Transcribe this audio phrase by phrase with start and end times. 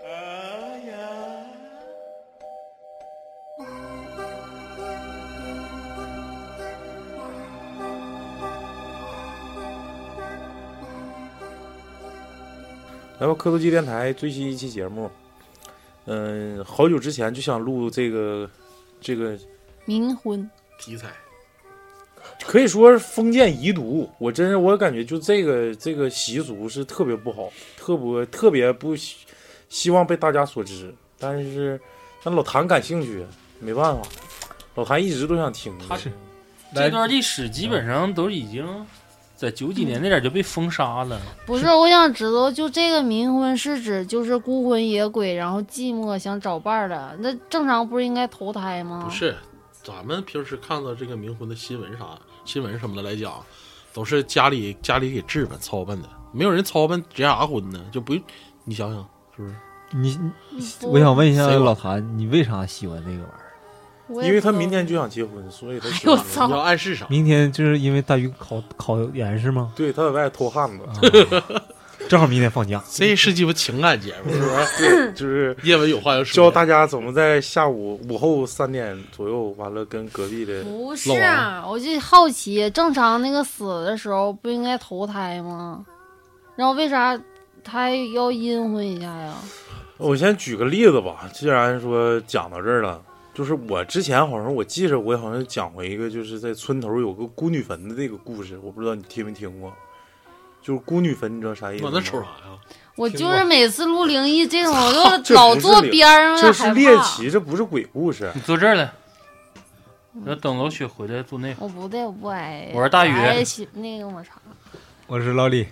[0.00, 0.94] 哎呀，
[13.18, 15.10] 来吧，磕头机电台最新一期节目。
[16.06, 18.48] 嗯，好久之前就想录这个，
[19.00, 19.36] 这个
[19.84, 21.08] 冥婚，题材
[22.46, 24.08] 可以说是封建遗毒。
[24.18, 28.94] 我真是我感觉就这个这个习俗是特别不好，特别特别不
[29.68, 30.94] 希希望被大家所知。
[31.18, 31.80] 但是
[32.22, 33.26] 让老谭感兴趣，
[33.60, 34.02] 没办法，
[34.74, 35.76] 老谭一直都想听。
[35.88, 36.12] 他是
[36.74, 38.66] 这段历史基本上都已经
[39.34, 41.20] 在九几年那点儿就被封杀了。
[41.46, 49.02] 不是，我想知道，就这个冥婚是指就是孤魂野鬼，然后寂寞想找伴儿的，那正常不是应该投胎吗？
[49.04, 49.36] 不是，
[49.82, 53.44] 咱们平时看到这个冥婚的新闻啥新闻什么的来讲，
[53.92, 57.84] 都是家里家里给置办操办的，没有人操办结啥婚呢？
[57.90, 58.22] 就不用
[58.64, 59.08] 你想想
[59.38, 59.54] 是不是？
[59.92, 60.20] 你，
[60.82, 63.22] 我想问一下老谭，你为啥喜欢那个
[64.14, 64.28] 玩意儿？
[64.28, 65.88] 因为他明天就想结婚，所以他
[66.48, 67.06] 要暗示啥？
[67.08, 69.72] 明天就是因为大鱼考考研是吗？
[69.74, 71.62] 对，他在外偷汉子，啊
[72.08, 72.82] 正好明天放假。
[72.90, 75.12] 这是鸡巴情感节目是不是？
[75.16, 85.84] 就是 叶文有话要说，教大家怎么在下午午后三点左右，完了跟隔壁的不是啊，我就好奇，正常那个死的时候不应该投胎吗？
[86.56, 87.18] 然后为啥
[87.70, 89.34] 他还要阴婚一下呀？
[89.98, 93.02] 我先举个例子吧，既然说讲到这儿了，
[93.34, 99.72] 就是我之前好像我记着我好像讲过一个，就是在村头有个孤女坟的这个故事，我不知道你听没听过。
[100.60, 101.90] 就是孤女坟，你知道啥意思吗？
[101.92, 102.58] 我那瞅啥呀？
[102.96, 106.74] 我就是每次录灵异这种，我 这就老坐边上了，这是。
[106.74, 108.30] 猎奇，这不是鬼故事。
[108.34, 108.92] 你坐这儿来，
[110.26, 111.56] 要等老雪回来坐那个。
[111.60, 112.70] 我不对，我不挨。
[112.74, 113.12] 我是大宇
[113.72, 114.34] 那个抹茶，
[115.06, 115.68] 我是老李，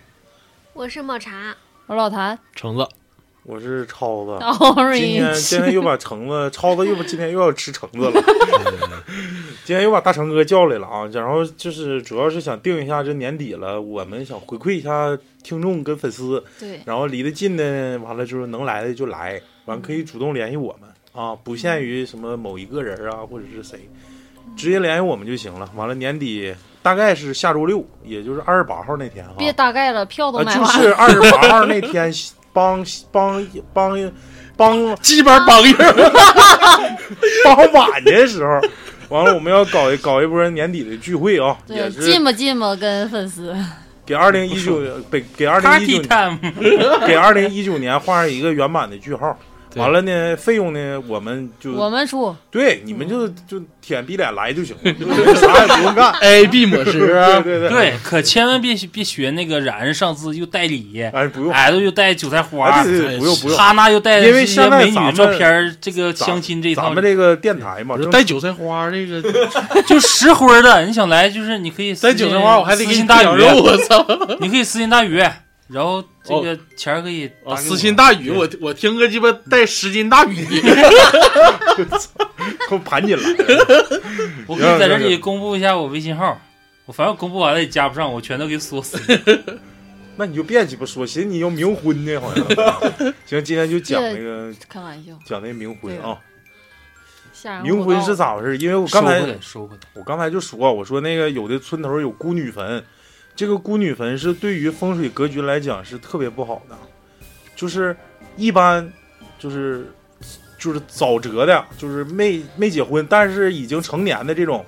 [0.73, 1.55] 我是抹茶，
[1.89, 2.37] 我是老谭。
[2.53, 2.85] 橙子，
[3.45, 8.25] 我是超子， 哦，今天今天又把橙子超子又把今天又要吃橙子了，
[9.65, 11.09] 今天又把大成哥叫来了啊！
[11.13, 23.89] 然后就是主要是想定一下，这年底了，我们想回馈一下听众跟粉丝，对，然后离得近的，完了就是能来的就来，完可以主动联系我们啊，不限于什么某一个人啊，或者是谁，
[24.57, 25.71] 直接联系我们就行了。
[25.77, 26.53] 完了年底
[26.87, 30.69] 大概是下周六，也就是二十八号那天哈，别大概了，票都买完了。
[30.69, 32.09] 是二十八号那天
[32.55, 34.13] 帮帮帮
[34.57, 35.75] 帮鸡巴帮人，
[37.45, 38.61] 傍晚的时候，
[39.09, 43.53] 完了我们要搞一搞一波年底的聚会啊，对，也是进吧进吧，跟粉丝。
[44.07, 44.81] 给二零一九
[45.11, 46.05] 给给二零一九
[47.05, 49.37] 给二零一九年画上一个圆满的句号。
[49.77, 49.83] 对。
[49.83, 55.07] 完了呢，费用呢，我们就我们出，对你们就就舔逼脸来就行了，就
[55.37, 56.13] 啥也不用干。
[56.23, 57.39] A B 模式啊。
[57.45, 62.71] 对，对对，对，可千万别别学那个冉上次又带礼，哎不用，矮子又带韭菜花。
[62.71, 63.59] 哎，对对，不用不用。
[63.59, 66.85] 哈娜又带因为这些现在美女照片，这个相亲这一套。
[66.85, 69.23] 咱们这个电台嘛，带韭菜花这个
[69.87, 74.07] 就实婚儿的，你想来就是你可以私带韭菜花，我还得给你私信大鱼，我操！
[74.41, 75.23] 你可以私信大宇，
[75.69, 80.45] 然后这个钱儿可以私信大宇，我我听个鸡巴带十斤大宇，
[82.69, 83.23] 给我盘进来。
[84.47, 86.41] 我可以在这里公布一下我微信号，
[86.85, 88.97] 我反正公布完了也加不上，我全都给锁死。
[90.17, 92.47] 那你就别鸡巴说，寻思你要冥婚呢，好像。
[93.27, 96.17] 行，今天就讲那个开玩笑，讲那冥婚啊。
[97.63, 98.17] 冥婚是？
[98.17, 98.57] 咋回事？
[98.57, 99.21] 因为我刚才。
[99.93, 102.83] 我刚才就说，我说那个有的村头有孤女坟，
[103.37, 106.77] 这个孤女坟是对于风水格局来讲是特别不好的，
[107.55, 107.95] 就是
[108.37, 108.91] 一般
[109.39, 109.93] 就是
[110.59, 114.65] 就是早折的，就是没没结婚，但是已经成年的这种，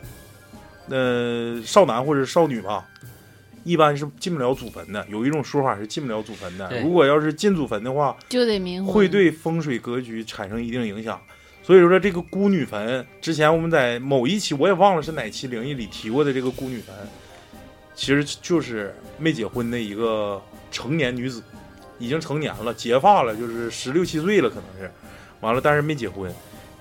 [0.91, 2.87] 呃，少男或者少女吧，
[3.65, 5.05] 一般是进不了祖坟的。
[5.09, 8.87] 有一种说法是进不了祖坟的，如果要是进祖坟的话，就得冥婚。
[8.87, 11.19] 会对风水格局产生一定影响。
[11.63, 16.95] 所以说，这个孤女坟，之前我们在某一期我也忘了是哪期灵异里提过的这个孤女坟，
[17.99, 20.41] 其实就是没结婚的一个
[20.71, 21.43] 成年女子，
[21.99, 24.89] 已经成年了，结发了，就是十六七岁了，可能是，
[25.41, 26.33] 完了，但是没结婚，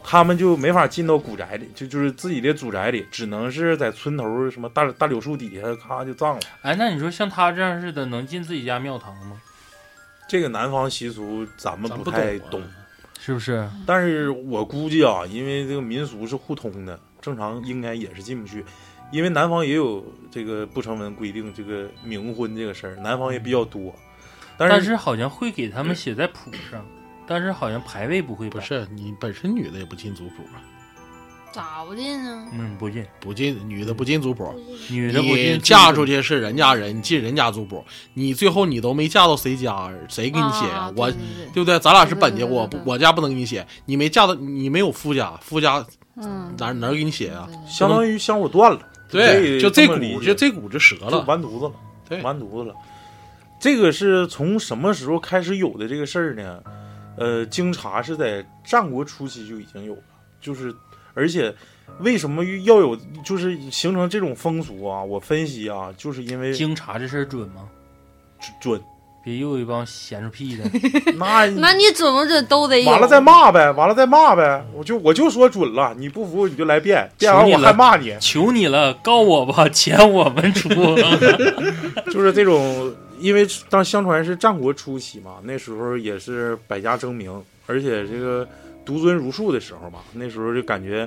[0.04, 6.42] 他们就没法进到古宅里，就就是自己的祖宅里，只能是在村头什么大大柳树底下，咔就葬了。
[6.62, 9.42] 哎，那你说像他这样似的，能进自己家庙堂吗？
[10.30, 12.62] 这个南方习俗咱们不不懂啊太懂。
[13.20, 13.68] 是不是？
[13.88, 18.64] 但是我估计啊，因为这个民俗是互通的，正常应该也是进不去。
[19.12, 23.94] 因为南方也有这个不成文规定这个冥婚这个事儿，南方也比较多。
[24.58, 26.86] 但是但是好像会给他们写在谱上，
[27.28, 28.50] 但是好像牌位不会。
[28.50, 30.58] 不是你本身女的也不进族谱啊，
[31.52, 32.48] 咋不进呢？
[32.54, 34.54] 嗯，不进，不进女的不进族谱，
[34.90, 37.84] 女的不进，嫁出去是人家人，你进人家族谱，
[38.14, 41.54] 你最后你都没嫁到谁家，谁给你写呀、啊我对对对。
[41.54, 41.80] 对不对？
[41.80, 47.48] 咱俩是本家，我我家不能给你写，你没嫁到，你没有夫家，夫家嗯，哪哪给你写啊？
[47.68, 51.26] 相当于香火断了，可对，以就这股就这股就折就了。
[51.26, 51.74] 完犊子了，
[52.08, 52.76] 对完犊子了。
[53.60, 56.62] 这个是从什么时候开始有的这个事儿呢？
[57.18, 60.04] 呃，经查是在战国初期就已经有了，
[60.40, 60.72] 就是
[61.16, 61.52] 而且
[62.00, 62.96] 为什么要有
[63.26, 65.04] 就是形成这种风俗啊？
[65.04, 67.68] 我分析啊，就是因为经查这事儿准吗？
[68.62, 68.80] 准，
[69.28, 70.64] 别又有一帮闲着屁的，
[71.20, 72.90] 那 那你准不准都得有？
[72.90, 80.70] 完了再骂呗，完了再骂呗，我就我就说准了，你不服你就来辩，辩完我还骂你，求你了，告我吧，钱我们出。
[82.10, 88.48] 就是这种，因为当相传是战国初期嘛，那时候也是百家争鸣，而且这个
[88.86, 91.06] 独尊儒术的时候嘛，那时候就感觉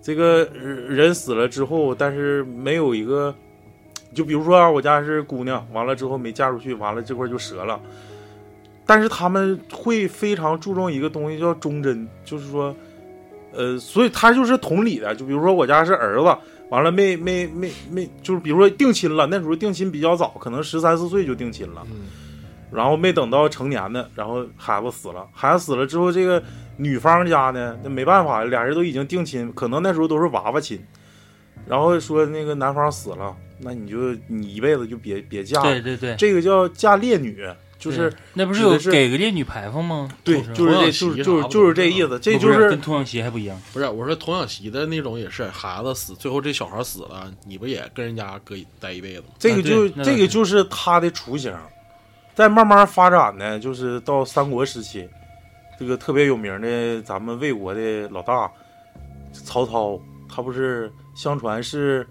[0.00, 3.34] 这个呃人死了之后，但是没有一个，
[4.14, 7.80] 就比如说啊，我家是姑娘，完了之后没嫁出去，完了这块就折了。
[8.84, 12.74] 但是他们会非常注重一个东西叫忠贞，就是说，
[13.52, 15.14] 呃，所以他就是同理的。
[15.14, 16.36] 就比如说我家是儿子，
[16.70, 22.06] 完了没没没没，就是比如说定亲了，那时候定亲比较早，可能十三四岁就定亲了，嗯
[22.72, 26.42] 然后没等到成年呢，然后孩子死了，孩子死了之后，这个
[26.76, 30.84] 女方家呢，那没办法，俩人都已经定亲，可能那时候都是娃娃亲，
[31.66, 37.46] 然后说那个男方死了，那你就你一辈子就别别嫁，对对对，这个叫嫁烈女，
[37.78, 40.08] 就是那不是有给个烈女牌坊吗？
[40.24, 43.60] 对，就是就是就是就是这意思，这就是跟童养媳还不一样。
[43.72, 49.26] 不是，我说童养媳的那种也是，孩子死，最后这小孩死了，你不也跟人家搁一待一辈子吗？
[49.38, 51.54] 这个就这个就是他的雏形，
[52.34, 55.06] 再慢慢发展呢，就是到三国时期，
[55.78, 58.50] 这个特别有名的咱们魏国的老大
[59.32, 62.06] 曹操，他不是相传是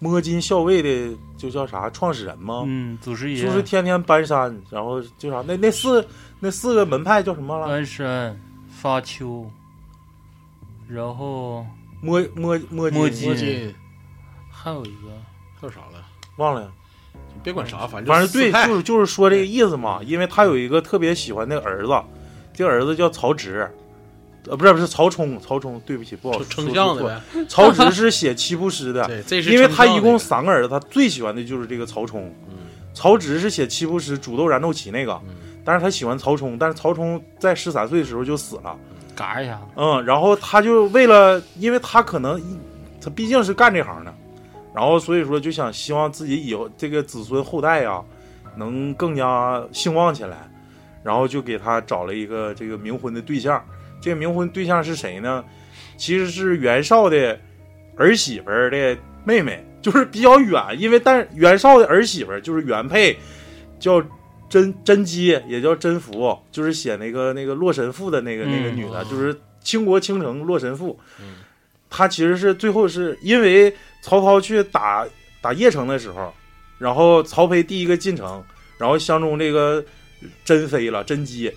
[0.00, 2.64] 摸金校尉的，就叫啥创始人吗？
[2.66, 6.04] 嗯，祖师爷就是天天搬山，然后就啥那那四
[6.40, 7.68] 那四个门派叫什么了？
[7.68, 8.36] 搬山、
[8.68, 9.48] 发丘，
[10.88, 11.64] 然后
[12.00, 13.74] 摸摸摸摸金，摸金金
[14.50, 15.10] 还有一个
[15.60, 16.04] 还有啥了？
[16.38, 16.72] 忘了。
[17.42, 20.00] 别管啥，反正反正对，就是就是说这个意思嘛。
[20.02, 21.92] 因为他有一个特别喜欢那个儿子，
[22.52, 23.70] 这个儿子叫曹植，
[24.48, 26.96] 呃，不是不是曹冲，曹冲，对不起，不好称说。
[26.96, 27.10] 错
[27.48, 32.32] 曹植 是写七步诗的，对，这是因为他一共三个儿子，他最喜欢的就是这个曹冲。
[32.48, 32.56] 嗯
[32.94, 35.34] 曹植是写七步诗《煮豆燃豆萁》那个，嗯
[35.64, 38.76] 但是他喜欢曹冲，但是曹冲在十三岁的时候就死了。
[39.14, 42.42] 嘎一下，嗯，然后他就为了，因为他可能
[43.00, 44.12] 他毕竟是干这行的，
[44.74, 48.02] 然后所以说就想希望自己以后这个子孙后代呀、
[48.56, 50.50] 能更加兴旺起来，
[51.04, 53.62] 然后就给他找了一个这个冥婚的对象。
[54.00, 55.44] 这个冥婚对象是谁呢？
[55.96, 57.38] 其实是袁绍的
[57.96, 63.16] 儿媳妇儿的妹妹，就是比较远，因为但袁绍的儿媳妇儿就是原配，
[63.80, 64.02] 叫
[64.48, 70.92] 甄甄姬，也叫甄宓，就是写那个那个《洛神赋》的那个、那个嗯女的，哦就是倾国倾城《洛神赋》。
[71.20, 71.34] 嗯
[71.90, 75.06] 她其实是最后是因为曹操去打
[75.40, 76.32] 打邺城的时候，
[76.78, 78.44] 然后曹丕第一个进城，
[78.76, 79.82] 然后相中这个
[80.44, 81.50] 甄妃了，甄姬。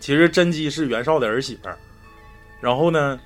[0.00, 1.76] 其实甄姬是袁绍的儿媳妇儿，
[2.60, 3.18] 然后呢，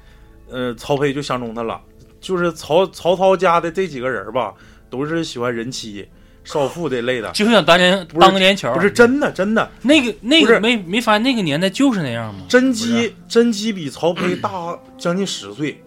[0.51, 1.81] 呃，曹丕就相中她了。
[2.21, 4.53] 就是曹曹操家的这几个人吧，
[4.91, 6.07] 都是喜欢人妻、
[6.45, 9.71] 少妇这类的，就想当年当个连桥，不是真的，真的。
[9.81, 12.41] 那个那个没没发现那个年代就是那样吗？
[12.47, 15.83] 甄姬甄姬比曹丕大 将近十岁，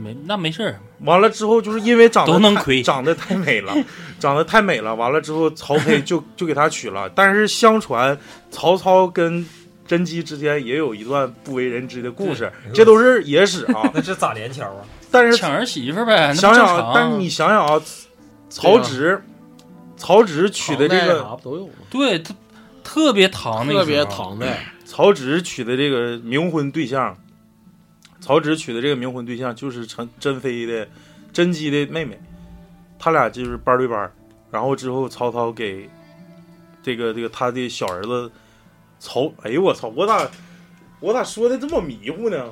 [0.00, 3.74] 没那没事儿，完了之后就是因为长得能亏长得太美了，
[4.20, 4.94] 长得太美了。
[4.94, 7.10] 完了之后，曹丕就就给她娶了。
[7.16, 8.16] 但是相传
[8.52, 9.44] 曹操跟
[9.86, 13.90] 甄姬之间也有一段不为人知的故事，这都是野史啊。
[13.94, 14.84] 那这咋连桥啊？
[15.10, 17.80] 但是抢儿媳妇呗，想想但是你想想啊，
[18.48, 19.22] 曹植，
[19.96, 21.70] 曹植娶的这个都有？
[21.90, 22.34] 对他
[22.82, 27.16] 特别唐的特别唐代， 曹植娶的这个冥婚对象，
[28.20, 30.88] 曹植娶的这个冥婚对象就是陈甄妃的
[31.32, 32.18] 甄姬的妹妹，
[32.98, 34.10] 他俩就是班对班。
[34.50, 35.88] 然后之后曹操给
[36.82, 38.30] 这个这个他的小儿子
[39.04, 40.26] 曹，哎呦我操，我咋
[40.98, 42.46] 我咋说的这么迷糊呢？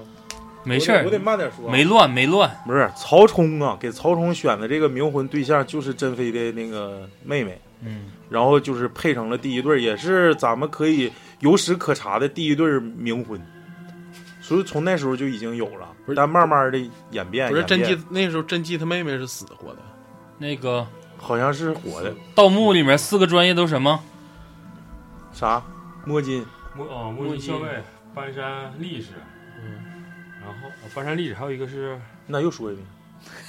[0.65, 1.73] 没事儿我得慢点说啊。
[1.73, 7.59] 没乱没乱，不是曹冲啊，给曹冲选的这个冥婚对象就是甄妃的那个妹妹。
[7.85, 13.41] 嗯，然后就是配成了第一对儿，也是咱们可以有史可查的第一对儿冥婚，
[14.41, 16.79] 所以从那时候就已经有了不是，但慢慢的
[17.11, 19.79] 演变，不是甄姬那时候甄姬她妹妹是死的活的，
[20.39, 23.99] 那个好像是活的，盗墓里面四个专业都什么？
[25.33, 25.61] 啥
[26.05, 26.45] 摸金，
[26.75, 27.83] 摸哦，摸金校尉、
[28.15, 29.11] 搬山历史，
[29.61, 29.81] 嗯，
[30.41, 32.87] 然后哦搬山历史还有一个是那又说一遍，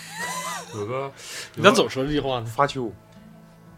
[0.76, 1.12] 有个
[1.56, 2.46] 你咋总说这句话呢？
[2.46, 2.94] 发丘，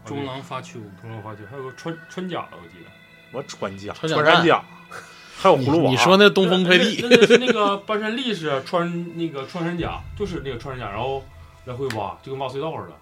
[0.04, 2.90] 中郎发丘，中郎发丘，还有个穿穿甲的，我记得。
[3.32, 4.64] 我穿甲，穿甲穿山甲，
[5.36, 5.90] 还有葫芦娃。
[5.90, 11.24] 你说那东风快递那那个是那个搬山力士穿那个穿山甲，就是那个穿山甲，然后
[11.64, 12.96] 来回挖，就跟挖隧道似的。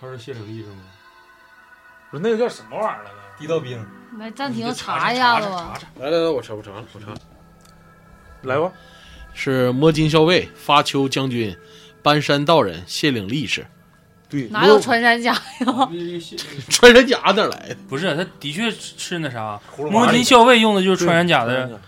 [0.00, 0.82] 他是谢灵力是吗？
[2.10, 3.16] 不是那个叫什么玩意儿来着？
[3.42, 3.84] 地道兵，
[4.20, 5.76] 来暂停查一下子吧。
[5.98, 7.12] 来来来，我查我查我查，
[8.42, 8.70] 来吧，
[9.34, 11.56] 是摸金校尉、发丘将军、
[12.02, 13.66] 搬山道人、卸岭力士，
[14.28, 15.88] 对，哪有穿山甲呀？
[16.70, 17.76] 穿山甲哪来的？
[17.88, 21.80] 不是，他的确是那啥，摸金校尉用的就是穿山甲的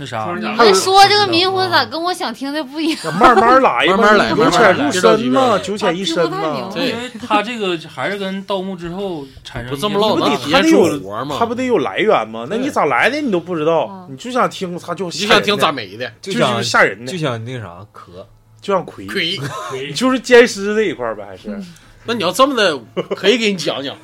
[0.00, 3.14] 那啥你说这个冥魂咋跟我想听的不一样？
[3.20, 6.74] 慢慢来，慢慢来九慢慢浅入来别着急深急九浅一深啊听不太明呐白。
[6.74, 11.36] 对因为他这个还是跟盗墓之后产生不这么唠，不得能体验出他得有活吗？
[11.38, 12.46] 他不得有来源吗？
[12.48, 16.10] 那你咋来的你都不知道嗯，你就想听他就你就想听咋没，的？
[16.22, 18.26] 就就想吓人的就，想那个啥壳，
[18.62, 19.38] 就想魁，亏。
[19.86, 21.60] 你 就是奸尸这一块儿呗，还是
[22.06, 22.80] 那你要这么的，
[23.14, 23.94] 可以给你讲讲。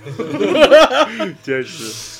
[1.42, 2.12] 奸尸。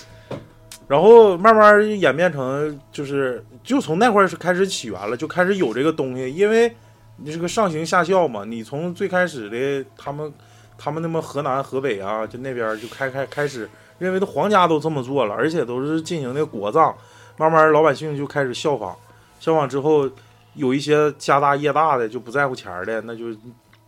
[0.89, 6.73] 然后慢慢演变成，就是就从那块儿是开始起源了，就开始有这个东西，因为
[7.17, 10.33] 你这个上行下效嘛，你从最开始的他们
[10.79, 13.69] 他们那么河南河北啊，就那边儿就开开开始
[13.99, 16.97] 认为的皇家都这么做了，而且都是进行的国葬，
[17.37, 18.97] 慢慢老百姓就开始效仿，
[19.41, 20.09] 效仿之后
[20.55, 23.37] 有一些家大业大的就不在乎钱儿的，那就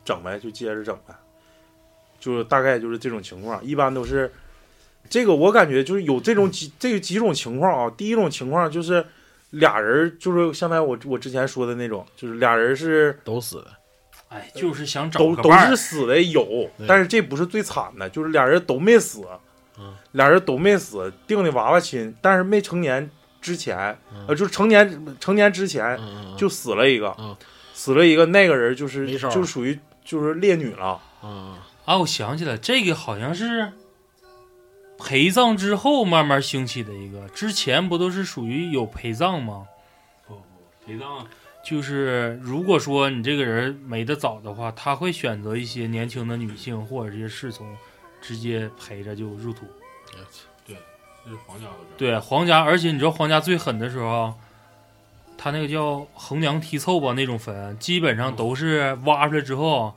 [0.05, 1.15] 整呗，就接着整呗，
[2.19, 4.33] 就是大概就是这种情况，一般都是。
[5.11, 7.91] 这个我感觉就是有这种几这几种情况啊。
[7.97, 9.03] 第一种情况就是
[9.51, 13.57] 俩人就是像才我我之前说的那种，就是俩人是都死。
[13.59, 13.67] 了，
[14.29, 15.71] 哎，就是想找都都个伴儿。
[15.71, 19.25] 是死的有，但是这不是最惨的，就是俩人都没死。
[19.79, 23.09] 嗯，俩人都没死，定的娃娃亲，但是没成年
[23.41, 24.27] 之前，嗯。
[24.29, 27.15] 呃，就是成年成年之前嗯就死了一个。
[27.19, 27.37] 嗯，
[27.73, 31.01] 死了一个，那个人就是就属于就是烈女了。
[31.23, 31.57] 嗯。
[31.85, 33.73] 啊，我想起来，这个好像是
[34.99, 39.67] 陪葬之后慢慢兴起的一个，之前不都是属于有陪葬吗？
[40.27, 40.43] 不不，
[40.85, 41.27] 陪葬
[41.65, 47.77] 就是如果说你这个人没得早的话，他会选择一些年轻的女性或者这些侍从，
[48.21, 49.67] 直接陪着就入土。
[50.67, 50.77] 对，
[51.25, 51.73] 这是皇家的。
[51.97, 54.35] 对，皇家，而且你知道皇家最狠的时候，
[55.37, 59.95] 他那个叫横梁梯凑吧那种坟，基本上都是挖出来之后，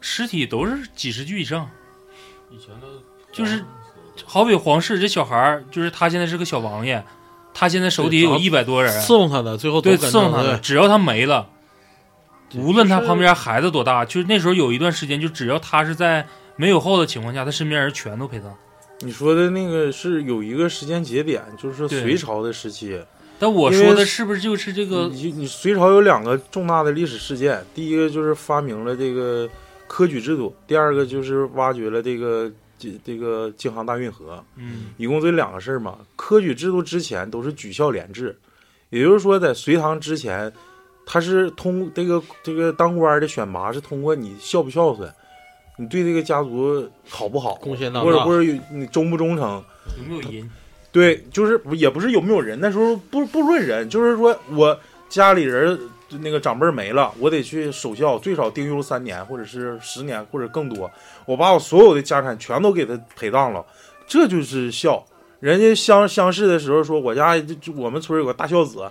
[0.00, 1.70] 尸体都是几十具以上。
[2.50, 2.86] 以前的
[3.30, 3.64] 就是
[4.24, 7.02] 好比皇室这小孩儿，就是他现在是个小王爷，
[7.54, 11.48] 他现在手底下有一百多人，伺候他的，最后都对，跟伺候他的，只要他没了，
[12.54, 16.26] 无论他旁边孩子多大，就是那时候有一段时间，就只要他是在
[16.56, 18.54] 没有后的情况下，他身边人全都陪葬。
[19.00, 23.00] 你说的那个是有一个时间节点，就是隋朝的时期。
[23.38, 25.08] 但我说的是不是就是这个？
[25.08, 29.48] 你你隋朝有两个重大的历史事件，第一个就是发明了这个
[29.88, 32.48] 科举制度，第二个就是挖掘了这个
[32.82, 35.98] 这这个京杭大运河，嗯一共这两个事儿嘛。
[36.16, 38.36] 科举制度之前都是举孝廉制，
[38.90, 40.52] 也就是说在隋唐之前，
[41.06, 45.08] 他是通这个这个当官的选拔是通过你孝不孝顺，
[45.78, 49.62] 你对这个家族好不好，贡献大大或者或者你忠不忠诚，
[49.98, 50.50] 有没有人？
[50.90, 55.78] 对，就是也不是有没有人，那时候不不论人，就是说我家里人
[56.20, 60.90] 那个长辈儿没了，我得去守孝，最少丁忧三年，或者是十年，或者更多。
[61.24, 63.64] 我把我所有的家产全都给他陪葬了，
[64.06, 65.04] 这就是孝。
[65.40, 68.88] 人家相相识的时候说，我家就就我们村有个大孝子，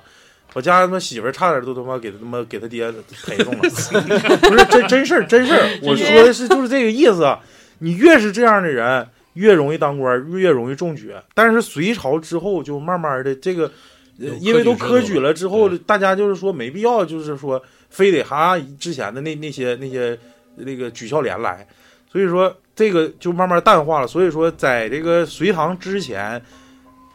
[0.54, 2.92] 我家他妈媳妇儿差点都他妈给他妈给他爹
[3.26, 3.60] 陪送了，
[4.42, 5.80] 不是真真事儿真事儿。
[5.82, 7.38] 我说的是就是这个意思。
[7.84, 11.12] 你越是这样的人，越容易当官，越容易中举。
[11.34, 13.72] 但是隋朝之后，就慢慢的这个，
[14.18, 20.18] 因为都科举了之后，大家就是说没必要，就是说非得哈之前的那那些那些
[20.56, 21.68] 那个举孝廉来，
[22.12, 24.08] 所以说这个就慢慢淡化了。
[24.08, 26.42] 所以说，在这个隋唐之前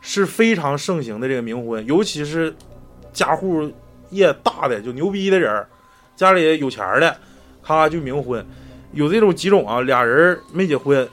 [0.00, 2.54] 是非常盛行的这个冥婚，尤其是
[3.12, 3.70] 家户
[4.10, 5.64] 业大的就牛逼的人，
[6.16, 7.16] 家里有钱的，
[7.62, 8.44] 他就冥婚。
[8.92, 11.06] 有这种几种啊，俩人没结婚，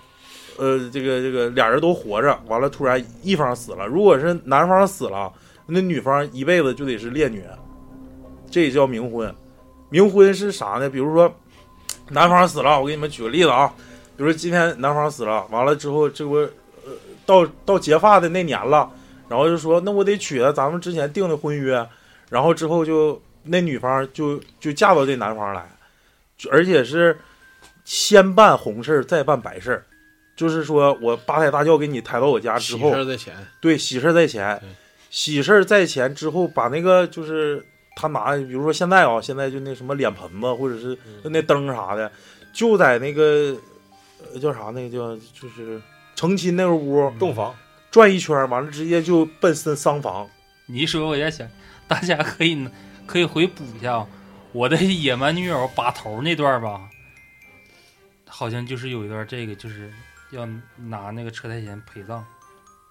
[0.57, 5.31] 呃，这个这个俩人都活着，完了突然一方死了，如果是男方死了，
[5.65, 7.43] 那女方一辈子就得是烈女，
[8.51, 9.34] 这也叫冥婚。
[9.89, 10.89] 冥婚是啥呢？
[10.89, 11.34] 比如说
[12.10, 13.74] 男方死了，我给你们举个例子啊，
[14.17, 16.50] 比如说今天男方死了，完了之后这不呃
[17.25, 18.91] 到到结发的那年了，
[19.29, 21.88] 然后就说那我得娶了咱们之前定的婚约，
[22.29, 25.70] 然后之后就那女方就就嫁到这男方来，
[26.38, 27.17] 就而且是
[27.86, 29.86] 先办红事儿再办白事儿，
[30.36, 34.70] 就是说我八抬大轿给你抬到我家之后喜事，在前，对，喜事在前对，
[35.13, 37.63] 喜事儿在前之后，把那个就是
[37.96, 41.32] 他拿，比如说现在啊，现在就那什么脸盆子或者是嗯。
[41.32, 42.12] 那灯啥的，
[42.51, 43.55] 就在那个
[44.34, 45.79] 呃叫啥那个叫就是
[46.15, 47.53] 成亲那个屋洞房，
[47.91, 50.27] 转一圈，完了直接就奔丧丧房。
[50.65, 51.48] 你一说，我在想，
[51.88, 52.67] 大家可以
[53.05, 54.08] 可以回补一下啊
[54.51, 56.89] 我的野蛮女友把头那段吧，
[58.27, 59.93] 好像就是有一段这个，就是
[60.32, 60.43] 要
[60.75, 62.25] 拿那个车太贤陪葬，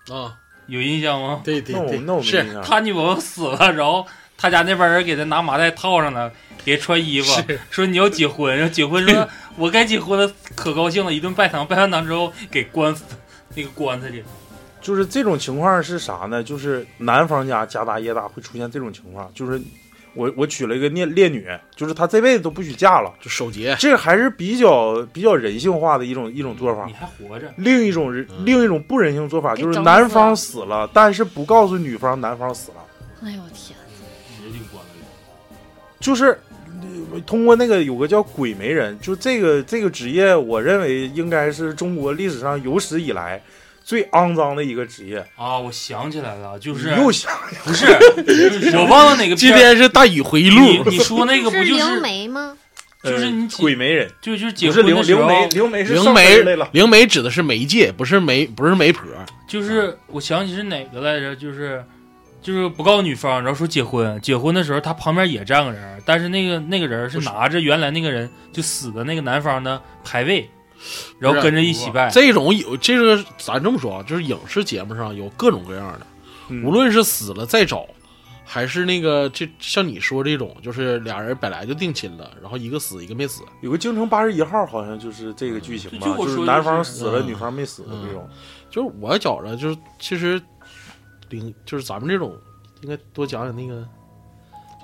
[0.09, 0.38] 啊，
[0.73, 1.43] 有印象吗？
[1.45, 2.61] 对对对，那我没是。
[2.64, 4.07] 他女朋友死了，然后
[4.38, 6.33] 他家那边人给他拿麻袋套上了，
[6.64, 13.05] 给他穿衣服，是说你要结婚，然后结婚说 我该结婚了，可高兴了，一顿拜堂，拜完堂之后给关死
[13.55, 14.25] 那个棺材里。
[14.81, 16.43] 就是这种情况是啥呢？
[16.43, 19.61] 就是男方家家大业大会出现这种情况，就是
[20.14, 26.92] 我我娶了一个烈烈女，就是她这辈子都不许嫁了，就守节，这还是比较比较人性化的一种一种做法你。
[26.92, 32.76] 还活着，另一种人嗯另一种不人性做法就是男方死死了，但是不告诉女方男方死了，
[33.25, 33.76] 哎呦我天，
[34.37, 35.04] 直接进棺材里。
[36.00, 36.38] 就是
[37.12, 43.40] 呃通过那个有个叫鬼媒人，就这个这个职业，我认为应该是中国历史上有史以来
[43.84, 45.18] 最肮脏的一个职业。
[45.36, 47.32] 啊，我想起来了，就是又想
[47.64, 47.86] 不是
[48.76, 52.56] 我忘了哪个今天是大禹回忆录，你你说那个不是灵就是媒吗？
[53.02, 56.68] 就是你呃鬼媒人，就就是结婚的时候，灵媒，灵媒是灵媒来了。
[56.72, 59.02] 灵媒指的是媒介，不是媒不是媒婆。
[59.48, 61.84] 就是我想起是哪个来着，就是
[62.40, 70.48] 就是不告诉女方，然后说结婚，结婚的时候他旁边也站个人，但是那个那个人是拿着原来那个人就死的那个男方的牌位，
[71.18, 72.10] 然后跟着一起拜。
[72.10, 76.06] 这种有这个，咱这么说啊，就是影视节目上有各种各样的，
[76.48, 77.86] 嗯无论是死了再找，
[78.44, 88.28] 还是那个这像你说这种，就是俩人本来就定亲了，然后一个死一个没死，有个京城八十一号，好像就是这个剧情吧，就是男方死了，嗯女方没死的嗯这种。
[88.70, 90.40] 就是我觉着就是其实
[91.28, 92.36] 灵就是咱们这种
[92.82, 93.86] 应该多讲讲那个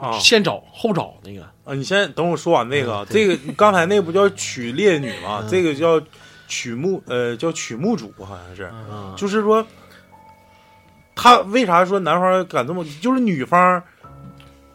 [0.01, 1.75] 啊先找后找那个，啊！
[1.75, 5.41] 你先等我说完那个这个刚才那不叫娶烈女吗？
[5.43, 6.01] 嗯这个叫
[6.47, 8.71] 娶墓，呃，叫娶墓主，好像是。
[9.17, 9.67] 就是说，
[11.15, 12.85] 他为啥说男方敢这么？
[13.01, 13.83] 就是女方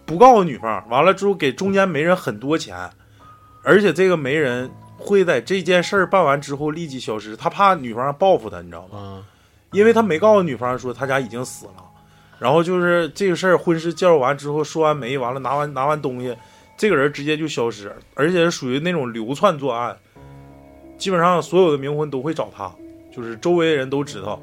[0.05, 2.89] 不告诉女方，完了之后给中间媒人很多钱，
[3.63, 8.89] 而且这个媒人会在这件事儿办完之后立即消失，他怕女方报复他，你知道吗？
[8.93, 9.25] 嗯
[9.73, 11.83] 因为他没告诉女方说他家已经死了，
[12.43, 16.35] 然后就是这个事儿婚事介绍完之后说完媒，完了拿完拿完东西，
[16.75, 19.95] 这个人直接就消失，而且是属于那种流窜作案，
[20.97, 22.69] 基本上所有的冥婚都会找他，
[23.15, 24.37] 就是周围的人都知道，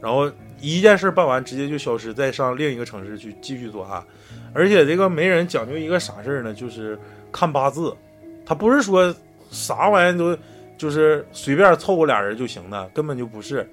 [0.00, 4.02] 然后一件事儿办完直接就消失，再上另一个城市去继续作案，
[4.54, 6.54] 而且这个媒人讲究一个啥事儿呢？
[6.54, 6.98] 就是
[7.30, 7.94] 看八字，
[8.46, 9.14] 他不是说
[9.50, 10.34] 啥玩意都
[10.78, 13.68] 就是随便凑合俩人就行的，根本就不是。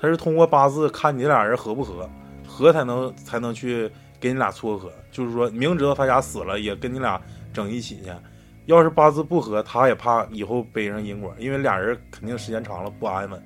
[0.00, 2.08] 他是通过八字看你俩人合不合，
[2.50, 4.92] 合才能才能去给你俩撮合。
[5.12, 7.20] 就是说明知道他家死了，也跟你俩
[7.52, 8.10] 整一起去。
[8.66, 13.42] 要是八字不合，他也怕以后背上因果，因为俩人肯定时间长了不安稳，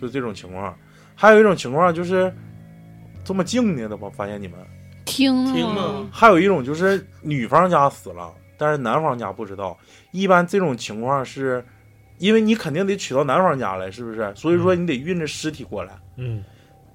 [0.00, 0.74] 就这种情况。
[1.14, 2.32] 还有一种情况就是
[3.24, 4.58] 这么静的，我发现你们
[5.04, 6.08] 听听吗吗？
[6.10, 9.76] 还有一种就是女方家死了，但是男方家不知道。
[10.12, 11.62] 一般这种情况是，
[12.16, 14.32] 因为你肯定得娶到男方家来，是不是？
[14.34, 15.92] 所以说你得运着尸体过来。
[16.16, 16.42] 嗯，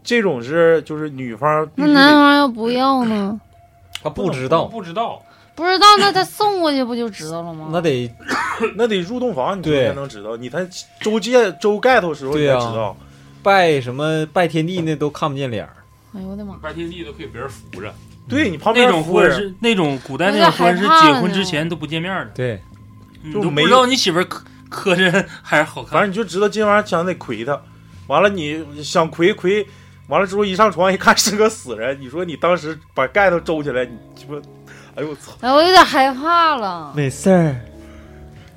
[0.06, 3.40] 这种是就是女方必那男得方要不要呢？
[4.04, 5.22] 他不知道，不知道，
[5.56, 7.70] 不知道，那他送过去不就知道了吗？
[7.74, 8.10] 那得
[8.78, 10.38] 那得入洞房，你对才能知道。
[10.38, 10.66] 你才
[11.02, 12.96] 周界周盖头时候你对呀才知道。
[13.42, 15.74] 拜什么拜天地那都看不见脸儿，
[16.16, 16.56] 哎呦我的妈！
[16.62, 17.94] 拜天地都可以别人扶着。
[18.28, 22.60] 对你旁边那种边夫是那种古代那种婚是结婚之前都不见面的，对，
[23.32, 25.92] 就没你都不知道你媳妇儿磕磕碜还是好看。
[25.92, 27.62] 反正你就知道今晚上想得亏他。
[28.08, 29.66] 完了你想亏亏，
[30.08, 34.36] 完了之后一上床一看是个死人，你说你当时把盖头周起来，你鸡巴，
[34.96, 35.32] 哎呦我操！
[35.42, 36.94] 哎，我有点害怕了。
[36.96, 37.56] 没事儿，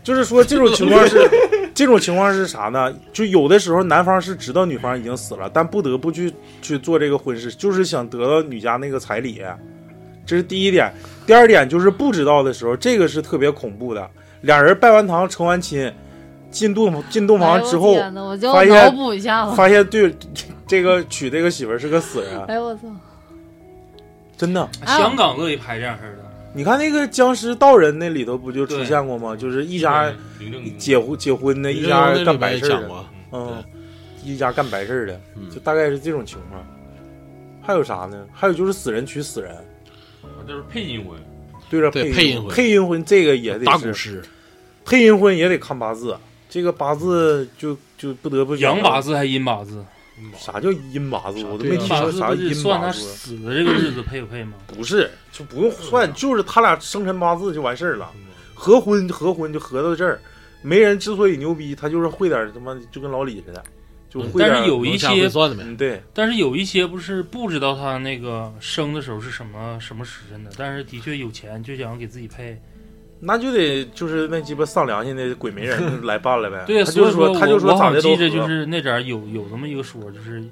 [0.05, 1.31] 就是说这种情况是，
[1.75, 2.95] 这种情况是啥呢？
[3.13, 9.43] 就有的时候男方是知道女方已经死了，但不得不去去做这个婚事，就是想得到女家那个彩礼，
[10.27, 10.93] 这是第一点。
[11.27, 14.11] 第二点就是不知道的时候，这个是特别恐怖的。
[14.43, 15.93] 俩人拜完堂成完亲，
[16.51, 17.95] 进洞进洞房之后，
[18.53, 19.47] 发现脑补一下。
[19.51, 20.15] 发现对
[20.69, 22.83] 这个娶这个媳妇儿是个死人，哎呦我操！
[24.37, 24.69] 真的。
[24.87, 29.35] 香港乐意拍这样式儿的，你看那个僵尸道人那里头不就出现过吗？
[29.35, 30.13] 就是一家
[30.77, 32.89] 结婚结婚的，一家里干白事儿
[33.33, 33.65] 嗯，
[34.23, 35.51] 一家干白事儿的，嗯。
[35.51, 36.65] 就大概是这种情况。
[37.63, 38.27] 还有啥呢？
[38.33, 39.57] 还有就是死人娶死人，
[40.47, 41.19] 这是配阴婚，
[41.69, 42.55] 对着配对配阴婚。
[42.55, 43.65] 配阴婚这个也得是。
[43.65, 44.23] 打古诗，
[44.85, 46.17] 配阴婚也得看八字，
[46.49, 49.85] 这个八字就就不得不阳八字还阴八字？
[50.37, 51.45] 啥叫阴八字？
[51.45, 52.93] 我都没听说啥阴得算他。
[52.93, 54.55] 死的这个日子配不配吗？
[54.67, 58.11] 不是，就不用算，就是他俩生辰八字就完事儿了。
[58.55, 60.21] 合婚合婚就合到这儿，
[60.63, 63.63] 媒人之所以牛逼，他就是会点儿他妈就跟老李似的，
[64.11, 64.55] 就会点儿。
[64.55, 65.63] 但是有一些算的呗。
[65.65, 72.61] 嗯，对，但是有一些不是不知道他那个生的时候是什么什么时辰的，但是的确有钱就想给自己配。
[73.21, 76.65] 那就得就是那鸡巴丧良心的鬼媒人 来办了呗。
[76.67, 80.45] 对，他就所以他就我我好咋的都我记着就是那点儿有有这么一个说，就是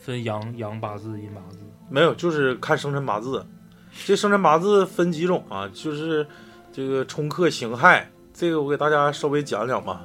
[0.00, 1.58] 分阳阳八字、阴八字。
[1.90, 3.44] 没有，就是看生辰八字。
[4.06, 5.68] 这生辰八字分几种啊？
[5.74, 6.26] 就是
[6.72, 10.02] 这个冲克刑害，这个我给大家稍微讲讲吧。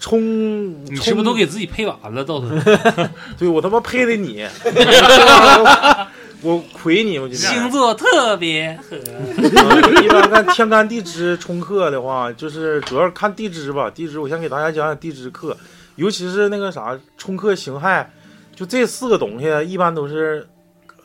[0.00, 2.24] 冲，你是不是都给自己配完了？
[2.24, 4.44] 到时候 对我他妈配的你，
[6.42, 8.96] 我亏你，我今天星座特别合。
[10.02, 13.90] 一般看天干地支冲克的话，就是主要是看地支吧。
[13.90, 15.56] 地支我先给大家讲讲地支克，
[15.96, 18.10] 尤其是那个啥冲克刑害，
[18.54, 20.46] 就这四个东西一般都是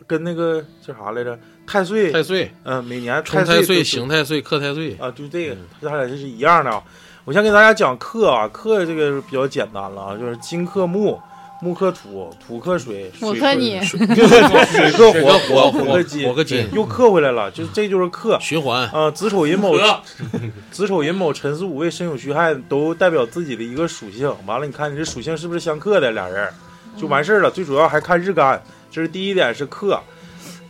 [0.06, 1.38] 跟那个叫啥来着？
[1.66, 6.84] 太岁，太岁、嗯、每年冲太岁、刑太岁、克太岁，啊，就这个嗯，它俩这是一样的啊。
[7.24, 11.18] 我先给大家讲克啊，克这个比较简单了啊，就是金克木，
[11.64, 18.38] 木克土，土克水，水我克你水 水克火，火火火克金，火克金又克回来了，就这就是克。
[18.42, 18.90] 循环。
[18.90, 19.72] 啊，子丑寅卯，
[20.70, 24.30] 子丑寅卯辰巳午未申酉戌亥都代表自己的一个属性。
[24.46, 26.50] 完了，你看你这属性是不是相克的俩人
[26.98, 27.50] 就完事儿了。
[27.50, 29.98] 最主要还看日干，这是第一点是克。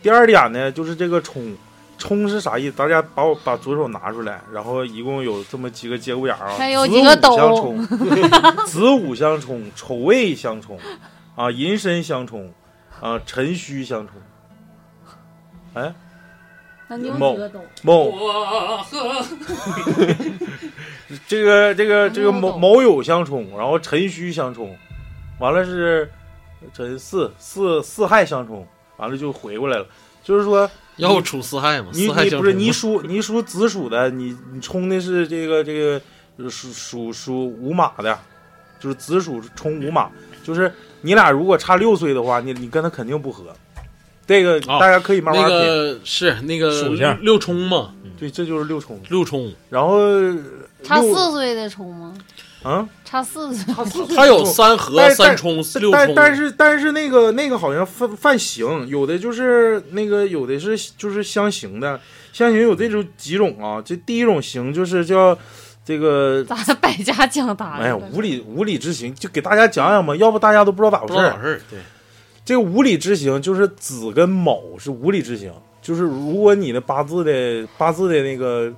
[0.00, 1.42] 第二点呢，就是这个冲，
[1.98, 2.76] 冲是啥意思？
[2.76, 7.86] 大家把我把左手拿出来，然后一共有这么几个节骨眼儿啊，还有子几个斗午相冲，
[8.66, 10.78] 子午相冲， 丑未相冲，
[11.34, 12.52] 啊，寅申相冲，
[13.00, 14.16] 啊，辰戌相冲。
[15.74, 15.92] 哎，
[16.88, 17.60] 那你有某几个斗？
[17.82, 18.10] 卯
[21.26, 24.76] 这个这个这个卯卯酉相冲，然后辰戌相冲，
[25.38, 26.10] 完了是
[26.72, 29.86] 辰巳巳巳亥相冲，完了就回过来了。
[30.22, 31.88] 就是说，要不出四害嘛？
[31.92, 36.00] 你你不是你属你属子鼠的，你你冲的是这个这个
[36.36, 38.18] 呃属属属午马的，
[38.78, 40.08] 就是子鼠冲午马，
[40.42, 43.54] 就是你俩如果差六岁的话，你你跟他肯定不合。
[44.26, 48.98] 这个哦大家可以慢那慢品，个是那个属相六冲嘛，对，这就是六冲。
[49.10, 49.98] 六冲，然后
[50.82, 52.14] 差四岁的冲吗？
[52.64, 62.00] 啊，差四岁，它有三合但、是三冲、六冲，但但是但是那个那个好像犯犯刑，有的就是那个有的是就是相刑的，
[62.32, 63.82] 相刑有这种几种啊。
[63.84, 65.38] 这第一种刑就是叫
[65.84, 67.70] 这个，咋百家讲坛？
[67.72, 71.60] 哎呀无理无理之刑，就给大家讲讲吧，要不大家都不知道咋回事。
[71.70, 71.78] 对，
[72.46, 78.72] 这个无理之刑就是子跟卯是无理之刑，就是如果你的八字的八字的那个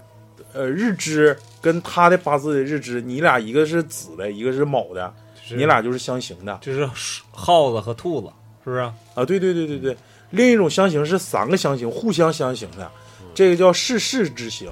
[0.52, 6.58] 呃日支跟他的八字的日支，你俩一个是子的，一个是卯的，就是你俩就是相刑的。
[6.62, 6.88] 就是
[7.30, 8.28] 耗子和兔子，
[8.64, 8.80] 是不是？
[8.80, 9.96] 啊，对对对对对，
[10.30, 12.90] 另一种相刑是三个相刑互相相刑的，
[13.34, 14.70] 这个叫世事之刑，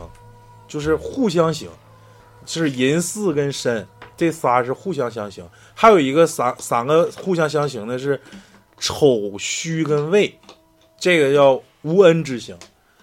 [0.68, 1.68] 就是互相刑，
[2.46, 5.44] 是寅巳跟申这仨是互相相刑，
[5.74, 8.20] 还有一个三三个互相相刑的是
[8.78, 10.32] 丑戌跟未，
[10.98, 12.56] 这个叫无恩之刑，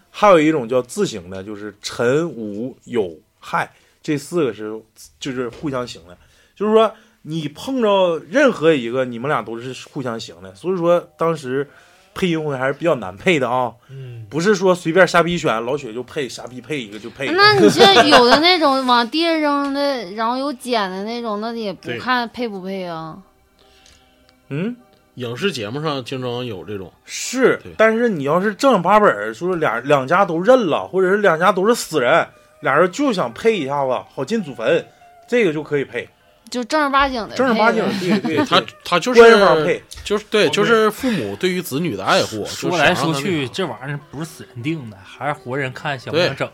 [0.10, 3.70] 还有一种叫自刑的，就是辰午酉亥，
[4.02, 4.72] 这四个是
[5.20, 6.18] 就是互相行的，
[6.56, 6.90] 就是说。
[7.24, 11.70] 你碰着任何一个，你们俩都是互相行的，所以说当时
[12.16, 17.36] 配音会还是比较难配的啊，嗯，不是说随便瞎逼选，老雪就配，瞎逼配一个就配一个。
[17.36, 23.20] 那你这有的那种往地上扔的，然后有捡的那种，那也不看配不配啊？
[24.50, 24.76] 嗯，
[25.14, 32.28] 影视节目上经常有这种，是，但是你要是正儿八本儿，说俩两家都认了，或者是两家都是死人，
[32.62, 34.86] 俩人就想配一下子好进祖坟，
[35.28, 36.08] 这个就可以配，
[36.50, 42.46] 就正儿八经的，正儿八经，对对对， 他他就是官方是配，就是对，就是父母对于子女的爱护。
[42.46, 46.50] 说来说去，这玩意儿不是死人定的，还是活人看想不对想整。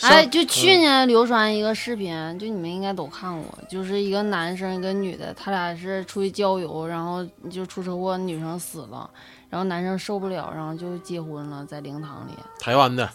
[0.00, 9.10] 哎，就去年流传一个视频，就你们应该都看过，就是一个男生一个女的，他俩是出去郊游，然后就出车祸，女生死了，
[9.50, 12.32] 然后男生受不了，然后就结婚了，在灵堂里。
[12.60, 13.10] 台湾的，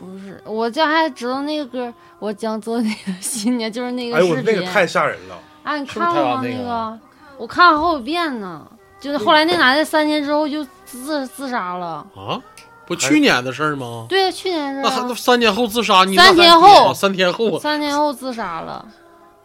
[0.00, 4.42] 不是，我这还知道那个歌，我将做那个新娘，就是那个哎。
[4.42, 6.40] 那个太吓人了，啊，你看过吗？
[6.42, 6.98] 那个
[7.36, 8.66] 我看了好几遍呢。
[8.98, 12.06] 就是后来那男的三年之后就自自杀了。
[12.14, 12.38] 啊，
[12.86, 14.04] 不去年的事儿吗？
[14.08, 18.86] 对，去年是那还啊那三年后自杀，你三天后啊三天后，三天后自杀了。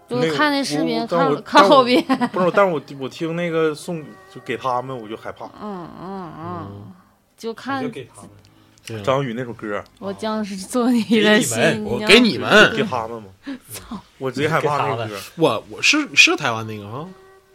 [0.10, 2.04] 就那个看那视频看看好遍。
[2.34, 5.46] 不是，但是我我听那个送就给他们，我就害怕。
[5.62, 6.92] 嗯嗯嗯，
[7.38, 8.45] 就看就给他们，对啊
[9.04, 12.10] 张宇那首歌，我将是做你的新我娘。
[12.10, 13.30] 给你们，给他们嘛，
[14.18, 15.16] 我贼害怕那个歌。
[15.36, 17.06] 我我是是台湾那个啊，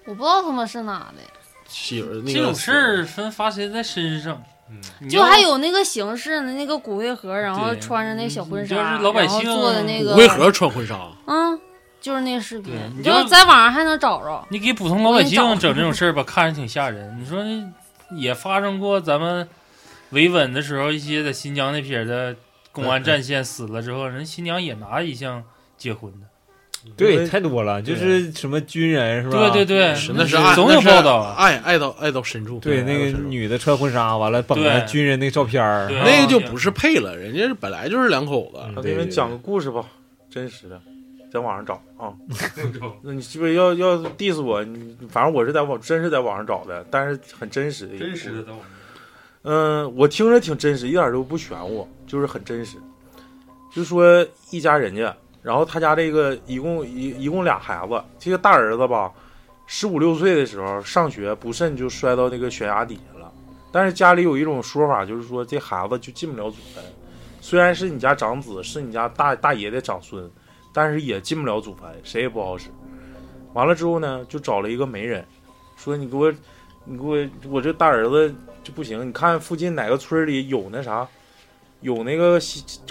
[0.07, 1.23] 我不知道他妈是哪的，
[1.69, 2.33] 媳妇儿那个。
[2.33, 4.43] 这种事儿分发谁在身上，
[4.99, 11.59] 你就还有那个形式呢那个骨灰盒，然后穿着那小婚纱是老百姓然后做的那个骨灰盒穿婚纱，嗯，
[12.01, 14.45] 就是那个视频，你你就就在网上还能找着。
[14.49, 17.17] 你给普通老百姓整这种事儿吧，看着挺吓人。
[17.21, 17.39] 你说
[18.17, 19.49] 也发生过咱们
[20.11, 22.37] 维稳的时候，一些在新疆那撇的
[22.73, 25.43] 公安战线死了之后，人新娘也拿一项
[25.77, 26.27] 结婚的。
[26.97, 29.51] 对，太多了，就是什么军人是吧？
[29.51, 31.35] 对对对，是那是爱总有报道啊。
[31.37, 32.59] 爱爱到爱到深处。
[32.59, 38.83] 对，那个女的穿婚纱，完了绑着军人那个照片儿那个就不是配了，人家本来就是两口子。
[38.83, 39.85] 给你们讲个故事吧，
[40.31, 40.81] 真实的，
[41.31, 42.15] 在网上找啊。
[43.05, 44.65] 那你是不是要要 diss 我？
[44.65, 47.99] 你反正我是在网，真是在网上找的，但是很真实的。
[47.99, 48.71] 真实的在网上。
[49.43, 52.77] 嗯，我听着挺真实，一点都不玄乎，就是很真实。
[53.73, 59.11] 就说一家人家，然后他家这个一共一一共俩孩子，这个大儿子吧，
[59.67, 63.33] 十五六岁的时候上学不慎就摔到那个悬崖底下了。
[63.73, 66.85] 但是家里有一种说法，就是说这孩子就进不了祖坟，
[67.41, 70.29] 虽然是你家长子，是你家大大爷的长孙，
[70.75, 72.69] 但是也进不了祖坟，谁也不好使。
[73.55, 75.25] 完了之后呢，就找了一个媒人，
[75.77, 76.33] 说你给我，
[76.91, 77.17] 你给我，
[77.49, 81.07] 我这大儿子就不行，你看附近哪个村里有那啥，
[81.83, 82.37] 有那个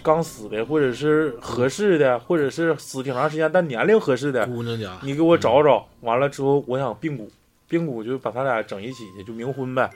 [0.01, 5.85] 刚死的，或者是合适的，或者是死挺长时间但年龄合适的，姑娘家，你给我找找。
[5.99, 7.29] 完了之后，我想并骨，
[7.67, 9.89] 并骨就把他俩整一起去，就冥婚呗。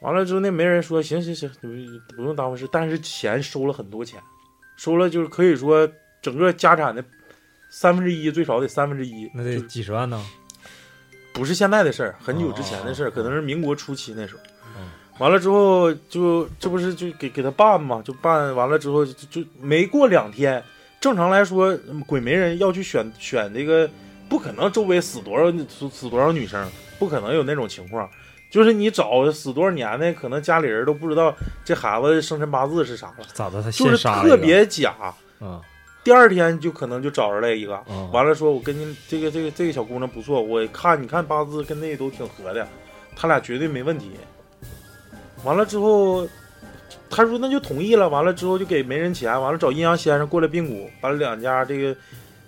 [0.00, 4.18] 完了之后，那媒人说行行行，你不用当回事，但是钱收了很多钱，
[4.78, 5.86] 收了就是可以说
[6.22, 7.04] 整个家产的
[7.68, 10.24] 三分之一，最少得三分之一，那得几十万呢。
[11.32, 14.40] 不是现在的事儿，很久之前的事儿，可能是民国初期那时候。
[14.76, 14.88] 嗯
[15.18, 20.64] 完了之后就这不是就给给他办嘛，就办完了之后就就没过两天，
[20.98, 23.86] 正常来说嗯鬼媒人要去选选这个，
[24.30, 26.66] 不可能周围死多少死死多少女生，
[26.98, 28.08] 不可能有那种情况。
[28.50, 33.62] 就是你找死多少年的，可能家里人都不知道这孩子生辰八字是啥了，咋的？
[33.62, 34.94] 他就是特别假。
[35.38, 35.60] 啊
[36.10, 42.66] 第二天就可能就找着来一个，啊完了说，我跟你这个这个这个小姑娘不错，我看你看八字跟那都挺合的，
[43.14, 44.10] 他俩绝对没问题。
[45.44, 46.26] 完了之后，
[47.08, 48.08] 他说那就同意了。
[48.08, 51.96] 完了之后就给媒人钱，完了找阴阳先生过来并骨，把两家这个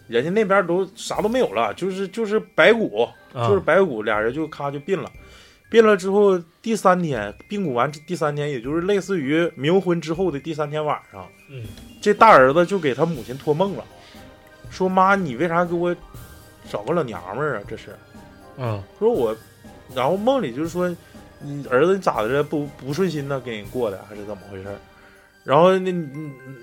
[0.09, 5.09] 人家那边都啥都没有了，就是就是白骨，啊就是白骨，俩人就咔就并了。
[5.73, 11.65] 并了之后，第三天病骨完第三天，也就是类似于冥婚之后的第三天晚上，嗯，
[11.99, 13.83] 这大儿子就给他母亲托梦了，
[14.71, 15.97] 说妈，你为啥给我
[16.71, 17.63] 找个老娘们儿啊？
[17.67, 17.97] 这是
[18.59, 19.35] 啊说我，
[19.95, 20.95] 然后梦里就是说，
[21.41, 22.43] 你儿子你咋的了？
[22.43, 23.41] 不不顺心呢？
[23.41, 24.69] 跟人过的还是怎么回事？
[25.43, 25.91] 然后那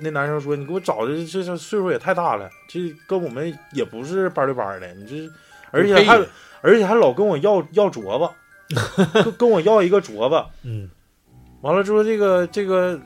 [0.02, 5.28] 那男生说，你给我找的这这岁数也太大了，这跟我们也不是班对班的，你这
[5.72, 6.15] 而且还
[6.62, 8.34] 而且还老跟我要要镯子，
[9.13, 10.45] 跟跟我要一个镯子。
[10.63, 10.89] 嗯
[11.62, 12.97] 完了之后，这个这个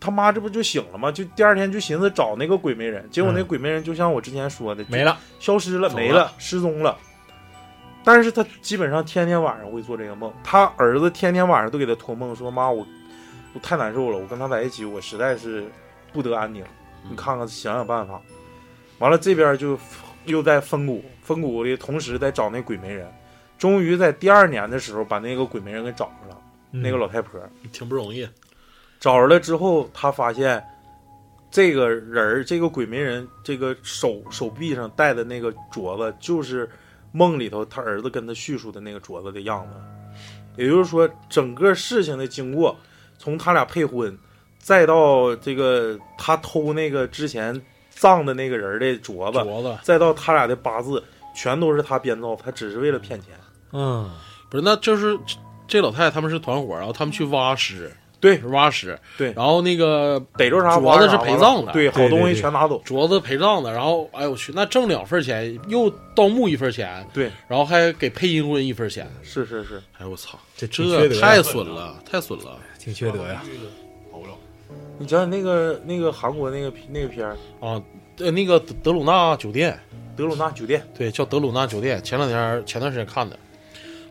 [0.00, 1.12] 他妈这不就醒了吗？
[1.12, 6.96] 就第二天就寻思找那个鬼媒人，结果那嗯鬼媒人就像我之前说的，没了消失了，了没了，失踪了。
[8.04, 12.84] 但是他基本上天天晚上会做这个梦，他儿子天天晚上都给他托梦说：“妈，我
[13.52, 15.64] 我太难受了，我跟他在一起，我实在是
[16.12, 16.64] 不得安宁，
[17.08, 18.20] 你看看想想办法。”
[18.98, 19.78] 完了这边就
[20.24, 23.06] 又在分谷，分骨的同时在找那鬼媒人，
[23.62, 26.36] 终于在第二年的时候把那个鬼媒人给找着了，
[26.72, 27.40] 嗯那个老太婆。
[27.70, 28.28] 挺不容易。
[28.98, 30.60] 找着了之后，他发现
[31.48, 36.68] 这个人儿，这个鬼媒人，这个手手臂上戴的那个镯子，就是
[37.12, 40.60] 梦里头他儿子跟他叙述的那个镯子的样子。
[40.60, 42.76] 也就是说，整个事情的经过，
[43.16, 44.18] 从他俩配婚，
[44.58, 51.00] 再到这个他偷那个之前葬的那个人的镯子，镯子再到他俩的八字，
[51.32, 53.30] 全都是他编造，他只是为了骗钱。
[53.72, 54.10] 嗯。
[54.48, 55.18] 不是，那就是
[55.66, 58.38] 这老太太他们是团伙，然后他们去挖尸，对。
[58.44, 59.32] 挖尸，对。
[59.32, 62.82] 然后那个逮着啥镯子是陪葬的对，好东对对对西全拿走。
[62.84, 72.58] 镯子陪葬的，然后哎我去，那挣两份钱，又盗墓一份钱，对，然后还给配阴婚一份钱，是是是，哎我操，这这太损了，太损了。
[72.78, 73.42] 挺缺德呀。
[74.10, 74.32] 跑不了。
[74.98, 77.36] 你讲讲那个那个韩国那个那个片儿。
[77.60, 77.80] 啊，
[78.18, 79.78] 呃，那个德德鲁纳酒店，
[80.16, 82.02] 德鲁纳酒店，对，叫德鲁纳酒店。
[82.02, 83.38] 前两天前段时间看的，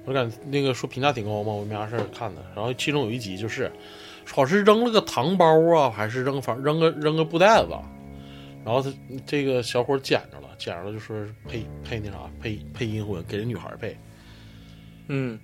[0.05, 2.41] 我感觉那个说评价挺高嘛，我没啥事儿看的。
[2.55, 3.71] 然后其中有一集就是，
[4.25, 7.69] 好像是扔了个糖包啊，还是扔反扔个扔个布袋子，
[8.65, 8.91] 然后他
[9.25, 13.95] 这个小伙捡着了，捡着了就说是配配那啥配配阴婚，给人女孩配，
[15.07, 15.39] 嗯，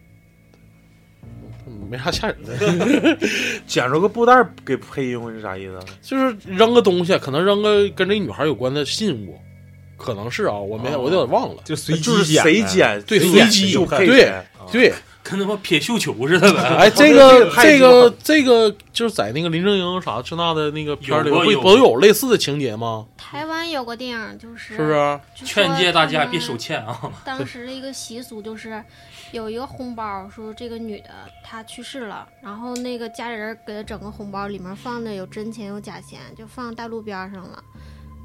[1.90, 2.58] 没啥吓人的，
[3.68, 4.34] 捡着个布袋
[4.66, 5.80] 给配阴婚是啥意思？
[6.02, 9.40] 就是扔个东西，可能扔个跟这女孩有关的信物，
[9.98, 11.62] 可能是啊，我没我有点忘了。
[11.66, 14.32] 就随就是机捡的谁捡对随机就配对
[14.72, 16.62] 对，跟他妈撇绣球似的呗。
[16.78, 23.06] 哎， 这这个这个这个就是在那个林正英啥这那的那个片儿里，有过有不不都有类似的情节吗？
[23.18, 25.20] 台湾有个电影，就是是不是？
[25.36, 27.12] 劝诫大家别手欠啊！
[27.26, 28.82] 当时的一个习俗就是，
[29.32, 31.10] 有一个红包，说这个女的
[31.44, 37.64] 她去世了，然后那个家里人给她整个红包，里面放的有真钱有假钱，就放大路边上了。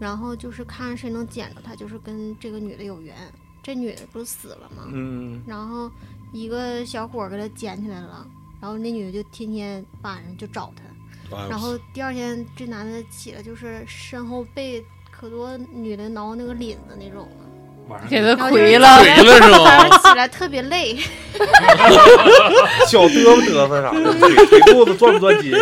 [0.03, 3.15] 然后就是看谁能捡着他，就是跟这个女的有缘。
[3.62, 4.83] 这女的不是死了吗？
[4.93, 5.88] 嗯，然后
[6.33, 8.27] 一个小伙儿给她捡起来了，
[8.61, 11.37] 然后那女的就天天晚上就找她。
[11.37, 19.65] 哎然后第二天这男的起来就是身后被可多女的挠那个领子那种的，晚上给他然后亏了，亏了是早？
[19.65, 20.97] 上起来特别累，
[22.91, 25.53] 小嘚不嘚瑟啥的，腿腿肚子转不转筋？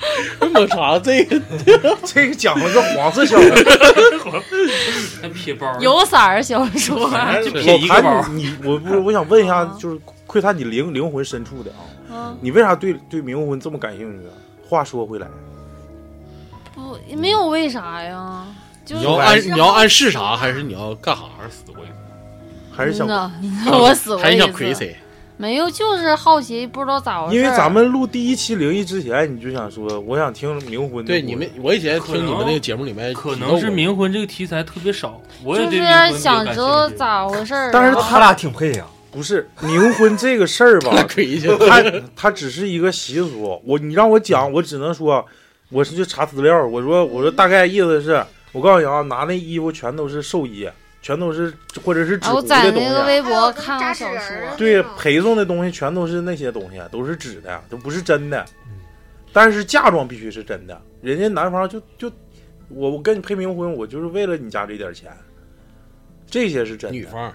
[0.52, 1.40] 抹茶这个
[2.04, 4.42] 这个讲了个黄色小说，
[5.58, 7.10] 包有色儿小说，
[7.44, 7.86] 就撇你，
[8.34, 14.32] 你我不是我想问一下啊，就是窥探你灵灵魂深处的啊，嗯，你为啥对对冥婚这么感兴趣啊？
[14.68, 15.26] 话说回来，
[16.74, 18.44] 不没有为啥呀？
[18.84, 21.22] 就是你要暗你要暗示啥，还是你要干啥？
[21.38, 21.92] 还是死过一次。
[22.72, 23.06] 还是想，
[23.70, 24.96] 我死过还是一次，想亏谁？
[25.40, 27.34] 没有，就是好奇，不知道咋回事儿。
[27.34, 31.04] 因为咱们录第一期灵异之前，你就想说，我想听冥婚的。
[31.04, 37.70] 对你们，我以前听你们那个节目里面可能是冥婚这个题材特别少，我也就是想知道咋回事儿。
[37.72, 38.84] 但是他俩挺配呀。
[39.10, 41.02] 不是冥婚这个事儿吧？
[41.12, 41.48] 亏去。
[41.56, 41.82] 它
[42.14, 43.60] 它只是一个习俗。
[43.64, 45.24] 我你让我讲，我只能说，
[45.70, 46.66] 我是去查资料。
[46.66, 48.22] 我说我说大概意思是，
[48.52, 50.68] 我告诉你啊，拿那衣服全都是寿衣，
[51.02, 51.52] 全都是
[51.84, 53.04] 或者是纸糊的东在那个
[54.20, 54.56] 西。
[54.56, 58.44] 对，陪送的东西全都是那些东西，都是纸的，都不是真的。
[59.32, 62.10] 但是嫁妆必须是真的，人家男方就就
[62.68, 65.10] 我我跟你配冥婚，我就是为了你家这点钱，
[66.26, 66.96] 这些是真的。
[66.96, 67.32] 女方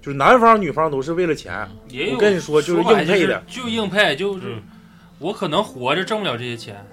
[0.00, 1.66] 就是男方女方都是为了钱。
[1.88, 4.62] 也有我跟你说就是硬配的就硬配，就是嗯
[5.18, 6.84] 我可能活着挣不了这些钱，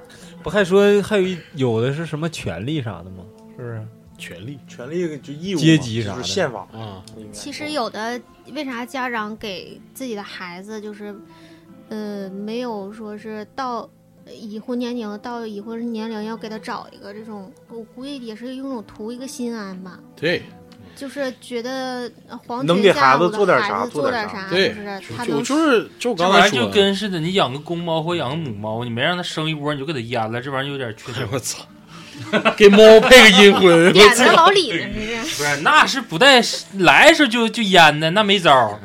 [0.41, 3.23] 不还说还有一有的是什么权利啥的吗？
[3.57, 3.85] 是不是？
[4.19, 6.17] 权利权利就义务阶级啥的。
[6.17, 6.67] 就是宪法。
[6.73, 7.01] 啊，
[7.31, 8.21] 其实有的
[8.53, 11.15] 为啥家长给自己的孩子就是，
[11.89, 13.89] 呃，没有说是到
[14.31, 19.99] 已婚年龄到已婚年龄要给他找一个这种，我估计也是一种图一个心安吧。
[20.15, 20.43] 对，
[20.95, 24.69] 就是觉得呃皇能给孩子做点我的孩子啥做点啥对。
[24.69, 31.21] 就是他就能就是就刚才说的，跟似的，你养个公猫或养个母猫，你没让它生一窝，你就给它阉了，这玩意儿有点缺德。
[31.21, 31.65] 哎我操，
[32.57, 35.37] 给猫配个阴婚，演的老李了，这是。
[35.37, 36.41] 不是，那是不带
[36.79, 38.79] 来时候就就淹的，那没招儿。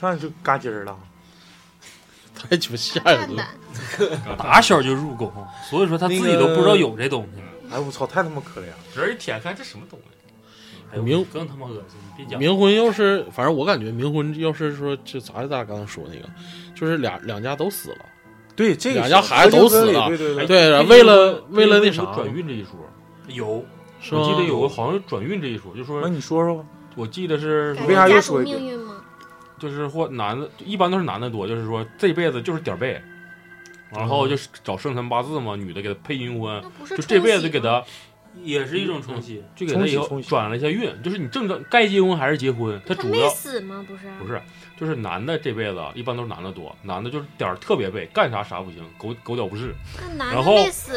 [0.00, 0.96] 上去就嘎叽儿了。
[2.34, 3.46] 太鸡巴吓人了。
[4.36, 5.32] 打小就入宫，
[5.68, 7.42] 所以说他自己都不知道有这东西。
[7.72, 8.76] 哎我操，太他妈可怜了。
[8.94, 10.04] 人一舔看这什么东西？
[10.92, 12.40] 哎呦冥更他妈恶心，你别讲。
[12.40, 16.28] 冥婚要是，反正我感觉冥婚要是说，就咱咱俩刚才说那个，
[16.72, 18.04] 就是俩两家都死了，
[18.56, 22.72] 对，这个两家孩子都死了对对对，对为了为了那啥转运这一说，
[23.28, 23.64] 有？
[24.12, 26.64] 我记得有个好像有转运这一说，就说那你说说吧。
[26.94, 28.96] 我记得是为啥又说一遍命运吗？
[29.58, 33.00] 就是或男的，一般都是男的多，就是说这辈子就是点儿背，
[33.90, 37.82] 然后就是找生辰八字嘛，女的给他配阴婚，不是就这辈子冲喜给他
[38.42, 39.42] 也是一种冲喜。
[39.56, 43.84] 就给他以后转了一下运，就是你正正该结婚还是结婚，他主要死吗？
[43.88, 44.40] 不是，不是
[44.78, 49.74] 就是男的这辈子一般都是男的多，男的就是点儿特别背，干啥啥不行，狗狗屌不是。
[50.00, 50.92] 那男的然后死，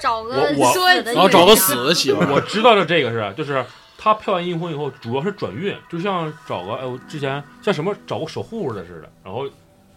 [0.00, 3.64] 找个我我死的然后找个死的媳妇儿， 我知道的这个是，就是
[3.96, 9.10] 他配完阴婚以后，主要是转运，就像找个哎，我之前像什么找个守护的似的。
[9.22, 9.48] 然后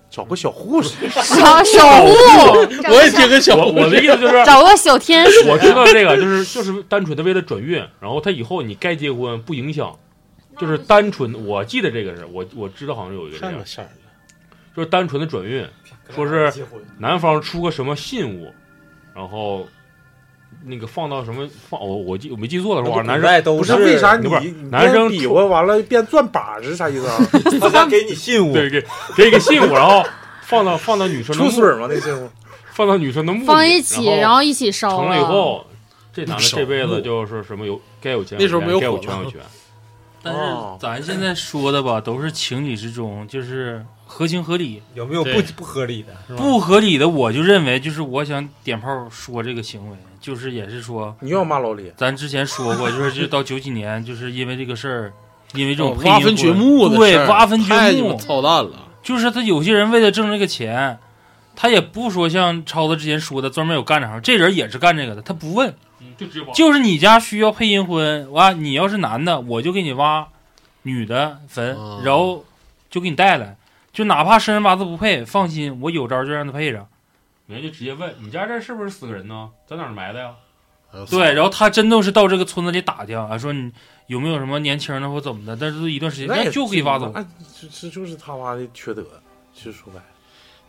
[0.10, 1.24] 找个小护士， 守
[1.63, 2.13] 守护，
[2.88, 5.50] 我也听个小我我的意思就是，找个小天使。
[5.50, 9.98] 我知道这个就是就是单纯的为了转运，然后他以后你该结婚不影响，
[10.60, 11.46] 就是单纯。
[11.46, 13.92] 我记得这个是我我知道好像有一个这样吓人。
[14.76, 15.63] 就是单纯的转运，
[16.16, 16.52] 说是
[16.98, 18.52] 男方出个什么信物，
[19.13, 19.68] 然后
[20.66, 27.18] 那个放到什么放我我记我没记错的话，男生代都不是为啥你不是你男生变比划完了变钻把是啥意思啊？
[27.62, 28.84] 他想给你信物，对给
[29.16, 30.04] 给一个信物，然后
[30.42, 31.86] 放到放到女生的墓出水吗？
[31.88, 32.28] 那信物？
[32.74, 35.68] 放到女生的墓里放一起，然然后一起烧成了以后，
[36.12, 39.39] 这男的这辈子就是什么有该有钱那时候没有该有权有权，
[40.24, 44.82] 但是哦咱现在说的吧，都是情理之中，就是合情合理。
[44.95, 46.13] 有没有不对不合理的？
[46.28, 46.41] 是吧？
[46.41, 51.91] 不合理的，我就认为就是我想点炮说这个行为，就是也是说，你又要骂老李？
[51.97, 55.13] 咱之前说过，就是就到九几年，就是因为这个事儿，
[55.53, 58.71] 因为这种配挖坟掘墓的对事儿挖坟掘墓，操蛋了。
[59.03, 60.97] 就是他有些人为了挣这个钱，
[61.55, 65.74] 他也不说像超子之前说的专门有干这行，这人也是干这个的，他不问，
[66.18, 70.28] 就直接报就是你家需要配阴婚，完你要是男的，我就给你挖
[70.84, 72.45] 女的坟，哦然后
[72.89, 73.56] 就给你带来，
[73.91, 76.88] 就哪怕生辰八字不配，放心，我有招就让他配上。
[77.47, 79.49] 人家就直接问你家这是不是死个人呢？
[79.68, 80.34] 在哪儿埋的呀？
[81.10, 83.72] 对，然后他真都是到这个村子里打听啊，说你
[84.06, 87.12] 有没有什么年轻的或怎么的，但是一段时间，就可以挖走。
[87.16, 87.24] 那
[87.60, 89.04] 这这就是他妈的缺德，
[89.56, 90.06] 其实说白了，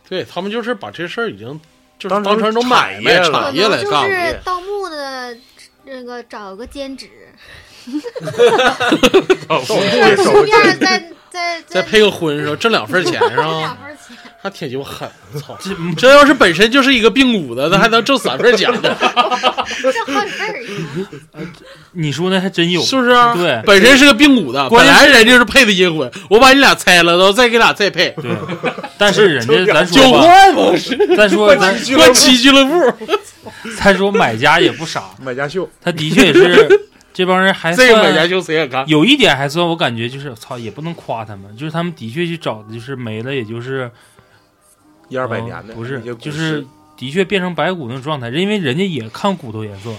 [0.08, 1.60] 对他们就是把这事儿已经
[1.98, 4.10] 就是当成当成一种买卖产业来可能就。
[4.10, 5.36] 是盗墓的
[5.84, 7.08] 那个找个兼职，
[9.48, 12.56] 都顺手便再再再配个婚是吧？
[12.56, 13.78] 挣两份钱是两吧？
[14.50, 15.08] 份钱，还挺鸡巴狠，
[15.40, 15.56] 操！
[15.60, 20.22] 这这要是本身就是一个病骨的，那还能挣三份钱呢， 这好。
[21.92, 23.34] 你说那还真有，是不是啊？
[23.34, 28.30] 对本身是个病骨的，本来人家是配的阴婚，我把你俩拆了，然后再给俩再配，对，
[28.98, 32.92] 但是人家 咱说吧，换嘛是 咱说咱换七俱乐部，
[33.78, 36.68] 再说买家也不傻，买家秀，他的确也是
[37.12, 38.84] 这帮人还这个买家算秀谁也干？
[38.88, 43.88] 有一点还算我感觉就是操也不能夸他们，就是他们的确去找的就是没了，也就是
[45.08, 46.64] 一二百年的，呃不是就是
[46.96, 49.90] 的确变成白骨那种状态，因为人家也看骨头颜色，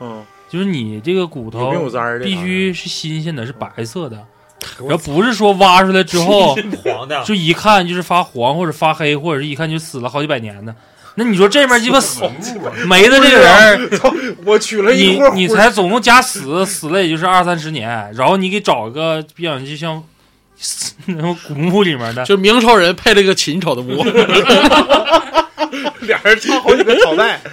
[0.00, 2.24] 嗯，就是你这个骨有头没有簪儿的？
[2.24, 4.24] 必须是新鲜的，是白色的，
[4.80, 6.54] 然后不是说挖出来之后
[6.84, 10.74] 黄的，就一看就是发黄或者发黑，或者是一看就死了好几百年的。
[11.14, 12.22] 那你说这边鸡巴死
[12.86, 20.02] 没的这个人儿，我取了一你你才总共加死死了也就是二三十年，然后你给找一个比较就像
[21.06, 24.02] 那 种古墓里面的，就明朝人配了个秦朝的墓，
[26.02, 27.40] 俩人唱好几个朝代，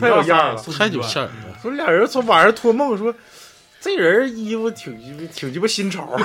[0.00, 0.62] 太有样了。
[0.76, 1.58] 太有吓人了。
[1.60, 3.14] 说俩人从晚上托梦说，
[3.84, 6.22] 这人衣服挺鸡巴挺鸡巴新潮啊！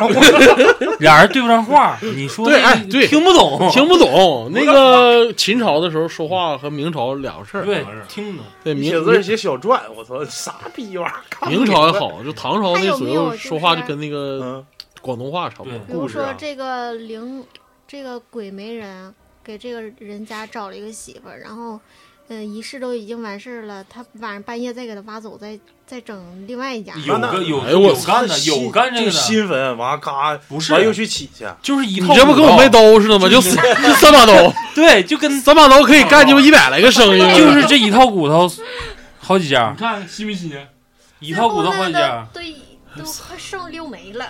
[0.99, 7.65] 俩人对不上话，你说对那哎对听不懂， 听不懂 那个秦朝的时候说话和明朝两个事儿。
[7.65, 8.45] 对听不懂。
[8.63, 11.13] 对，明写字儿写小篆，我操，啥逼玩意
[11.45, 11.49] 儿？
[11.49, 14.65] 明朝也，好，就唐朝那左右说话就跟那个嗯，
[15.01, 15.79] 广东话差不多对。
[15.87, 17.43] 比如故事啊说这个灵，
[17.87, 21.79] 这个鬼媒人给这个人家找了一个媳妇儿，然后，
[22.29, 26.93] 嗯、仪式都已经完事儿了，他晚上半夜再给他挖走，再再整另外一家。
[27.05, 32.07] 有那个有哎我有干的，有干这个的，新坟，完嘎，不是完又去起去，就是一套。
[32.07, 32.69] 你这不跟我卖？
[32.69, 33.27] 刀似的吗？
[33.27, 37.19] 就三 就三把刀， 对，就跟三把刀可以干鸡巴一百来个生意。
[37.35, 38.47] 就是这一套骨头，
[39.19, 40.67] 好几家你，看新不新鲜？
[41.19, 42.53] 一套骨头好几家，对
[42.95, 44.25] 都快剩六枚了。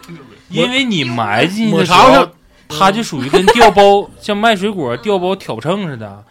[0.48, 2.28] 因为你埋进去抹的时候，
[2.68, 6.24] 它就属于跟掉包，像卖水果掉包挑秤似的。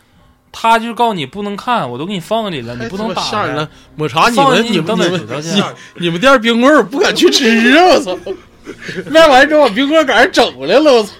[0.51, 3.29] 他就告诉你不能看，我都给你放里了，你不能打开。
[3.29, 3.69] 吓人了。
[3.95, 5.41] 抹茶，你们你们你们？
[5.41, 5.63] 你
[5.95, 7.45] 你们店冰棍儿不敢去吃
[7.77, 7.85] 啊！
[7.95, 8.17] 我操！
[9.09, 11.11] 卖完之后把冰棍儿赶上整回来了，我操！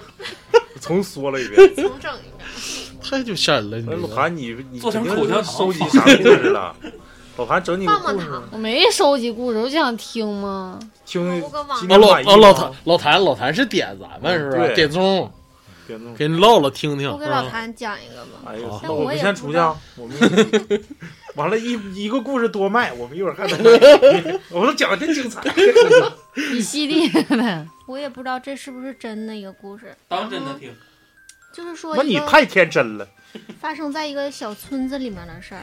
[0.80, 1.76] 重说了一遍。
[1.76, 6.76] 重整一遍，太就吓人了，你那这个老韩，你你做成口香收集啥故事了？
[7.38, 10.78] 老韩整你个故事，棒棒糖，我没收集故事，我就想听嘛。
[11.06, 14.58] 听老今天满意啊老谭老谭老谭是点咱们是吧？
[14.68, 15.32] 对点钟
[15.92, 17.18] 别弄给你唠唠听听我。
[17.18, 18.42] 给老嗯谭讲一个吧。
[18.46, 19.58] 哎呦，我们先出去
[19.98, 20.18] 我们
[21.36, 23.60] 完了一一个故事多卖，我们一会儿还能，
[24.52, 25.42] 我都讲的真精彩。
[26.54, 30.74] 一系列的，我也不知道这是不是真的一个故事，当真的听。
[31.54, 33.08] 就是说那你太天真了，
[33.60, 35.62] 发生在一个小村子里面的事儿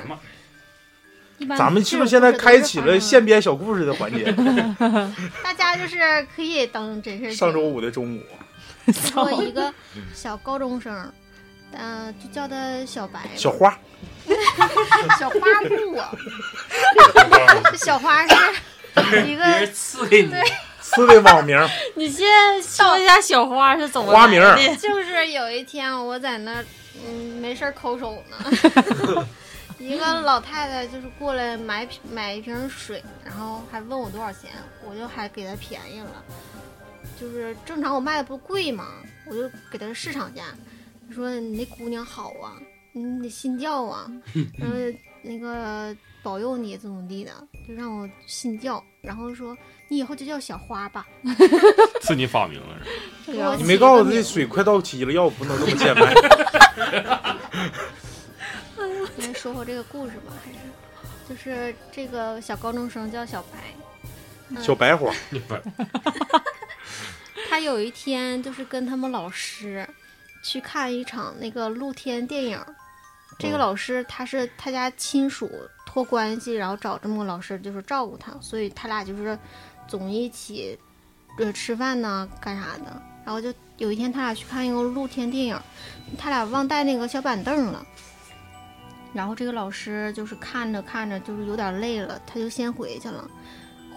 [1.57, 4.25] 咱们是不是现在开启了现编小故事的环节？
[5.43, 7.31] 大家就是可以当真事儿。
[7.33, 8.23] 上周五的中午，
[8.93, 9.73] 说一个
[10.15, 11.13] 小高中生，
[11.73, 13.79] 呃，就叫他小白，小花，
[15.19, 16.11] 小花布啊，
[17.77, 18.35] 小花是。
[19.27, 19.45] 一个。
[19.45, 20.33] 人赐给你，
[20.81, 21.57] 赐的网名，
[21.95, 22.27] 你先
[22.61, 24.57] 说一下小花是怎么花名儿。
[24.57, 26.65] 来的就是有一天我在那，
[27.07, 29.27] 嗯，没事儿抠手呢，
[29.79, 34.51] 一个老太太就是过来买瓶买一瓶水，然后还问我多少钱，
[34.85, 36.25] 我就还给她便宜了，
[37.21, 38.87] 就是正常我卖的不贵嘛，
[39.27, 40.45] 我就给他市场价，
[41.13, 42.55] 说你那姑娘好啊，
[42.93, 44.11] 你得信教啊，
[44.59, 44.77] 然后
[45.23, 47.33] 那个保佑你怎么地的，
[47.67, 49.57] 就让我信教，然后说
[49.89, 51.07] 你以后就叫小花吧，
[52.03, 52.91] 是你发明了是吧？
[53.27, 56.15] 就给我你没告诉我这水快到期了，要我不能这么贱卖。
[59.19, 60.59] 来说说这个故事吧，还是
[61.29, 63.83] 就是这个小高中生叫小白，嗯
[64.61, 65.13] 小白花，
[67.49, 69.89] 他有一天就是跟他们老师
[70.43, 72.61] 去看一场那个露天电影。
[73.39, 75.49] 这个嗯老师他是他家亲属
[75.87, 79.39] 托关系，然后找这么个老师就是照顾他，所以他俩就是
[79.87, 80.77] 总一起
[81.39, 83.01] 呃吃饭呢干啥的。
[83.25, 85.61] 然后就有一天他俩去看一个露天电影，
[86.17, 87.87] 他俩忘带那个小板凳了。
[89.15, 93.31] 然后这个老师就是看着看着就是有点累了，他就先回去了。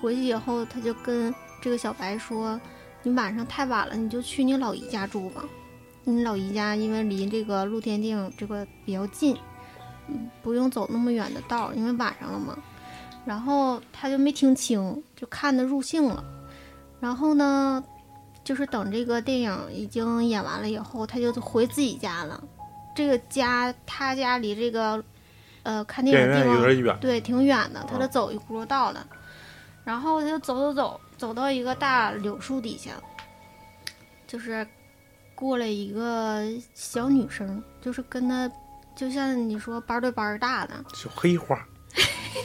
[0.02, 2.60] 回去以后，他就跟这个小白说
[3.04, 5.44] ：“你晚上太晚了，你就去你老姨家住吧。
[6.04, 9.38] 你老姨家因为离这个露天定这个比较近，
[10.08, 12.58] 嗯，不用走那么远的道儿，因为晚上了嘛。”
[13.24, 16.24] 然后他就没听清，就看得入兴了。
[17.00, 17.84] 然后呢，
[18.44, 22.44] 就是等这个电影已经演完了以后，他就回自己家了。
[22.96, 25.04] 这个家，他家离这个
[25.62, 29.06] 呃看电电影的地方有点远，对，挺远的，他啊得走一轱辘道了。
[29.84, 32.92] 然后他就走走走，走到一个大柳树底下，
[34.28, 34.66] 就是
[35.34, 38.50] 过来一个小女生，就是跟他，
[38.96, 41.60] 就像你说班对班大的，小黑花，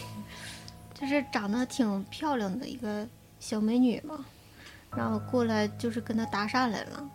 [0.95, 3.07] 就是长得挺漂亮的一个
[3.39, 4.25] 小美女嘛。
[4.95, 7.07] 然后过来就是跟他搭讪来了，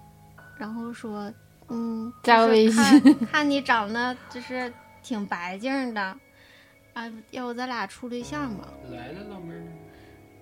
[0.55, 1.33] 然后说，
[1.69, 6.15] 嗯，加个微信看看你长得就是挺白净的，
[6.93, 8.67] 啊，要不咱俩处对象吧？
[8.91, 9.63] 来了，老妹儿。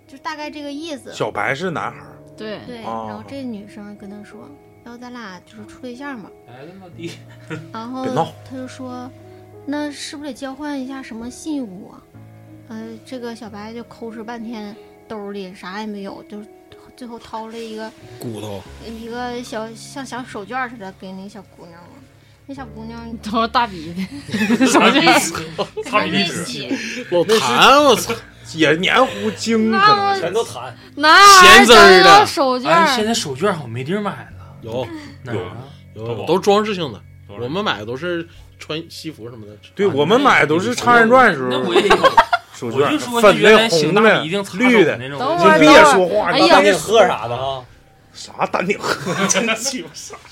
[0.09, 1.13] 就大概这个意思。
[1.13, 4.49] 小白是男孩儿，对，对，哦然后这女生跟他说，
[4.85, 6.31] 要不咱俩就是处对象吧？
[6.47, 7.11] 来了，老弟。
[7.71, 9.09] 然后别闹他就说，
[9.65, 12.01] 那是不是得交换一下什么信物啊？
[12.69, 14.75] 呃，这个小白就抠哧半天，
[15.07, 16.43] 兜里啥也没有，就
[16.97, 21.89] 最后掏了一个骨头，一个小像小手绢似的给那小姑娘了。
[22.45, 24.99] 那小姑娘都是大鼻子，擦鼻
[26.45, 26.67] 涕
[27.11, 28.11] 老痰，我操！
[28.53, 30.75] 也黏糊精，可能全都弹。
[31.41, 32.11] 咸滋儿的
[32.69, 34.87] 哎，现儿，在手绢好像没地儿买了，有
[35.23, 35.57] 哪儿啊？
[35.95, 38.27] 有都是装饰性的，都是我们买的都是
[38.57, 39.51] 穿西服什么的。
[39.75, 41.95] 对啊我们买都是长人传时候那我也有，
[42.53, 45.19] 手绢我就说粉的、原来醒红的大一定、擦绿的，手那种。
[45.19, 47.63] 等会别说话，你当当你喝啥的啊？
[48.13, 50.15] 啥丹顶鹤， 真鸡巴傻。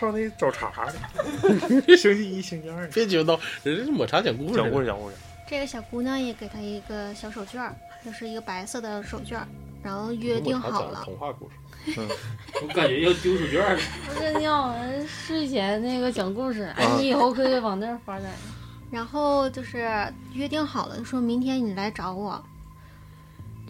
[0.00, 5.14] 上那找茬的，星期一、星期二别激动，人家抹茶讲故事，讲故事讲故事，
[5.54, 7.72] 这个小姑娘也给他一个小手绢儿，
[8.04, 9.46] 就是一个白色的手绢儿，
[9.84, 11.02] 然后约定好了。
[11.04, 11.54] 童话故事。
[12.60, 13.82] 我感觉要丢手绢儿了。
[14.04, 18.28] 不是你好像睡前那个讲故事，哎啊，你以后可以往那儿发展。
[18.90, 19.88] 然后就是
[20.32, 22.44] 约定好了，说明天你来找我。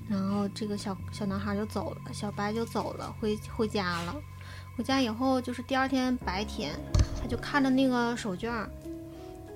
[0.08, 4.16] 然后这个小小男孩就走了，小白就走了，回回家了。
[4.74, 6.72] 回家以后，就是第二天白天，
[7.20, 8.70] 他就看着那个手绢儿，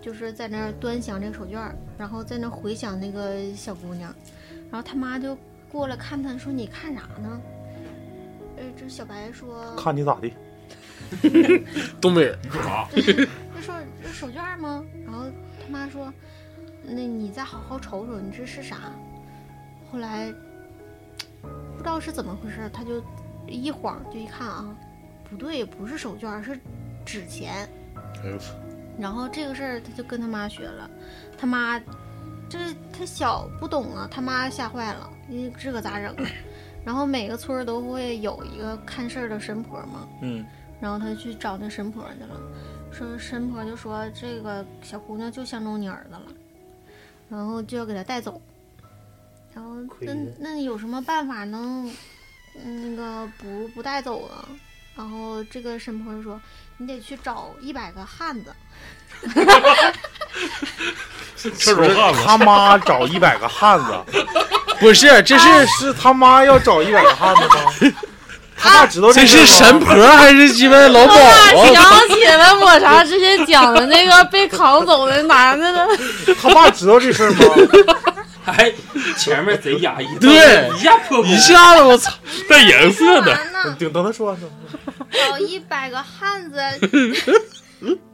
[0.08, 4.10] 就是在那儿端详这个手绢儿，然后在那儿回想那个小姑娘。
[4.70, 5.36] 然后他妈就
[5.70, 7.38] 过来看他，说：“你看啥呢？”
[8.56, 10.32] 呃，这小白说：“看你咋的？
[12.00, 12.88] 东北人，你说啥？
[12.96, 14.82] 就说这手绢儿吗？
[15.04, 15.26] 然后
[15.62, 16.10] 他妈说，
[16.82, 18.90] 那你再好好瞅瞅，你这是啥？
[19.92, 20.32] 后来
[21.42, 23.04] 不知道是怎么回事，他就
[23.46, 24.74] 一晃就一看啊，
[25.28, 26.58] 不对，不是手绢儿，是
[27.04, 27.68] 纸钱。
[28.24, 28.54] 哎呦我操！
[28.98, 30.90] 然后这个事儿他就跟他妈学了，
[31.38, 31.78] 他妈
[32.48, 32.58] 这
[32.92, 36.30] 他小不懂啊，他妈吓坏了，你这可咋整啊？
[36.84, 40.44] 然后每个村儿都会有一个看事儿的神婆嘛，嗯，
[40.80, 42.40] 然后他去找那神婆去了，
[42.90, 46.22] 说神婆就说这个小姑娘就相中你儿子了，
[47.28, 48.40] 然后就要给他带走，
[49.52, 51.86] 然后那那有什么办法能
[52.64, 54.48] 嗯那个不不带走啊？
[54.96, 56.40] 然后这个神婆就说
[56.78, 58.52] 你得去找一百个汉子，
[62.24, 63.92] 他妈找一百个汉子，
[64.80, 67.48] 不是，这是是他妈要找一百个汉子吗？
[68.60, 71.32] 他爸知道这是神婆还是鸡巴老鸨啊？
[71.72, 75.86] 想起了抹茶之前讲的那个被扛走的男的了，
[76.42, 77.38] 他爸知道这事儿吗？
[78.46, 78.72] 哎，
[79.16, 82.12] 前面贼压抑，对一下破功一下子我操！
[82.48, 84.72] 带颜色的，完呢，等等他说完，等他
[85.16, 86.58] 说找一百个汉子，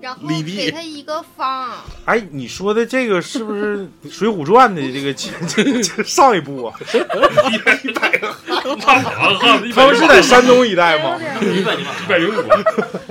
[0.00, 1.70] 然后给他一个方。
[2.04, 3.78] 哎，你说的这个是不是
[4.10, 6.74] 《水浒传》的这个这这这上一部啊？
[7.82, 8.10] 一百？
[9.74, 11.18] 他们是在山东一带吗？
[11.40, 12.32] 一百一百零五，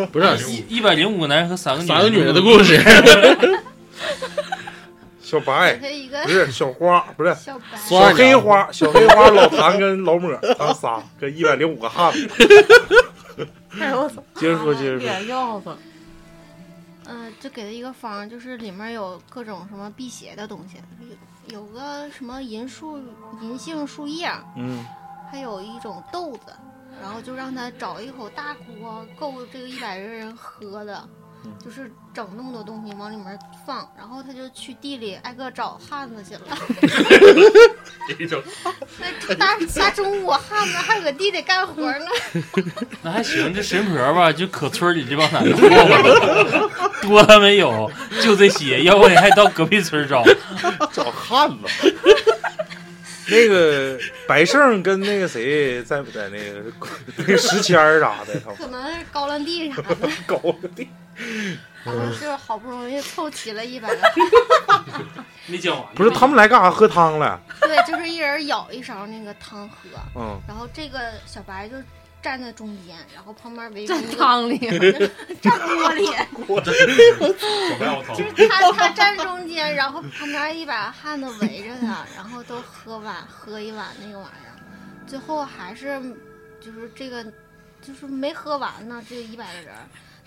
[0.07, 2.81] 不是一一百零五个男人和三个女三个女人的故事，
[5.21, 5.79] 小白
[6.23, 7.59] 不是小花，不是小
[8.13, 12.27] 黑花，小黑花老谭跟老抹，他仨跟一百零五个汉子。
[13.79, 14.23] 哎呦我操！
[14.35, 15.07] 接着说，接着说，
[17.05, 20.77] 嗯、就给他一个方，就是里面有各种什么辟邪的东西，
[21.49, 22.97] 有有个什么银树、
[23.41, 24.85] 银杏树叶，嗯，
[25.31, 26.53] 还有一种豆子，
[27.01, 31.07] 然后就让他找一口大锅，够这个一百个人喝的。
[31.45, 36.41] 嗯就是整那么多东西往里面放，然后他就去地里挨个找汉子去了。
[38.99, 42.05] 那大大中午汉子还搁地里干活呢，
[43.01, 45.51] 那还行，这神婆吧，就可村里这帮男的
[47.01, 47.91] 多了 没有？
[48.21, 50.23] 就这些，要不你还到隔壁村找。
[50.91, 51.95] 找汉子。
[53.29, 56.61] 那个白胜跟那个谁在不在那个
[57.15, 59.95] 那个石谦儿啥的，可能是高粱地啥的，
[60.27, 60.37] 搞
[60.75, 60.85] 的。
[60.85, 61.02] 然
[61.85, 64.01] 后就好不容易凑齐了一百个。
[65.47, 66.71] 没讲完，不是他们来干啥？
[66.71, 67.39] 喝汤了。
[67.61, 69.75] 对，就是一人舀一勺那个汤喝，
[70.15, 71.75] 嗯，然后这个小白就
[72.21, 74.57] 站在中间，然后旁边围着个汤里，
[75.41, 76.13] 站锅里，小
[77.77, 84.55] 白我操就是他他站中间，然后旁边一把汉子围着他，然后都喝碗喝一碗那个玩意儿，
[85.05, 86.01] 最后还是
[86.61, 87.21] 就是这个
[87.81, 89.75] 就是没喝完呢，这一百个人，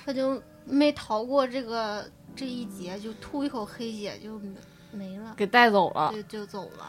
[0.04, 2.04] 他就没逃过这个
[2.34, 4.40] 这一劫，就吐一口黑血就
[4.92, 6.12] 没了，给带走了。
[6.12, 6.86] 就就走了。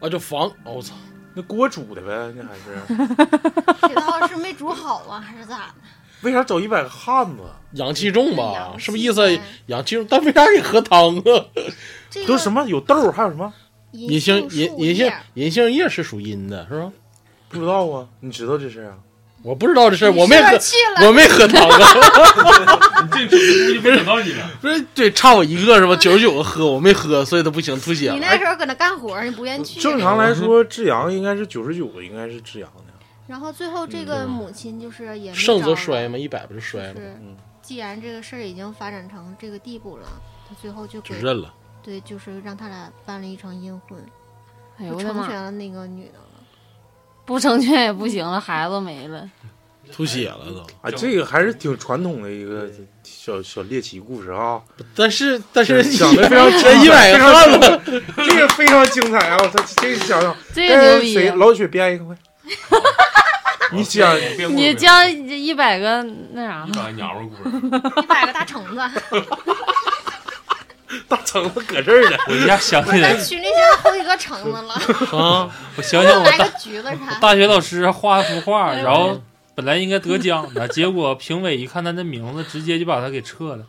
[0.00, 0.94] 啊，就防，哦我操，
[1.34, 5.74] 那锅煮的呗，那还是这道是没煮好啊，还是咋的？
[6.22, 7.42] 为啥找一百个汉子？
[7.72, 8.74] 阳气重吧？
[8.78, 10.06] 是不是意思阳气重？
[10.08, 11.22] 但为啥给喝汤啊？
[12.10, 13.52] 这个都什么有豆儿，还有什么
[13.92, 16.92] 银杏银银杏叶银杏叶是属阴的，是吧？
[17.48, 18.08] 不知道啊？
[18.20, 18.98] 你知道这事儿啊？
[19.46, 20.58] 我不知道这事儿，你我没喝，
[21.06, 21.78] 我没喝汤啊。
[23.16, 24.50] 你这估计没等到你了。
[24.60, 25.94] 不是，对，差我一个是吧？
[25.94, 28.26] 九十九个喝，我没喝，所以他不行，吐血你了。
[28.26, 29.78] 那时候搁那干活，你不愿意去。
[29.78, 32.82] 正常来说，志阳应该是九十九个，应该是志阳的。
[33.28, 36.94] 然后最后这个母亲就是也没胜则衰嘛，一百不就就衰吗？
[36.96, 40.06] 是嗯既然这个事儿已经发展成这个地步了，
[40.48, 41.54] 他最后就给就认了。
[41.82, 43.98] 对，就是让他俩办了一场阴婚，
[44.78, 45.42] 哎呦我的妈就成全！
[45.42, 46.25] 了那个女的了。
[47.26, 49.28] 不成全也不行了，孩子没了。
[49.92, 50.60] 吐血了都。
[50.80, 52.68] 啊，这个还是挺传统的一个
[53.04, 54.60] 小小猎奇故事啊，
[54.96, 59.36] 但是但是讲的非常这一百个汉子，这个非常精彩啊！
[59.40, 61.30] 我操，这个讲讲，这个谁！
[61.36, 62.16] 老雪编一个快，
[63.72, 64.16] 你讲
[64.56, 67.56] 你讲一百个那啥，讲娘们故事，
[68.02, 68.80] 一百个大橙子，
[71.08, 74.74] 大橙子搁这儿呢，我一下想起来咱，群里现在好几个橙子了，
[75.18, 77.18] 啊，我想想我大来个橘子啥？
[77.20, 79.20] 大学老师画幅画，然后
[79.54, 83.64] 本来应该得奖的，结果评委一看他的名字，直接就把他给撤了。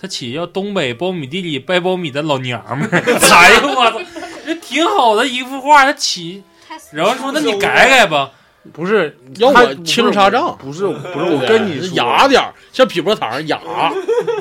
[0.00, 4.00] 他起叫东北苞米地里掰苞米的老娘们儿， 哎呦我操，
[4.46, 6.44] 这挺好的一幅画，他起，
[6.92, 8.30] 然后说那你改改吧，
[8.72, 13.60] 不是要他我清查账，不是不是，我跟你说，雅点儿，像匹波糖雅。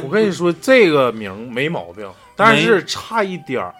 [0.03, 3.73] 我跟你说这个名没毛病，但是差一点儿，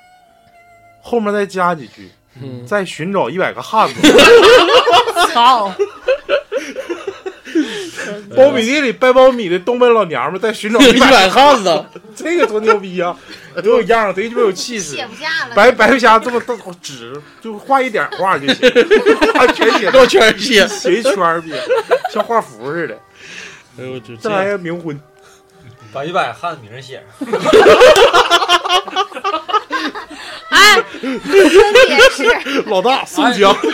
[1.02, 2.10] 后面再加几句，
[2.42, 4.02] 嗯，再寻找一百个汉子，
[5.34, 5.72] 操！
[8.36, 13.16] 苞米地里掰苞米的东北老娘们在，寻找一一百，汉子， 这个多牛逼啊、
[13.64, 15.08] 多有样儿，贼鸡巴有气势写。
[15.08, 15.56] 不下了。
[15.56, 18.58] 白白瞎这么大纸，就画一点画就行，
[19.56, 20.68] 全写给我全是血。
[20.68, 21.56] 写一圈儿别，
[22.14, 22.96] 像画符似的。
[23.80, 25.00] 哎呦，这这玩意儿冥婚，
[25.94, 27.28] 把一百汉名写上。
[32.12, 33.72] 是老大宋江，这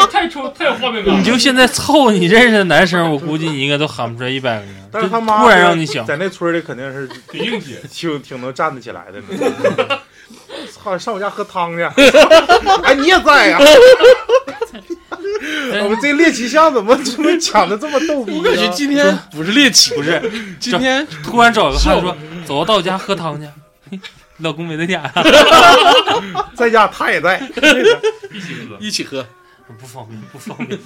[0.00, 1.18] 个太出太有画面感。
[1.18, 9.20] 你就现在凑你认识的男生，我估计你应该都喊不出来一百个人，就但是他妈突然让你想，在那村里肯定是挺硬气，挺挺能站得起来的。
[10.72, 11.82] 操，上我家喝汤去！
[12.84, 13.58] 哎，你也在呀、
[15.82, 18.68] 我们这猎奇项怎么怎么讲的这么逗逼我感觉？
[18.68, 20.20] 今天不是猎奇，不是
[20.60, 23.48] 今天突然找个汉子说，走到我家喝汤去，
[24.40, 25.02] 老公没在家，
[26.54, 27.38] 在家他也在，
[28.32, 28.76] 一起喝。
[28.80, 29.26] 一起喝。
[29.78, 30.76] 不方便，不方便。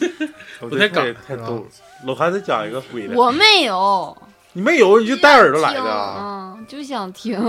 [0.60, 1.62] 不太敢太逗了。
[2.04, 4.14] 老韩再讲一个鬼的，我没有，
[4.52, 7.40] 你没有你就带耳朵来的啊，嗯，就想听。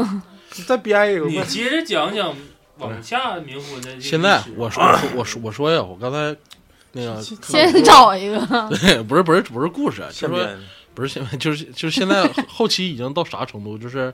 [0.56, 1.32] 你再编一个快。
[1.34, 2.34] 你接着讲讲
[2.78, 4.00] 往下冥婚的。
[4.00, 4.82] 现在我说
[5.14, 6.34] 我说我说呀，我刚才
[6.94, 8.40] 那个先找一个，
[8.80, 10.60] 对，不是不是不是故事，啊就是说现编
[10.94, 13.78] 不是现在就是就是现在后期已经到啥程度？
[13.78, 14.14] 就是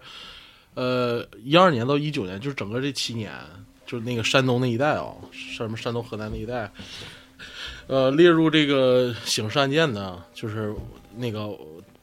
[0.73, 3.31] 呃一二年到一九年，就是整个这七年，
[3.85, 6.71] 就是那个山东那一带啊，什么山东河南那一带，
[7.87, 10.73] 呃列入这个刑事案件的，就是
[11.15, 11.49] 那个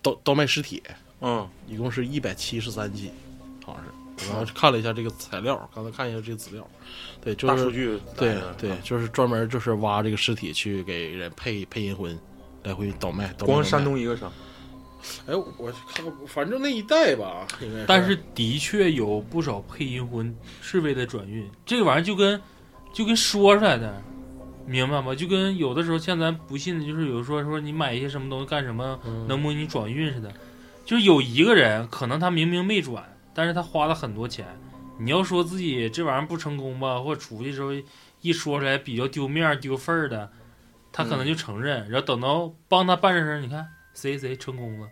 [0.02, 0.82] 倒倒卖尸体，
[1.20, 3.10] 嗯，一共是一百七十三起，
[3.64, 3.90] 好像是。
[4.28, 6.68] 然后看了一下这个材料，刚才看一下这个资料，
[7.20, 12.18] 对，就是大数据对对，就是专门就是挖这个尸体去给人配配阴婚，
[12.64, 13.32] 来回倒卖。
[13.38, 14.28] 倒卖光山东一个省，
[15.26, 22.40] 哎，我看过，反正那一代吧，应该但是的确有不少配阴婚是为了转运，这个玩意儿就跟
[22.92, 24.02] 就跟说出来的，
[24.66, 25.14] 明白吗？
[25.14, 30.32] 就跟有的时候像咱不信的，就是有说说你买一些什么东西干什么嗯能帮你转运似的，
[30.84, 34.46] 就是有一个人，可能他明明没转，但是他花了很多钱。
[35.00, 37.70] 你要说自己这玩意儿不成功吧，或者出去时候
[38.20, 40.32] 一说出来比较丢面儿丢份儿的，
[40.90, 41.88] 他可能就承认。
[41.88, 43.64] 然后等到帮他办事儿，你看
[44.00, 44.86] 谁谁成功了，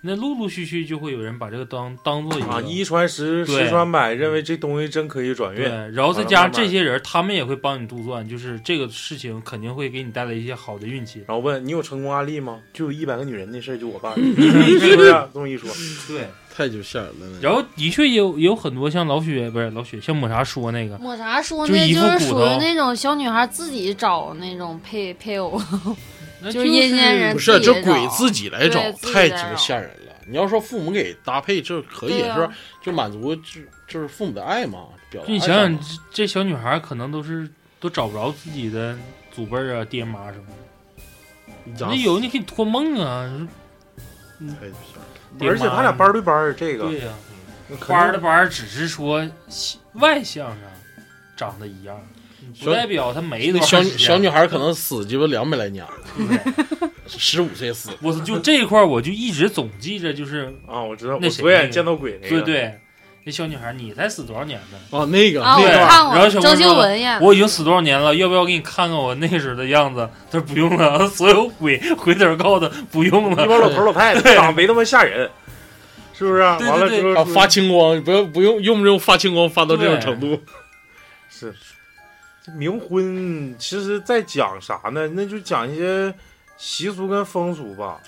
[0.00, 11.24] 那陆陆续续就会有人把这个当当做一个啊，一传十，十传百，认为这东西真可以转对运。，然后再加上这些人，他们也会帮你杜撰，就是这个事情肯定会给你带来一些好的运气。
[11.26, 12.60] 然后问你有成功案例吗？
[12.72, 14.20] 就有一百个女人那事儿就我办的，
[14.78, 15.28] 是不是？
[15.34, 15.68] 这么一说，
[16.06, 17.40] 对，太就吓人了。
[17.42, 28.80] 然后的确也有也有很多像老雪不是老雪，像抹茶说那个，抹茶说那就是属于那种小女孩自己找那种配配偶，那就是阴间人不是这鬼自己来找
[29.12, 30.14] 太鸡巴吓人了。
[30.26, 32.52] 你要说父母给搭配，这可以是吧？
[32.82, 37.48] 就满足就就是父母的爱嘛，表你想想，这这小女孩可能都是
[37.80, 38.96] 都找不着自己的
[39.32, 40.44] 祖辈啊、爹妈什么
[41.76, 41.86] 的。
[41.86, 43.48] 你有你可以托梦啊，
[45.40, 47.12] 而且他俩班对班儿，这个对呀、
[47.86, 49.26] 班儿的班儿只是说
[49.94, 50.58] 外向上
[51.36, 52.00] 长得一样，
[52.62, 56.38] 不代表他没多那小小女孩可能死鸡巴两百来年了，对
[57.06, 62.78] 十五岁死，我就这一块儿我就一直总记着，就是啊，我知道，那谁我左眼见到鬼那个，对对，
[63.24, 64.78] 那小女孩你才死多少年呢？
[64.90, 70.08] 哦，那个啊，我那段看过然后小郑秀文呀，我已经死多少年了，要不要给你看看我那时候的样子？
[70.30, 73.46] 他说不用了， 所有鬼回头告诉他不用一了。
[73.46, 75.30] 帮老头老太太 长得没那么吓人，
[76.12, 76.42] 是不是？
[76.58, 80.40] 对对完了之后啊发青光，不要不用用不用发青光发到这种程度？
[81.30, 81.56] 是这
[82.56, 85.08] 冥婚，其实在讲啥呢？
[85.08, 86.12] 那就讲一些
[86.56, 88.00] 习俗跟风俗吧。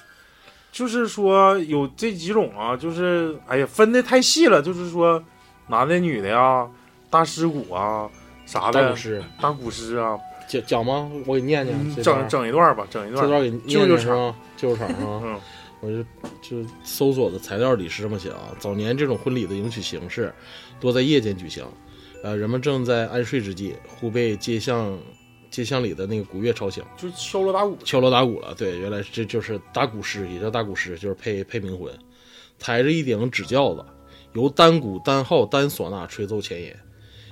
[0.72, 5.22] 就是说有这几种啊，就是哎呀分的太细了，就是说
[5.66, 6.68] 男的女的呀，
[7.10, 8.08] 大尸骨啊
[8.46, 10.16] 啥的大古，诗大古诗啊，
[10.48, 11.10] 讲讲吗？
[11.26, 13.24] 我给你念念嗯整整一段吧，整一段。
[13.24, 14.34] 这段给念念是吧？
[14.56, 15.20] 救救场是吧？
[15.24, 15.40] 嗯，
[15.80, 16.04] 我就
[16.40, 20.32] 就搜索的材料里是这么写啊，早年这种婚礼的迎娶形式
[20.78, 21.66] 多在夜间举行，
[22.22, 24.98] 呃，人们正在安睡之际，忽被街巷
[25.50, 27.76] 街巷里的那个鼓乐吵醒，就敲锣打鼓。
[27.84, 28.54] 敲锣打鼓了。
[28.56, 31.90] 对，原来这就是打鼓师，也叫打鼓师，就是配配冥婚，
[32.58, 33.84] 抬着一顶纸轿子，
[34.34, 36.72] 由单鼓、单号、单唢呐吹奏前引。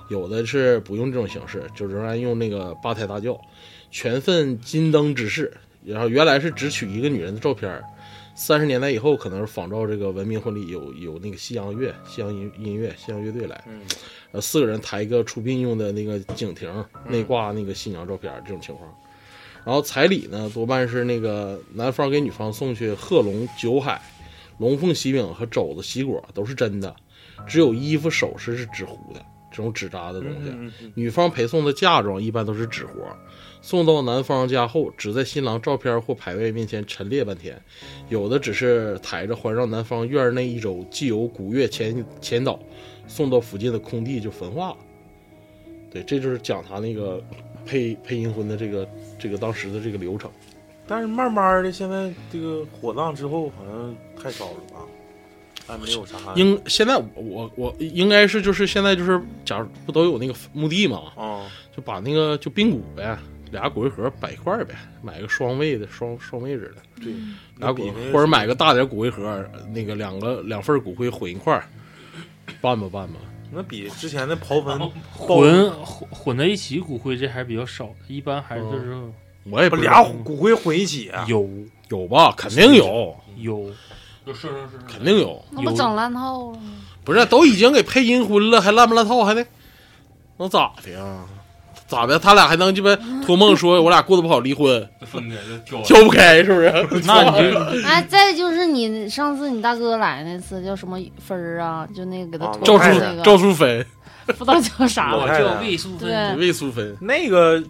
[0.09, 3.39] 有的是不用这种形式，就仍然用那个八抬大轿，
[3.91, 5.53] 全份金灯之饰。
[5.85, 7.85] 然后原来是只取一个女人的照片儿，
[8.39, 13.81] 三十年代以后可能是仿照这个文明婚礼有有那个西洋乐、西洋音音乐、西洋乐队来，嗯，
[14.31, 16.73] 呃，四个人抬一个出殡用的那个景亭，
[17.09, 18.89] 内挂那个新娘照片这种情况。
[19.65, 24.01] 然后彩礼呢，多半是那个男方给女方送去贺龙、酒海、
[24.59, 26.95] 龙凤喜饼和肘子、喜果都是真的，
[27.45, 29.21] 只有衣服、首饰是纸糊的，
[29.51, 30.51] 这种纸扎的东西。
[30.51, 33.05] 嗯嗯女方陪送的嫁妆一般都是纸活，
[33.61, 37.61] 送到男方家后，只在新郎照片或牌位面前陈列半天，
[38.09, 42.59] 有的只是抬着环绕男方院内一周，既有古月前前导，
[43.07, 44.77] 送到附近的空地就焚化了。
[45.91, 47.23] 对，这就是讲他那个
[47.67, 48.89] 配配阴婚的这个
[49.19, 50.31] 这个当时的这个流程。
[50.87, 54.81] 但是慢慢的，现在这个火葬之后好像太少了吧？
[55.67, 56.17] 还没有啥。
[56.35, 61.45] 应现在我我我应该是就是现在就是，假如不都有那个墓地嘛，啊，
[61.77, 63.19] 就把那个就冰骨呗，
[63.51, 67.05] 俩骨灰盒摆一块儿呗，买个双位的双双位置的。
[67.05, 67.13] 对，
[67.57, 71.65] 俩骨或者买个大点骨灰盒，那个两个两份骨灰混一块儿，
[72.61, 73.15] 办吧拌吧。
[73.51, 74.79] 那比之前的刨坟
[75.11, 78.95] 混混混在一起骨灰这还是比较少的，一般还是就是
[79.45, 81.25] 我也不俩骨灰混一起啊？
[81.29, 81.49] 有
[81.89, 83.71] 有吧，肯定有，有，
[84.27, 85.29] 就是是是，肯定有。
[85.29, 86.63] 有那不整烂套了吗？
[87.05, 89.47] 不是都已经给配阴婚了，还烂不烂套还得
[90.37, 91.25] 能咋的呀？
[91.89, 92.19] 咋的？
[92.19, 96.71] 他俩还能鸡巴托梦说我俩过得不好离婚，分开就挑挑不开是不是？
[97.07, 97.59] 那你就
[97.89, 101.89] 哎，再就是你上次你大哥来那次叫什么分儿啊？
[101.95, 103.85] 就那个给他啊托赵淑赵淑芬，
[104.27, 105.39] 不知道叫啥我了。
[105.39, 107.63] 叫魏淑芬，对魏淑芬，那个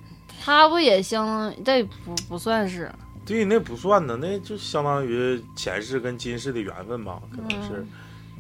[0.45, 2.91] 他不也相当这不不算是，
[3.25, 7.75] 对，那不算呢，那就相当于前世跟今世的缘分吧，可能是。
[7.75, 7.89] 嗯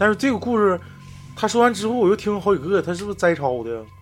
[0.01, 0.81] 但是这个故事
[1.35, 3.83] 他说完之后，我又听好几个，他是不是摘抄的？
[3.83, 3.98] 啥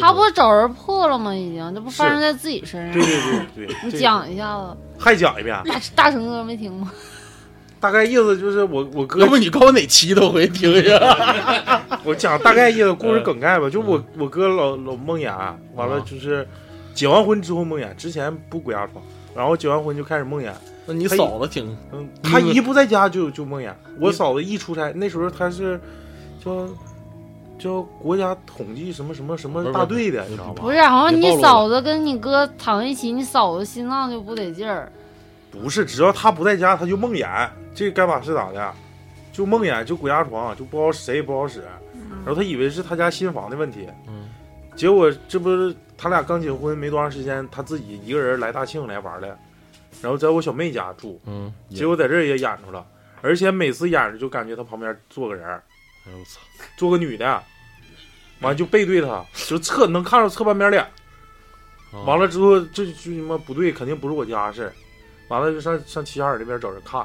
[0.00, 1.34] 他不找人破了吗？
[1.34, 2.92] 已经，这不发生在自己身上。
[2.92, 6.90] 对对对，你这个讲一下子，还讲一遍，大大成哥没听吗？
[7.78, 11.82] 大概意思就是我我哥要不你告诉我哪期都回听一下。
[12.04, 13.68] 我讲大概意思，故事梗概吧。
[13.68, 16.48] 就我我哥老老梦魇，完了就是
[16.94, 19.04] 结完婚之后梦魇，之前不鬼压床，
[19.34, 20.50] 然后结完婚就开始梦魇。
[20.86, 23.70] 那你嫂子挺嗯，他一不在家就就梦魇。
[24.00, 25.78] 我嫂子一出差，那时候她是
[26.42, 26.66] 叫
[27.58, 30.62] 叫国家统计什么什么什么大队的，你知道吧？
[30.62, 34.90] 不是，好像你嫂子跟你哥躺一起，你嫂子心脏就不得劲儿。
[35.50, 38.74] 不是，只要他不在家，他就梦魇，这该咋是咋的。
[39.32, 41.62] 就梦魇，就鬼压床，就不好使，谁也不好使。
[42.24, 44.28] 然后他以为是他家新房的问题，嗯，
[44.74, 49.28] 结果这不是他俩刚结婚没多长时间，他自己一个人来大庆来玩的，
[50.02, 52.84] 然后在我小妹家住，嗯，结果在这儿也演出了，
[53.22, 55.62] 而且每次演着就感觉他旁边坐个人儿，
[56.06, 56.40] 哎呦我操，
[56.76, 57.42] 做个女的，
[58.40, 60.82] 完就背对他，就侧能看着侧半边脸。
[60.82, 64.72] 啊完了之后，这就他妈不对，肯定不是我家事儿。
[65.28, 67.04] 完了就上上齐齐哈尔那边找人看，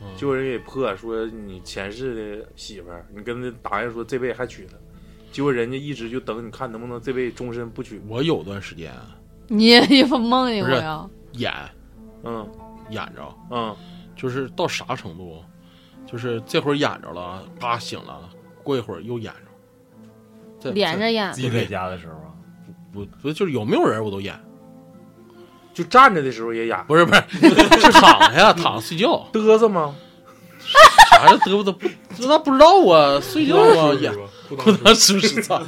[0.00, 0.16] 嗯。
[0.16, 4.74] 结果人给破说你前世的媳妇儿，你跟他答应说这辈子还娶她，
[5.32, 8.00] 结果人家一直就等你看能不能这辈子终身不娶。
[8.08, 8.92] 我有段时间。
[9.48, 11.08] 你也有梦见过呀？
[11.32, 11.52] 演。
[12.22, 12.48] 嗯。
[12.90, 13.74] 演着，嗯，
[14.14, 15.42] 就是到啥程度，
[16.06, 18.30] 就是这会儿演着了，嘎醒了，
[18.66, 19.40] 过一会儿又演着，
[20.58, 22.34] 这连着演自，己在家的时候啊，
[22.92, 24.34] 不不就是有没有人我都演，
[25.72, 27.22] 就站着的时候也演，不是不是，
[27.80, 29.94] 是躺下呀，躺着睡觉， 嘚瑟吗？
[31.12, 31.88] 啥叫嘚不嘚不，
[32.26, 34.12] 那不知道啊，睡觉啊演，
[34.48, 35.62] 不能是不是操？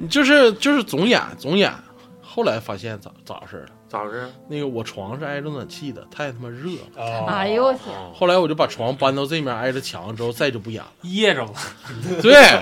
[0.00, 1.72] 你 就是就是总演总演，
[2.20, 3.68] 后来发现咋咋回事了？
[3.94, 4.28] 咋回事？
[4.48, 7.26] 那个我床是挨着暖气的，太他妈热了。
[7.26, 7.94] 哎呦我天！
[8.12, 10.90] 后来我就把床搬到这面挨着墙之后，再就不演了。
[11.02, 11.52] 噎着了。
[12.20, 12.60] 对，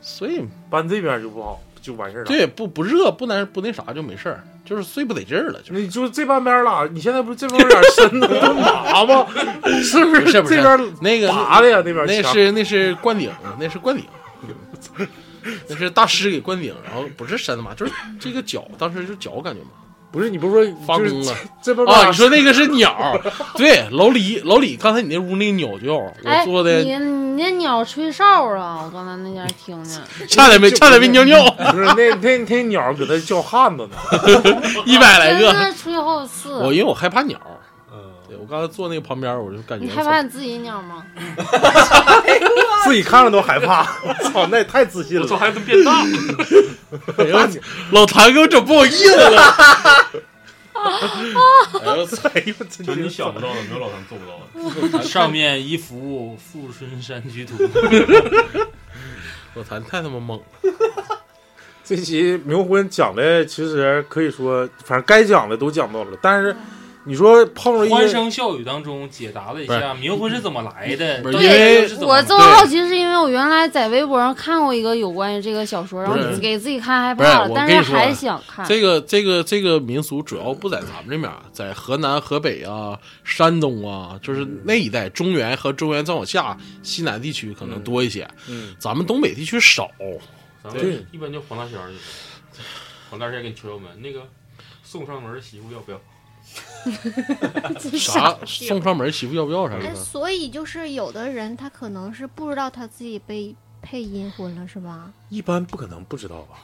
[0.00, 9.24] 所以搬这边就不好，就完事儿了。，对不不热不难不那啥就没事儿，就是睡不得劲儿了，就是你就这半边了，你现在不是这边有点深的都麻吗？
[9.82, 11.80] 是不不是不是这边那个拔的呀？
[11.84, 14.04] 那边那墙是那是灌顶，那是灌顶，
[15.68, 19.68] 那是大师给灌顶，然后不是深的麻，就是这个脚，当时就脚感觉嘛
[20.10, 22.06] 不是你不是说发疯了这边啊！
[22.06, 23.20] 你说那个是鸟，
[23.56, 28.80] 对，老李老李，刚才你那屋那个鸟叫，我哎，做的你你那鸟吹哨啊！
[28.84, 33.96] 我刚才那家听见， 差点没差点没尿尿，不是那那那鸟搁那叫汉子呢？
[34.86, 35.52] 一百来个。
[35.52, 36.54] 真的吹好几次。
[36.60, 37.38] 我因为我害怕鸟，
[38.40, 41.04] 我刚才坐那个旁边，我就感觉你害怕你自己鸟吗？
[42.84, 45.22] 自己看着都害怕， 我操，那也太自信了。
[45.22, 46.02] 我操，还能变大？
[47.18, 47.48] 哎呦我
[47.90, 49.42] 老谭给我整不好意思了。
[50.74, 52.28] 哎呦我操！
[52.34, 55.02] 哎呦，真就是你想不到的，没有老谭做不到的。
[55.04, 57.54] 上面一幅富春山居图，
[59.54, 60.44] 老谭太他妈猛了，
[61.82, 66.54] 这期冥婚讲的其实可以说，反正该讲的都讲到了，但是
[67.06, 71.22] 你说碰着一欢声笑语当中解答了一下冥婚是怎么来的。
[71.22, 78.66] 不是对因为我这么好奇，是因为我原来在微博上看过一个有关于这个小说，然后给自己看害怕了，但是还想看。
[78.66, 89.88] 这个这个这个民俗主要不在咱们这面，在河南、河北啊、山东啊，就是那一带，中原和中原再往下西南地区可能多一些，嗯，咱们东北地区少。
[90.64, 91.96] 咱对们一般就黄大仙儿去。
[93.08, 94.26] 黄大仙给你敲敲门，那个
[94.82, 96.00] 送上门的媳妇要不要？
[97.98, 99.94] 啥送上门媳妇要不要啥哎，的？
[99.96, 105.10] 所以就是有的人他可能是不知道他自己被配阴婚了，是吧？
[105.28, 106.58] 一般不可能不知道吧？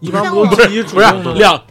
[0.00, 1.64] 一般不自己主不是两俩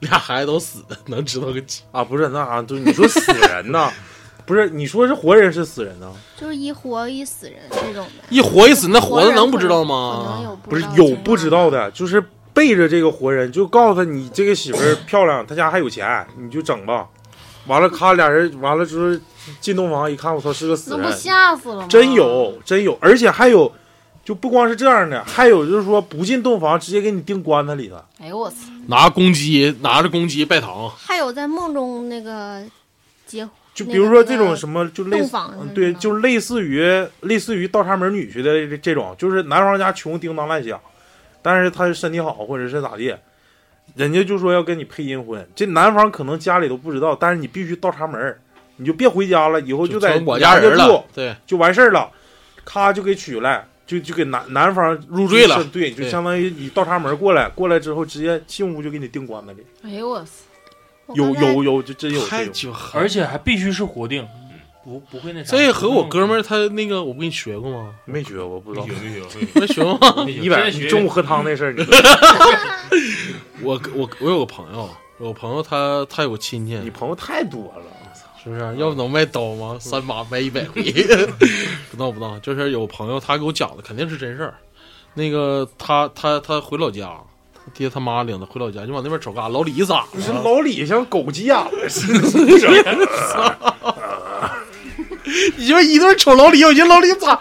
[0.00, 1.82] 俩孩子都死的，能知道个几？
[1.90, 3.90] 啊，不是那啥，就你说死人呢，
[4.44, 6.12] 不是你说是活人是死人呢？
[6.36, 8.24] 就是一活一死人这种的。
[8.28, 10.40] 一活一死，那活的能不知道吗？
[10.44, 12.22] 有不是有不知道的，就是
[12.54, 17.08] 背着这个活人，就告诉他你这个媳妇儿漂亮，他家还有钱，你就整吧。
[17.66, 19.20] 完了，咔，俩人完了之后
[19.60, 21.86] 进洞房一看，我操，是个死那不人，吓死了吗？
[21.88, 23.72] 真有真有，而且还有，
[24.24, 27.96] 就不光是这样的，还有就是说不进洞房，直接给你钉棺材里头。
[28.18, 28.56] 哎呦我操！
[28.88, 32.60] 拿公鸡，拿着公鸡拜堂，还有在梦中那个
[33.26, 35.36] 结就比如说这种什么，就类似，
[35.72, 36.82] 对，就类似于
[37.20, 40.78] 类似于倒插门女婿的这这种，就是男方家穷叮当乱响，
[41.42, 43.14] 但是他身体好或者是咋地，
[43.94, 48.38] 人家就说要跟你配阴婚，这男方可能家里都不知道，但是你必须倒插门，
[48.76, 51.04] 你就别回家了，以后就在我家人住了。
[51.12, 52.10] 对，就完事儿了，
[52.64, 60.30] 咔就给娶来，就就给男男方入赘了对，就相当于你倒插门过来，过来之后直接进屋就给你订棺材里，哎呦我操！
[61.14, 62.52] 有有有，就真有太这种。
[62.54, 64.26] 鸡巴狠而且还必须是活定，
[64.84, 65.56] 不不会那啥。
[65.56, 67.94] 这和我哥们儿他那个，我不跟你学过吗？
[68.04, 68.94] 没学过，不知道没。
[68.94, 69.82] 学没学，
[70.48, 71.84] 没学过中午喝汤那事儿，你
[73.62, 77.84] 我我我有个朋友，我朋友他他有个亲戚，你朋友太多了，
[78.42, 78.60] 是不是？
[78.76, 79.76] 要不能卖刀吗？
[79.80, 80.82] 三把卖一百回，
[81.90, 82.38] 不闹不闹。
[82.40, 84.54] 就是有朋友他给我讲的，肯定是真事儿。
[85.14, 87.12] 那个他他他回老家，
[87.54, 89.48] 他爹他妈领他回老家，就往那边瞅干啥。
[89.48, 90.42] 老李咋你说了？
[90.42, 92.12] 老李像狗急眼了似
[95.56, 97.38] 你就一顿瞅老李，我觉得老李咋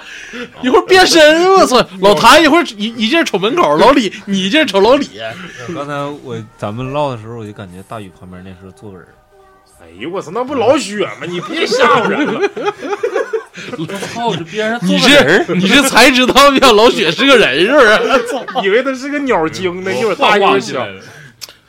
[0.62, 1.52] 一会儿变身？
[1.54, 1.86] 我操！
[2.00, 5.08] 老谭一会儿一一劲儿瞅门口，老李你一劲儿瞅老李。
[5.76, 9.08] 刚才我咱们唠的时候，我就感觉大宇旁边那时候坐个人，
[9.82, 11.26] 哎呦我操，那不老雪吗？
[11.28, 12.50] 你别吓唬人了。
[13.78, 18.64] 我操，边上坐你个人儿这你这才知道呀，老雪是个人是不是？
[18.66, 20.88] 以为他是个鸟精呢，一会儿大一会儿小。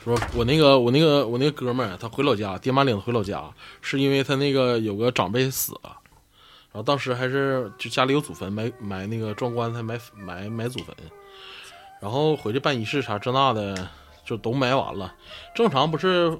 [0.05, 3.41] 说我那个我那个我那个哥们儿，他回老家，爹妈领他回老家，
[3.81, 5.93] 是因为他那个有个长辈死了，
[6.73, 10.97] 然后当时还是就家里有祖坟，埋埋那个装棺材埋埋埋祖坟，
[12.01, 13.89] 然后回去办仪式啥这那的，
[14.25, 15.15] 就都埋完了。
[15.55, 16.39] 正常不是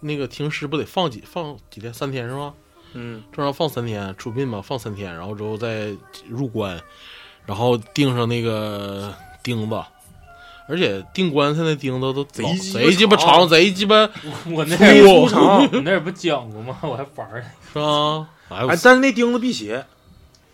[0.00, 2.54] 那个停尸不得放几放几天三天是吗？
[2.94, 5.94] 嗯，正常放三天，出殡嘛放三天，然后之后再
[6.26, 6.80] 入棺，
[7.44, 9.76] 然后钉上那个钉子，
[10.66, 14.08] 而且钉棺材那钉子都贼贼鸡巴长长，贼鸡巴
[14.50, 15.58] 我那非粗粗长。
[15.70, 16.78] 我那儿不讲过吗？
[16.80, 17.46] 我还玩儿呢。
[17.72, 18.26] 是吧？
[18.50, 19.84] 哎但是那钉子辟邪，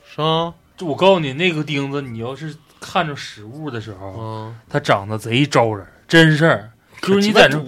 [0.08, 0.54] 是吧？
[0.76, 6.70] 就我告诉你，那个钉子，你要是看着实物的时候，嗯，它长得贼招人，真事儿。
[7.02, 7.58] 就是你在这，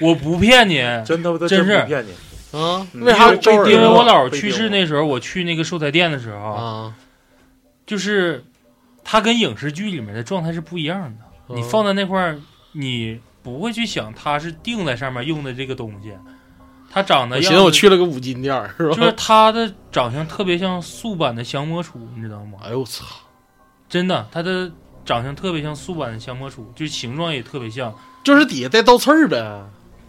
[0.00, 2.10] 我不骗你，真他妈的真是不骗你。
[2.58, 2.86] 啊？
[2.92, 6.94] 嗯为啥被招人因为啊我姥去世那时候，我去那个寿材店的时候，啊？
[7.86, 8.44] 就是
[9.02, 11.24] 它跟影视剧里面的状态是不一样的。
[11.48, 12.40] 嗯你放在那块儿，
[12.72, 16.12] 你不会去想它是钉在上面用的这个东西，
[16.90, 18.94] 它长得样我寻思我去了个五金店儿是吧？
[18.94, 22.58] 就是他的长相特别像素版的降魔杵，你知道吗？
[22.64, 23.04] 哎呦我操！
[23.88, 24.70] 真的，他的
[25.04, 29.64] 长相特别像素版的降魔杵，就是形状也特别像，就是底下带倒刺儿呗。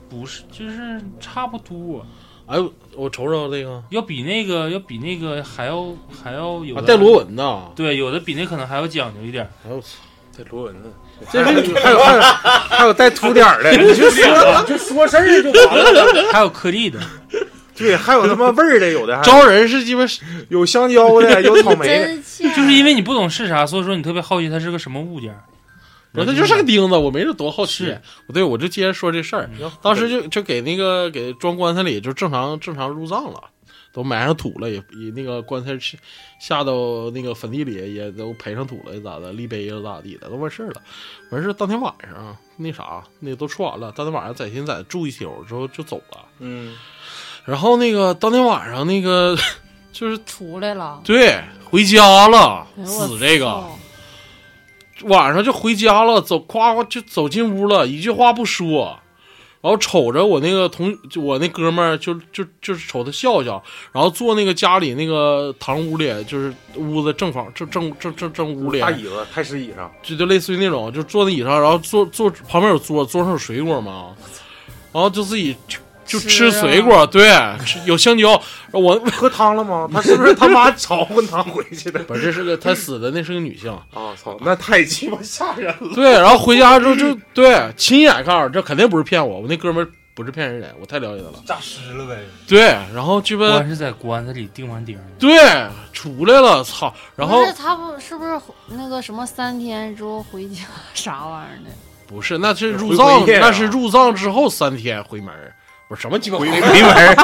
[0.07, 2.05] 不是，就是差不多，
[2.45, 5.91] 哎呦，我瞅瞅这个，要比那个要比那个还要
[6.23, 7.71] 还要有带螺纹的。
[7.75, 9.49] 对，有的比那可能还要讲究一点。
[9.65, 9.97] 哎呦我操！
[10.37, 10.89] 带螺纹的，
[11.31, 11.45] 这是
[11.75, 16.31] 还有还有还有带凸点儿的，你就说你 就说事儿就完了。
[16.31, 16.99] 还有颗粒的，
[17.75, 20.01] 对，还有他妈味儿的，有的还招人是鸡巴
[20.49, 22.15] 有香蕉的，有草莓的。
[22.55, 25.43] 就是因为你不懂是啥，所以说你特别好奇它是个什么物件儿。
[26.13, 28.01] 不是，他就是个钉子，我没这多好奇是。
[28.27, 29.49] 我对我就接着说这事儿，
[29.81, 33.41] 当时就就给那个给装棺材里，就正常正常入葬了，
[33.95, 35.97] 都埋上土了，也也那个棺材下
[36.37, 40.81] 下到那个坟地里也都赔上土了，咋的，立碑了咋地的，都完事儿了。
[41.31, 46.25] 完事儿当天晚上那啥，那都说完了，当天晚上在现在住一宿之后就走了。
[46.39, 46.75] 嗯，
[47.45, 49.37] 然后那个当天晚上那个
[49.93, 53.63] 就是出来了，对回家了，哎死这个。
[55.03, 58.99] 晚上就回家了，走夸夸就走进屋了，一句话不说，
[59.65, 63.59] 然后瞅着我那个同我那哥们儿就就就是瞅他笑笑，
[63.91, 74.15] 然后坐那个家里那个堂屋里，就是屋子正房正正正正正屋里，大椅子太师椅上，就就类似于那种，就坐那椅上，然后坐坐旁边有桌，桌上有水果嘛，
[74.91, 75.57] 然后就自己
[76.05, 77.29] 就就吃水果，对，
[77.65, 78.41] 吃有香蕉，
[78.71, 79.89] 我 喝汤了吗？
[79.91, 81.99] 他是不是他妈炒混汤回去的？
[82.05, 85.95] 不是这是个他死的那是个女性，啊操，那太鸡巴吓人了。
[85.95, 91.43] 对，然后回家之后就对亲眼看着，这肯定不是骗我，我那哥们儿不是骗人的，我太了解他了。
[91.45, 92.19] 诈尸了呗？
[92.47, 92.61] 对，
[92.93, 95.37] 然后鸡巴棺是在棺材里钉完钉，对
[95.91, 96.93] 出来了，操！
[97.15, 100.61] 然后不是他不是不是那个什么三天之后回家
[100.93, 101.71] 啥玩意儿的？
[102.07, 105.53] 不是，那是入回葬，那是入葬之后三天回门儿，
[105.87, 107.15] 不是什么鸡巴回回回门，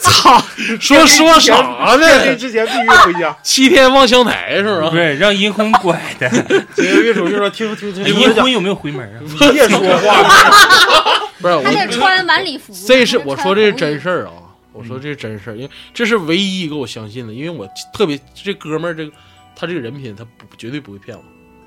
[0.00, 0.42] 操！
[0.80, 2.36] 说说啥这呢？
[2.36, 3.36] 之前必须回家。
[3.44, 4.90] 七天望乡台是不是？
[4.90, 6.28] 对，让银婚拐的。
[6.74, 9.20] 这个乐手就说听听听，银婚有没有回门啊？
[9.22, 12.74] 你别说话，不是我还得穿晚礼服。
[12.86, 14.32] 这是我说这是真事儿啊，
[14.72, 19.12] 我说这是真事儿，因为这是唯一一个我相信的，因为我特别这哥们儿这个
[19.54, 21.22] 他这个人品，他不绝对不会骗我，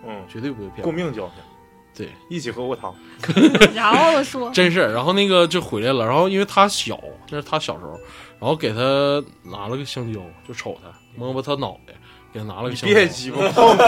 [0.05, 1.35] 嗯，绝对不会骗我，共命交情，
[1.97, 2.93] 对，一起喝过汤。
[3.73, 4.81] 然后说真是。
[4.81, 6.99] 然后那个就回来了，然后因为他小，
[7.31, 7.99] 那是他小时候，
[8.39, 8.79] 然后给他
[9.41, 11.93] 拿了个香蕉，就瞅他摸摸他脑袋，
[12.31, 13.71] 给他拿了个香蕉，别鸡巴碰我，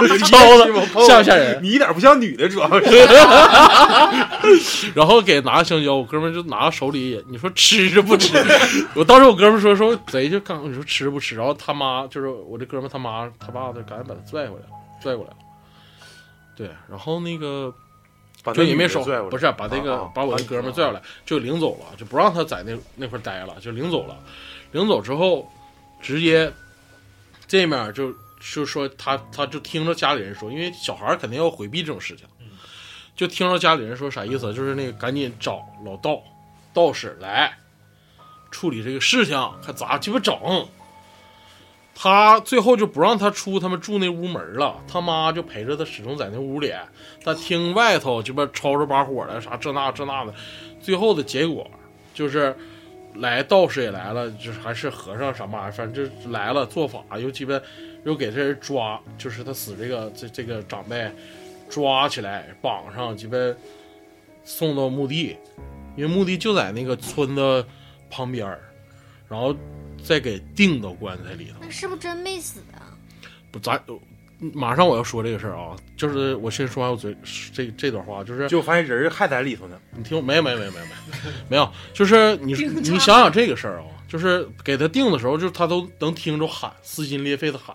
[0.00, 1.58] 我超鸡巴吓不吓人？
[1.60, 2.86] 你一点不像女的，主要是。
[4.94, 8.32] 然后给拿香蕉，我哥们儿就拿手里，你说吃是不吃？
[8.94, 11.34] 我当时我哥们儿说说贼就刚你说吃不吃？
[11.34, 14.68] 然后他妈就是我这哥们儿他妈他爸就赶紧把他拽回来了，
[15.02, 15.36] 拽过来了。
[16.56, 17.74] 对，然后那个
[18.42, 24.16] 把那就也没收不是把那个、把我那哥们拽过来，就领走了，就不让他在那那块待了，就领走了。
[24.72, 25.50] 领走之后，
[26.00, 26.52] 直接
[27.46, 32.26] 这面就就说他他就听着家里人说，因为小孩肯定要回避这种事情，
[33.16, 36.22] 就听着家里人说啥意思，就是那个赶紧找老道
[36.72, 37.56] 道士来
[38.50, 40.36] 处理这个事情，看咋鸡巴整。
[41.94, 46.72] 他最后就不让他出他们住那屋门了，他妈就陪着他始终在那屋里，
[47.22, 50.34] 他听外头鸡巴吵吵把火的啥这那这那的，
[50.80, 51.70] 最后的结果
[52.12, 52.54] 就是
[53.14, 57.60] 来道士也来了，就还是和尚什么，反正就来了做法，又鸡巴
[58.04, 61.08] 又给这人抓，就是他死这个这这个长辈
[61.70, 63.36] 抓起来绑上鸡巴
[64.42, 65.36] 送到墓地，
[65.96, 67.64] 因为墓地就在那个村子
[68.10, 68.46] 旁边
[69.28, 69.54] 然后
[70.04, 71.54] 再给钉到棺材里头。
[71.60, 72.92] 那是不是真没死啊？
[73.50, 73.82] 不，咱
[74.52, 77.16] 马上我要说这个事儿啊，就是我先说完我嘴
[77.52, 79.78] 这这段话，就是就发现人还在里头呢。
[79.96, 82.52] 你听，没有没有没有没有没有没有，就是你
[82.82, 87.74] 你想想这个事儿啊，就是给他定的时候，就是他都能听着喊，撕心裂肺的喊，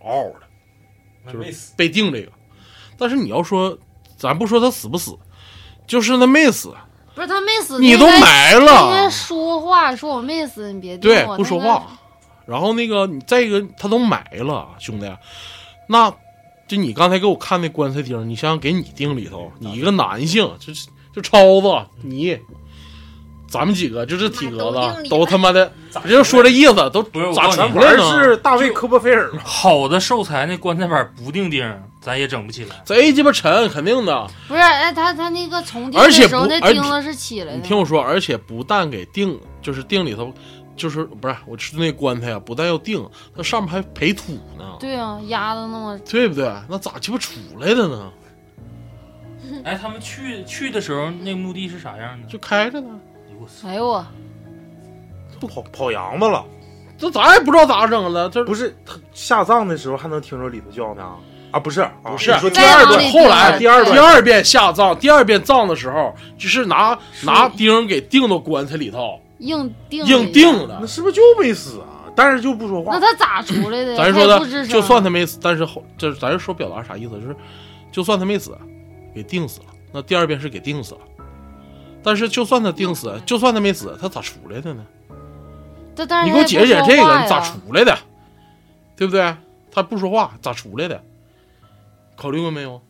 [0.00, 2.32] 嗷嗷的，就是被定这个。
[2.98, 3.78] 但是你要说，
[4.16, 5.16] 咱不说他死不死，
[5.86, 6.74] 就是那没死，
[7.14, 11.58] 不是他没死，你都埋了应该了，说话，说我没死，你别定对，不说。
[11.58, 11.86] 话。
[12.46, 15.10] 然后那个你再一个，他都埋了，兄弟，
[15.88, 16.10] 那
[16.66, 20.72] 就你刚才给我看那棺材钉，你想想给你钉里头，你一个男性，就
[21.14, 22.38] 就超子你。
[23.50, 25.70] 咱们几个就这体格都子，都他妈的，
[26.08, 28.22] 就说这意思，都不是我咋告诉你出来呢？
[28.22, 29.40] 是大卫科波菲尔吗？
[29.44, 31.68] 好的寿材那棺材板不定钉，
[32.00, 32.76] 咱也整不起来。
[32.84, 34.30] 贼鸡巴沉，肯定的。
[34.46, 37.56] 不是，哎，他他那个重钉而且的时候，不那钉子是起来的。
[37.58, 40.32] 你听我说，而且不但给定，就是定里头，
[40.76, 43.04] 就是不是我吃那棺材啊，不但要定，
[43.36, 46.48] 它上面还培土呢，对啊，压的那么对不对？
[46.68, 48.12] 那咋鸡巴出来的呢？
[49.64, 52.28] 哎，他们去去的时候，那墓地是啥样的？
[52.28, 52.88] 就开着呢，
[53.66, 54.06] 哎呦我，
[55.40, 56.44] 都跑跑羊子了，
[56.98, 61.02] 这咱也不知道咋整了，这不是他下葬的时候还能听着里头叫呢？
[61.50, 70.78] 啊，不是，啊不是你说第二段往里后来第二段第二遍下葬，第二遍葬的时候，就是拿拿钉给钉到棺材里头，硬钉硬钉的。
[70.80, 72.06] 那是不是就没死啊？
[72.14, 73.00] 但是就不说话那。
[73.00, 73.96] 他咋出来的呀？
[74.04, 77.18] 咱说的，就算他没死，但是后这咱是说表达啥意思？
[77.20, 77.34] 就是
[77.90, 78.56] 就算他没死，
[79.12, 81.00] 给钉死了，那第二遍是给钉死了。
[82.02, 84.84] 但是就算他定死，就算他没死，他咋出来的呢？
[85.94, 87.72] 这但是你给我解释解释这个，你咋出？
[87.72, 87.98] 来的？
[88.96, 89.34] 对不对？
[89.70, 91.02] 他不说话，咋出来的？
[92.16, 92.80] 考虑过没有？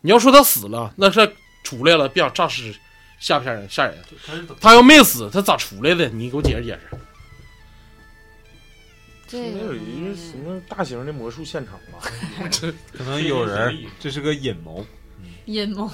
[0.00, 1.32] 你要说他死了，那是
[1.64, 2.74] 出来了，别想诈尸，
[3.18, 3.68] 吓不吓人？
[3.68, 3.96] 吓人。
[4.60, 6.08] 他要没死，他咋出来的？
[6.08, 6.96] 你给我解释解释。
[9.26, 12.08] 这那有一个什么大型的魔术现场吧？
[12.96, 14.84] 可能有人这是个阴谋，
[15.48, 15.90] 阴谋，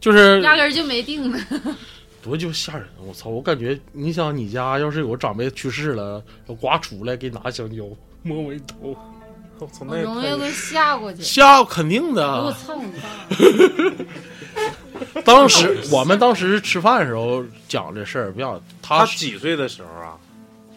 [0.00, 1.38] 就是压根儿就没定呢。
[2.22, 2.86] 多鸡巴吓人！
[3.06, 3.28] 我操！
[3.30, 6.22] 我感觉，你想你家要是有个长辈去世了，
[6.60, 7.84] 刮出来给你拿香蕉
[8.22, 8.96] 摸摸一头，
[9.60, 11.22] 我操，那容易都吓过去。
[11.22, 12.56] 吓肯定的我的。
[12.56, 13.08] 操你大！
[15.24, 20.16] 当时我们当时吃饭的时候讲这事儿，不要他他几岁的时候啊？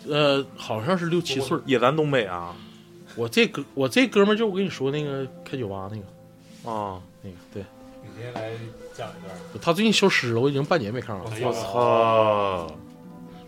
[0.07, 1.57] 呃好像是六七岁。
[1.66, 2.55] 也咱东北啊？
[3.16, 6.03] 我这哥我这哥们儿就我跟你说那个开酒吧那个
[6.72, 6.99] 啊！
[7.24, 7.64] 那个对，
[8.22, 8.52] 你先来
[8.94, 9.36] 讲一段。
[9.60, 11.32] 他最近消失了，我已经半年没看着了。
[11.42, 12.76] 我操！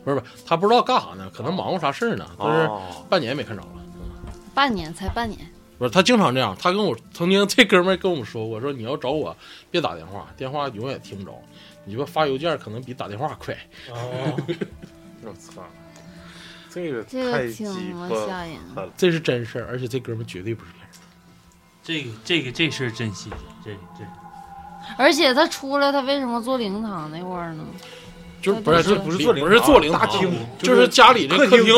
[0.04, 3.70] 不是不是，他不知道干啥呢，可能忙活啥事儿呢，但是哦半年没看着了。
[4.54, 5.40] 半年才半年，
[5.78, 9.36] 不是他经常这样，他跟我曾经这哥们儿跟我们说过，说你要找我
[9.70, 11.40] 别打电话，电话永远听不着，
[11.86, 13.56] 你就发邮件可能比打电话快。
[15.24, 15.64] 我操！
[16.70, 18.58] 这个这太鸡巴吓人。
[18.76, 18.90] 了。
[18.98, 20.90] 这是真事儿，而且这哥们儿绝对不是骗人。
[21.84, 24.04] 这个这个这事儿真新鲜，这这
[24.98, 27.64] 而且他出来，他为什么坐灵堂那块儿呢？
[28.42, 31.76] 就是不是这不是坐灵不是做灵大堂厅，就是家里这客厅客厅，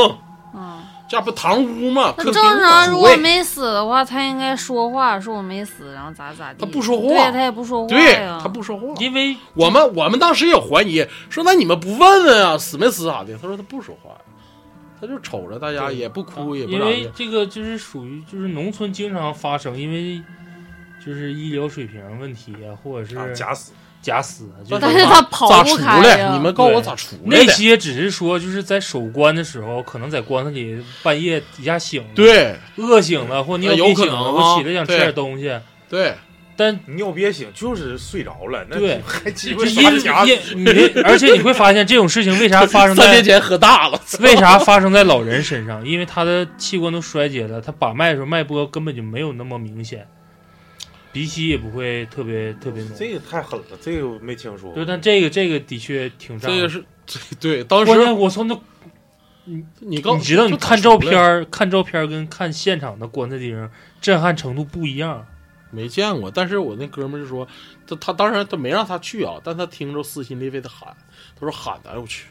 [0.59, 6.57] 啊，家不堂屋吗，那正常，如果没死的话，他应该说话，说我没死，然后咋咋地。
[6.59, 8.39] 他不说话对他也不说话对呀。
[8.41, 8.87] 他不说话。
[8.99, 13.37] 因为我们我们当时也怀疑，说那你们不问问啊，死没死咋的？
[13.37, 14.21] 他说他不说话呀，
[14.99, 16.91] 他就瞅着大家也不哭也不因咋的。
[16.91, 20.19] 为这个就是属于就是农村经常发生，因为
[21.05, 24.49] 就是医疗水平问题啊，或者是啊假死，假死
[24.79, 26.17] 但是他跑咋出不开来？
[26.19, 27.45] 呀你们告诉我咋出来的？
[27.45, 36.13] 那些只是说就是在守关的时候，可能在棺材里半夜一下醒了，对饿醒了或尿有可憋醒了，我起来想吃点东西，对，
[36.55, 40.53] 但尿憋醒就是睡着了，那对还鸡就巴因啥假死？
[40.53, 40.69] 因你
[41.03, 45.85] 而且你会发现这种事情为啥发生在三年前喝大了， 为啥发生在老人身上？
[45.85, 50.07] 因为他的器官都衰竭了，他把脉的时候脉搏根本就没有那么明显，
[51.15, 52.91] 鼻息也不会特别特别浓。
[52.97, 54.75] 这个太狠了，这个我没听说过。
[54.75, 56.53] 对，但这个这个的确挺炸的。
[56.53, 56.83] 这个是
[57.39, 57.63] 对。
[57.63, 58.59] 当关键时我从，那
[59.79, 63.69] 你告你知道你看照片儿看照片儿跟看现场的棺材钉
[64.01, 65.25] 震撼程度不一样。
[65.71, 67.47] 没见过，但是我那哥们儿就说，
[67.87, 70.95] 他他当然他没让他去啊，但他听着撕心裂肺的喊，
[71.39, 72.27] 他说喊的，哎我去，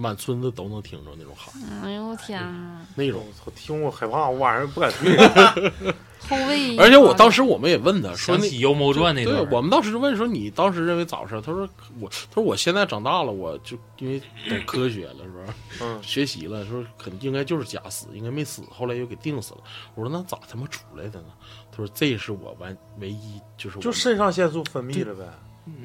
[0.00, 3.20] 满村子都能听着那种喊，哎呦我天啊，那种。
[3.44, 5.16] 我，听我害怕，我晚上不敢睡。
[6.28, 6.76] 后卫。
[6.78, 11.40] 而且我当时我们也问他说那妖猫传》那对，我们当时就问说你当时认为咋回事？
[11.40, 11.68] 他说
[11.98, 15.54] 我他说我现在长大了，我就因为懂科学了是吧？
[15.80, 19.60] 嗯，学习了，说肯应该就是假死，应该没死，后来又给定死了。
[19.96, 21.28] 我说那咋他妈出来的呢？
[21.72, 25.24] 他说这是我完唯一就是我就肾上腺素分泌了呗。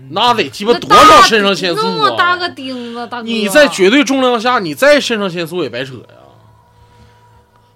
[0.10, 2.49] 那得鸡巴多少肾上腺素那么大个啊！
[2.49, 6.22] 钉子，大哥，你在绝对重量下，你再肾上腺素也白扯呀，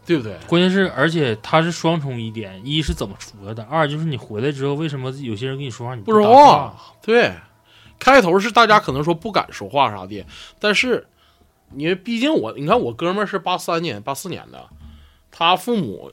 [0.06, 0.38] 对不对？
[0.48, 6.76] 关键是，而且它是双重疑点：一是怎么出来的，二就是你回来之后，为什么有些人跟你说话你不说话？
[7.02, 7.34] 对，
[7.98, 10.24] 开头是大家可能说不敢说话啥的，
[10.60, 11.08] 但是
[11.76, 14.68] 因为毕竟我，你看我哥们儿是八三年、八四年的，
[15.32, 16.12] 他父母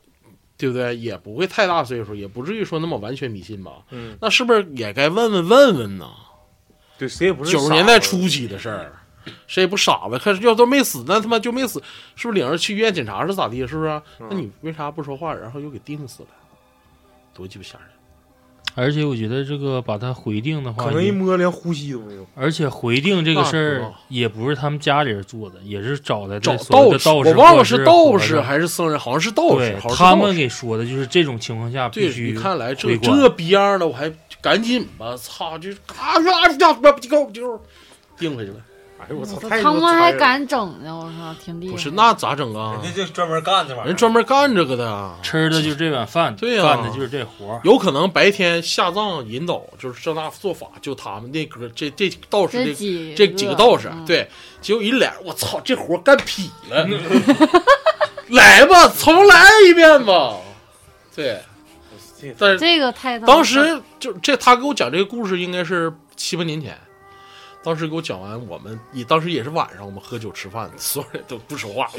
[0.65, 3.73] 对不对也不会太大岁数，也不至于说那么完全迷信吧？
[3.91, 6.09] 嗯，那是不是也该问问问问呢？
[6.97, 8.93] 对，谁也不是九十年代初期的事儿，
[9.47, 11.83] 谁也不傻子，可是要都没死，那他妈就没死，
[12.17, 13.67] 是不是领着去医院检查是咋地？
[13.67, 16.29] 是不是那你为啥不说话，然后又给定死了？
[17.35, 17.89] 多鸡巴吓人！
[18.75, 22.27] 而且我觉得这个把它回定的话，可能一摸连呼吸都没有。
[22.35, 37.63] 而且回定这个事儿也不是他们家里人做的，也是找来找的所谓的士，道我忘了是道士还是僧人，好像是道士他们给说的就是这种情况下必对，须你看来这这逼样的，我还赶紧吧，操，就是咔呀呀呀，不够就
[38.19, 38.57] 定回去了。
[39.05, 40.45] 哎呦我操，他们还敢。
[40.47, 41.73] 整呢，我操，挺厉害。
[41.73, 42.93] 不是那咋整啊人？
[42.93, 47.61] 家就专门干这玩意儿，人专门干这个的啊，吃的就是这碗饭，对呀干的就是这活儿。
[47.65, 54.29] 有可能白天下葬引导就是这那做法，就他们那哥这这道士这这几这几个道士，嗯对，
[54.61, 56.87] 结果一脸我操，这活干劈了，
[58.29, 60.37] 来吧，重来一遍吧，
[61.17, 61.41] 对，
[62.39, 66.79] 但是这个太当时就这，他给我讲这个故事应该是七八年前。
[67.65, 71.93] 当时给我讲完，我们也当时也是晚上，我们喝酒吃饭， 所有人都不说话，了，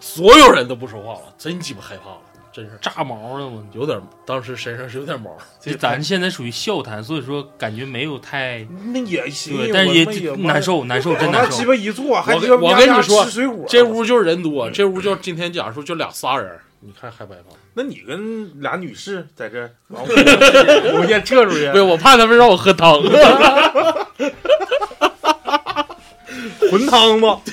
[0.00, 2.18] 所有人都不说话了，真鸡巴害怕了，
[2.50, 3.62] 真是炸毛了吗。
[3.72, 5.36] 有点，当时身上是有点毛。
[5.60, 11.64] 这咱现在属于笑谈，所以说感觉没有太那也行对，，但是也也难受，难受，真难受。
[11.66, 13.26] 巴一坐，还我我跟你说。
[13.68, 17.54] 这屋就是人多，这屋就今天假如说就俩仨人，你看害不害怕？
[17.74, 22.98] 那你跟俩女士在这 我我先撤出去对，，我怕他们让我喝汤。
[26.70, 27.40] 混汤吧。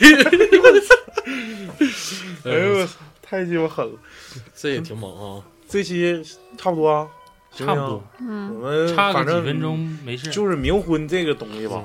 [2.45, 3.93] 哎呦，我操太鸡巴狠了！
[4.55, 5.41] 这也挺猛啊！
[5.69, 6.21] 这期
[6.57, 7.07] 差不多啊，
[7.51, 10.29] 行不行差不多，嗯我，们差反正个几分钟没事。
[10.29, 11.81] 就是冥婚这个东西吧，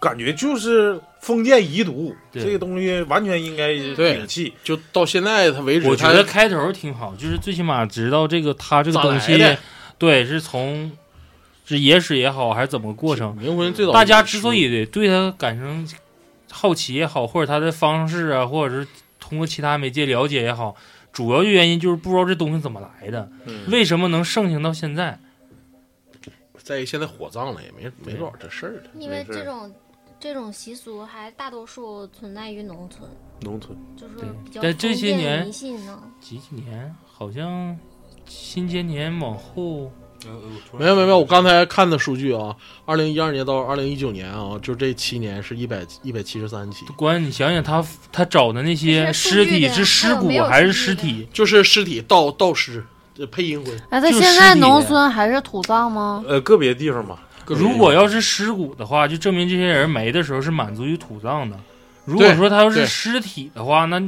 [0.00, 4.54] 感觉就是封建遗毒，这个东西完全应该摒弃。
[4.64, 9.36] 就到现在他为止，我觉得开头挺好，就是最起码知道这个他这个东西，
[9.98, 10.90] 对，是从
[11.66, 13.36] 是野史也好，还是怎么过程。
[13.40, 15.86] 冥婚最早大家之所以对他感生
[16.56, 18.88] 好奇也好，或者他的方式啊，或者是
[19.20, 20.74] 通过其他媒介了解也好，
[21.12, 25.18] 主要的原因就是不知道这东西怎么来的，嗯，为什么能盛行到现在。
[26.56, 28.90] 在于现在火葬了，也没没多少这事儿了。
[28.94, 29.72] 因为这种
[30.18, 33.08] 这种习俗还大多数存在于农村，
[33.42, 36.02] 农村就是对比较但这些年迷信呢。
[36.20, 37.78] 几几年好像
[38.24, 39.92] 新千年往后，
[40.78, 42.54] 没有没有没有，我刚才看的数据啊，
[42.84, 51.26] 二零一二年到二零一九年啊，就这七年是一百一百七十三起，关键你想想他他找的那些尸体是尸骨还是尸体？
[51.32, 52.84] 就是尸体盗盗尸
[53.18, 53.74] 呃配阴婚。
[53.90, 56.24] 哎，他现在农村还是土葬吗？
[56.26, 61.58] 呃个别地方吧，如果要是尸骨的话，就证明这些人没的时候是满足于土葬的。
[62.04, 64.00] 如果说他要是尸体的话，那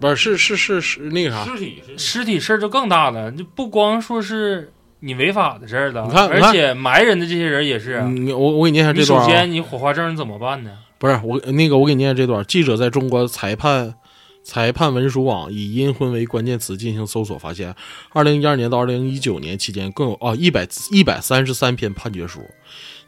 [0.00, 4.72] 不是是是是是那个啥，尸体是尸体事儿就更大了，就不光说是
[5.04, 8.04] 你违法的事儿了，你看而且埋人的这些人也是啊。
[8.06, 9.26] 嗯，我我给你念一下这段啊。
[9.26, 10.70] 首先你火化证怎么办呢？
[10.96, 12.44] 不是我那个，我给你念下这段。
[12.46, 13.94] 记者在中国裁判
[14.44, 17.74] 裁判文书网以阴婚为关键词进行搜索，发现，
[18.10, 22.48] 二零一二年到二零一九年期间，共有啊一百一百三十三篇判决书，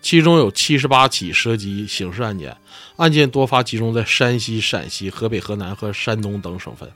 [0.00, 2.56] 其中有七十八起涉及刑事案件，
[2.96, 6.90] 案件多发集中在山西、陕西、河北、河南和山东等省份。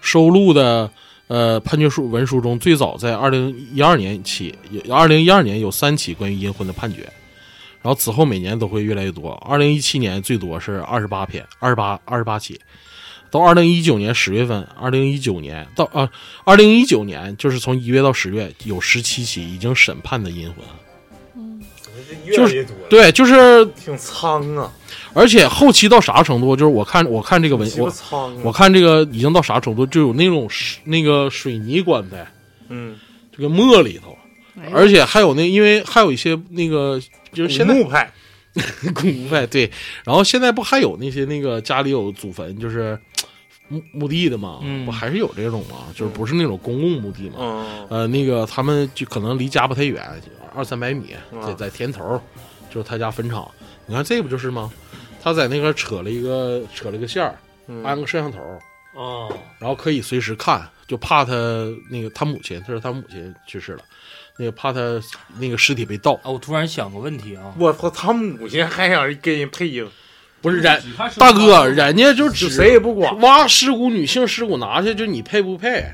[0.00, 0.90] 收录的
[1.26, 4.54] 呃判决书文书中，最早在二零一二年起，
[4.90, 7.00] 二零一二年有三起关于阴婚的判决。
[7.82, 9.32] 然后此后每年都会越来越多。
[9.46, 12.58] 二零一七年最多是二十八篇，二十八二十八起。
[13.30, 16.08] 到二零一九年十月份，二零一九年到啊，
[16.44, 20.64] 二零一九年就是从一月到十月有十七起已经审判的阴婚。
[22.24, 24.72] 越来越多，对，就是挺苍啊，
[25.12, 26.56] 而且后期到啥程度？
[26.56, 27.92] 就是我看我看这个文我
[28.42, 29.86] 我看这个已经到啥程度？
[29.86, 30.48] 就有那种
[30.84, 32.26] 那个水泥棺材，
[32.68, 32.96] 嗯，
[33.36, 34.16] 这个墓里头，
[34.72, 37.00] 而且还有那因为还有一些那个
[37.32, 38.12] 就是现在古墓派，
[38.94, 39.70] 古墓派对，
[40.04, 42.98] 然后现在不还有那些那个家里有祖坟，就是
[43.68, 45.86] 墓墓地的嘛，嗯不还是有这种吗？
[45.94, 47.36] 就是不是那种公共墓地嘛？
[47.38, 50.02] 嗯，呃，那个他们就可能离家不太远，
[50.54, 52.20] 二三百米，嗯在在田头，
[52.70, 53.50] 就是他家坟场。
[53.86, 54.70] 你看这不就是吗？
[55.22, 57.34] 他在那个扯了一个扯了个线儿，
[57.66, 58.38] 嗯安个摄像头，
[58.94, 61.32] 哦，然后可以随时看，就怕他
[61.90, 63.80] 那个他母亲，他说他母亲去世了，
[64.36, 64.80] 那个怕他
[65.38, 66.12] 那个尸体被盗。
[66.22, 69.86] 啊，我突然想个问题啊，我操，他母亲还想给人配音，
[70.42, 70.82] 不是人
[71.18, 73.18] 大哥，人家就只就谁也不管。
[73.20, 75.84] 挖尸骨女性尸骨拿去，就你配不配？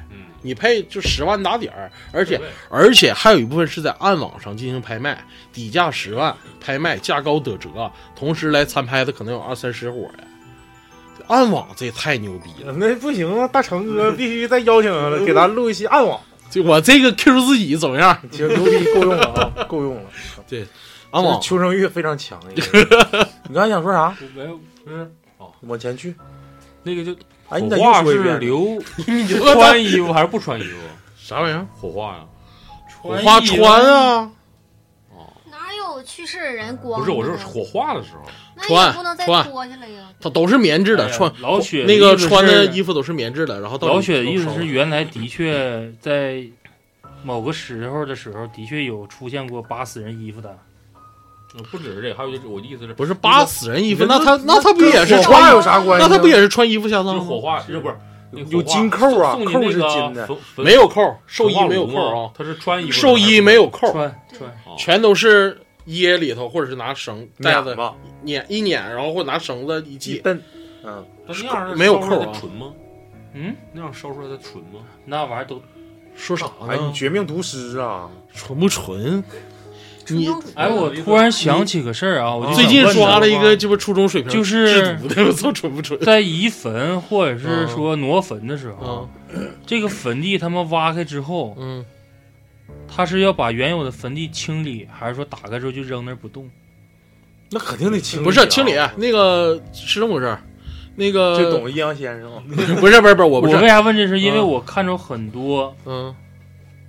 [0.43, 5.23] 嗯，你配就十万打底儿，而且而且还有一部分是在暗网上进行拍卖，
[5.53, 7.69] 底价十万，拍卖价高得折，
[8.17, 10.25] 同时来参拍的可能有二三十伙的。
[11.29, 12.73] 暗网这也太牛逼了！
[12.73, 16.19] 那不行啊，大成哥必须再邀请他了，给咱录一期暗网，
[16.51, 18.19] 就我这个 Q 自己怎么样？
[18.33, 20.03] 行，牛逼，够用了啊，够用了。
[20.49, 20.67] 对
[21.13, 22.41] 暗网求生欲非常强。
[23.49, 24.13] 你刚才想说啥？
[24.35, 25.09] 没有不是
[25.61, 26.15] 往前去。
[26.83, 27.15] 那个就
[27.51, 28.39] 哎，你咋火化是？
[28.39, 30.77] 留 你穿衣服还是不穿衣服？
[31.19, 31.67] 啥玩意儿？
[31.79, 32.25] 火化呀？
[33.03, 34.31] 火化穿啊，
[35.51, 37.01] 哪有去世的人光？
[37.01, 38.23] 不是，我是火化的时候，
[38.57, 40.09] 那穿也不能再穿脱下来呀。
[40.21, 46.45] 它都是棉质的，哎穿老雪那个穿的衣服都是棉质的，然后到老雪的意思是，原来的确在
[47.25, 50.57] 某个时候的时候，的确有出现过扒死人衣服的。
[51.57, 56.07] 呃不只是这，还有就是我的意思是，不是扒死人衣服，那那他那他不也是穿有啥关系？
[56.07, 57.15] 那他不也是穿衣服下葬吗？
[57.15, 57.97] 就火化，是不是
[58.51, 70.19] 有金扣啊扣是金的没有扣，寿衣没有扣啊，他是穿衣服，寿衣没有扣，穿穿，啊全都是掖里头，或者是拿绳带子撵吧，撵一撵，然后或拿绳子一一系。
[70.23, 70.41] 蹬，
[70.85, 72.73] 嗯，那那样没有扣啊纯吗？
[73.35, 74.81] 嗯，那样烧出来的纯吗？
[75.05, 75.61] 那玩意儿都
[76.15, 76.93] 说啥哎，你呢？
[76.95, 78.09] 绝命毒师啊！
[78.33, 79.23] 纯不纯？
[80.15, 85.99] 你哎，我突然想起个事儿啊，我就最近刷了一个鸡巴初中水平就是制毒的， 我操，纯不纯？
[86.01, 91.85] 在移坟或者是说挪坟的时候，嗯 这个坟地他们挖开之后，嗯，
[92.89, 96.49] 他是要把原有的坟地清理，还是说打开之后就扔那儿不动？
[97.53, 100.41] 那肯定得清不是清理，那个是这么回事儿。
[100.97, 102.43] 那个就懂阴阳先生 吗？
[102.47, 104.21] 不是不是不是，我不是我为，啥问这事？
[104.21, 106.15] 因为嗯我看着很多嗯，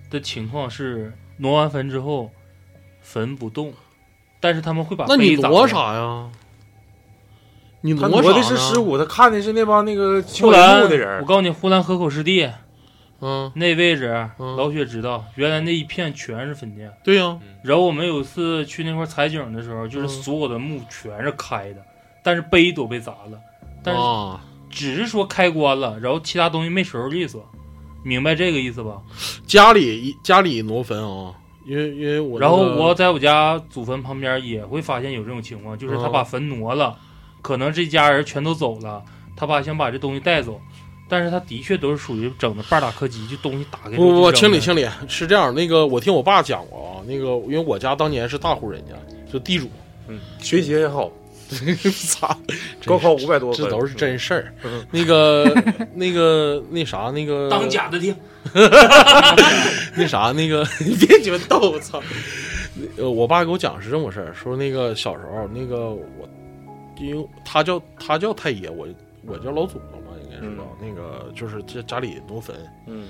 [0.10, 2.30] 的情况是挪完坟之后，
[3.12, 3.74] 坟不动，
[4.40, 5.68] 但是他们会把那你挪？
[5.68, 6.30] 啥呀？
[7.82, 11.26] 你挪的是尸骨，他看的是那帮那个敲呼兰的，人我。
[11.26, 12.50] 告诉你，呼兰河口湿地
[13.20, 16.88] 嗯，那位置，嗯老雪知道，原来那一片全是坟地。
[17.04, 21.84] 对呀，然后我们有一次去那块儿采景的时候，就是嗯所有的墓全是开的，
[22.24, 23.40] 但是碑都被砸了，
[23.84, 24.40] 但是啊，
[24.70, 27.44] 只是说开棺了，然后其他东西没收拾利索，
[28.04, 29.02] 明白这个意思吧？
[29.46, 31.34] 家里家里挪坟啊，
[31.66, 36.12] 因为因为我那然后我在我家祖坟旁边也会发现有这种情况，就是他嗯。
[36.12, 36.98] 把坟挪了，
[37.42, 39.04] 可能这家人全都走了，
[39.36, 40.60] 他爸想把这东西带走，
[41.08, 45.54] 但是他的确都是属于整的半打磕机，就东西打开之后不不清理清理是这样。
[45.54, 48.94] 那个我听我爸讲过啊，那个因为我家当年是大户人家，
[49.32, 49.70] 就地主，
[50.08, 51.10] 嗯，学习也好，
[51.92, 52.38] 操，
[52.86, 54.86] 高考五百多分，这都是真事儿嗯。
[54.92, 55.54] 那个
[55.94, 58.16] 那个那啥那个当假的听，
[59.96, 62.02] 那啥那个， 你别鸡巴逗我操！
[62.98, 66.28] 呃，我爸给我讲是这么回事儿，说那个小时候那个我，
[67.00, 68.88] 因为他叫他叫太爷，我
[69.26, 70.64] 我叫老祖宗嘛，应该知道。
[70.82, 72.56] 那个就是这家里挪坟，
[72.88, 73.10] 嗯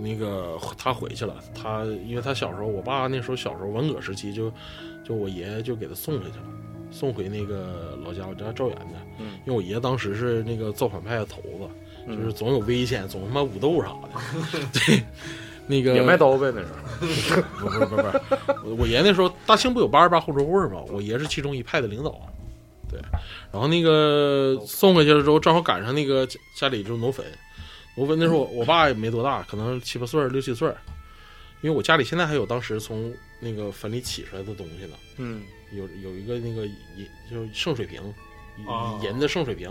[0.00, 4.52] 那个他回去了，他因为他小时候，我爸那时候小时候文革时期就
[5.04, 6.44] 就我爷爷就给他送回去了，
[6.90, 8.94] 送回那个老家，我家赵源的。
[9.18, 11.68] 嗯因为我爷当时是那个造反派的头子，
[12.06, 14.08] 嗯就是总有危险，总他妈武斗啥的。
[14.72, 15.02] 对，
[15.66, 17.42] 那个也卖刀呗那时候。
[17.58, 18.20] 不不不不是，
[18.64, 20.82] 我我爷那时候大庆不有八十八后桌会吗？
[20.88, 22.20] 我爷是其中一派的领导。
[22.90, 22.98] 对，
[23.52, 27.24] 然后那个送回去了之后，正好赶上那个家家里就挪坟，
[27.96, 30.76] 挪坟那时候我我爸也没多大，可能七八岁儿六七岁儿，
[31.60, 35.42] 因为我家里现在还有当时从那个坟里起出来的东西呢，嗯
[35.72, 38.00] 有有一个那个银就是圣水瓶，
[38.66, 39.70] 啊银的圣水瓶，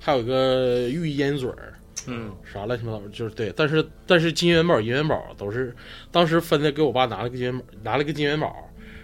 [0.00, 1.74] 还有一个玉烟嘴儿，
[2.06, 5.74] 嗯啥乱七八糟，就是对，但是但是金元宝、银元宝都是
[6.10, 8.54] 当时分的，给我爸拿了个金元宝，拿了个金元宝，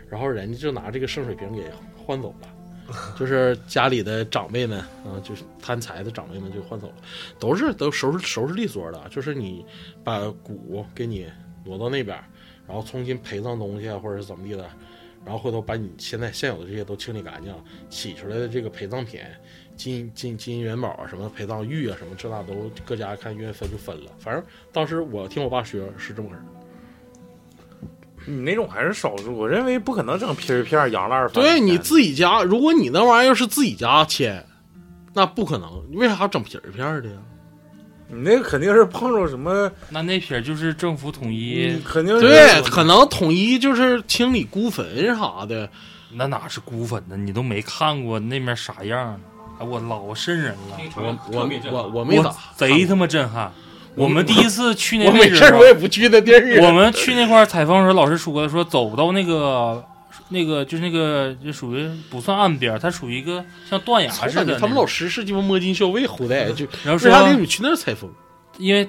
[0.09, 1.63] 然后人家就拿这个圣水瓶给
[1.97, 2.49] 换走了。
[3.21, 6.95] 就是家里的长辈们啊，就是贪财的长辈们就换走了，
[7.39, 9.07] 都是都收拾收拾利索的。
[9.11, 9.63] 就是你
[10.03, 11.31] 把骨给你
[11.67, 12.17] 挪到那边，
[12.67, 14.67] 然后重新陪葬东西啊，或者是怎么地的，
[15.25, 17.55] 然后回头把你现在现有的这些都清理干净，
[17.91, 19.21] 洗出来的这个陪葬品，
[19.77, 24.11] 金金金银元宝啊，什么陪葬玉啊，什么这那都各家看愿意分就分了。
[24.19, 24.43] 反正
[24.73, 26.43] 当时我听我爸说是这么回事。
[28.27, 34.45] 你那种还是少数，我认为不可能整皮儿片儿羊烂儿翻对你自己家，如果你那玩意儿要是自己家切，
[35.15, 35.83] 那不可能。
[35.91, 37.17] 你为啥整皮儿片儿的呀？
[38.11, 45.69] 你那个肯定是碰着什么，那那撇就是政府统一你，肯定对，可能统一就是清理孤坟啥的。
[46.15, 47.17] 那哪是孤坟呢？
[47.19, 49.21] 你都没看过那面啥样呢？
[49.61, 53.53] 哎，我老瘆人了，我我我我没咋贼他妈震撼。
[53.95, 56.63] 我们第一次去那我没事儿我也不去那地儿。
[56.63, 59.85] 我们去那块儿采风时候，老师说的，说走到那个
[60.29, 68.11] 那个就是那个就属于不算岸边儿，它属于一个像断崖似的他们老师是鸡巴摸金校尉后代，就然后说为啥领你们去那儿采风？
[68.59, 68.89] 因为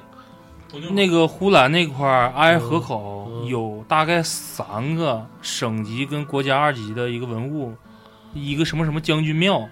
[0.91, 7.73] 那个呼兰那块儿挨河口嗯有大概三个省级跟国家二级的一个文物，
[8.34, 9.68] 一个什么什么将军庙，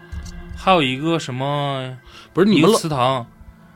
[0.56, 1.98] 还有一个什么
[2.34, 3.28] 不是你们老祠堂，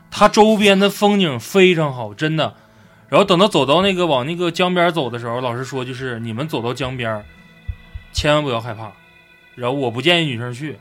[0.10, 2.56] 它周边的风景非常好，真的。
[3.10, 7.26] 然后等到走到那个往那个江边走的时候，老师说就是你们走到江边儿，
[8.14, 8.92] 千万不要害怕。
[9.56, 10.78] 然后我不建议女生去，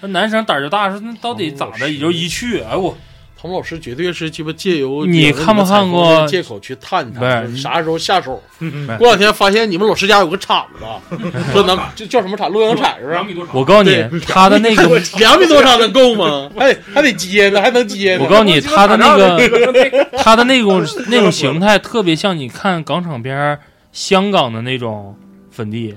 [0.00, 1.90] 那男生胆儿就大，说那到底咋的？
[1.90, 2.96] 也就一去，哎我
[3.36, 8.42] 他们老师绝对是鸡巴借由你看没看过借口去探不探，啥时候下手？
[8.98, 11.18] 过两天发现你们老师家有个铲子，
[11.52, 12.50] 说能这叫什么铲？
[12.50, 13.22] 洛阳铲是吧？
[13.22, 13.54] 米多长？
[13.54, 16.50] 我告诉你，他的那个两米多长能够吗？
[16.56, 18.24] 还得还得接呢，还能接呢。
[18.24, 23.60] 我告诉你，他的那个，他的那种那种形态特别像你看港场边儿
[23.92, 25.18] 香港的那种
[25.50, 25.94] 坟地，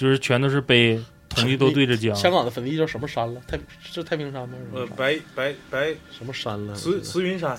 [0.00, 0.98] 就是全都是碑，
[1.28, 2.16] 统一都对着江。
[2.16, 3.40] 香港的坟地叫什么山了？
[3.46, 4.56] 太是太平山吗？
[4.72, 6.74] 呃，白白白什么山了？
[6.74, 7.54] 慈慈云山，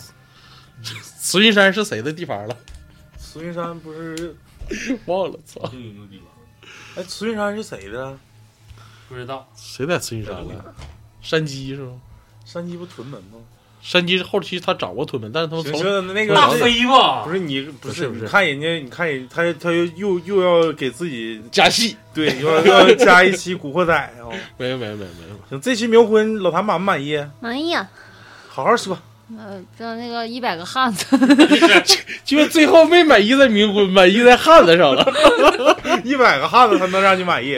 [0.82, 2.58] 慈云山是谁的地盘了？
[3.16, 4.36] 慈云山不是？
[5.06, 5.72] 忘了，操！
[6.96, 8.18] 哎，慈云山是谁的？
[9.08, 10.74] 不知道，谁在慈云山了？
[11.22, 12.02] 山鸡是吗？
[12.44, 13.38] 山鸡不屯门吗？
[13.82, 17.32] 山鸡后期他掌握屯门，但是他们从，那个大飞吧不？
[17.32, 24.30] 是你不是不是看人家，你看人他他又又又要给自己加戏，对，又要又要加一期《古惑仔》啊。
[24.58, 25.36] 没有没有没有没有。
[25.50, 27.20] 行，这期冥婚老谭满不满意？
[27.40, 27.90] 满意啊。
[28.48, 28.98] 好好说。
[29.38, 31.06] 呃，这那个一百个汉子，
[32.26, 35.04] 就最后没满意在冥婚，满意在汉子上了。
[36.04, 37.58] 一百个汉子才能让你满意，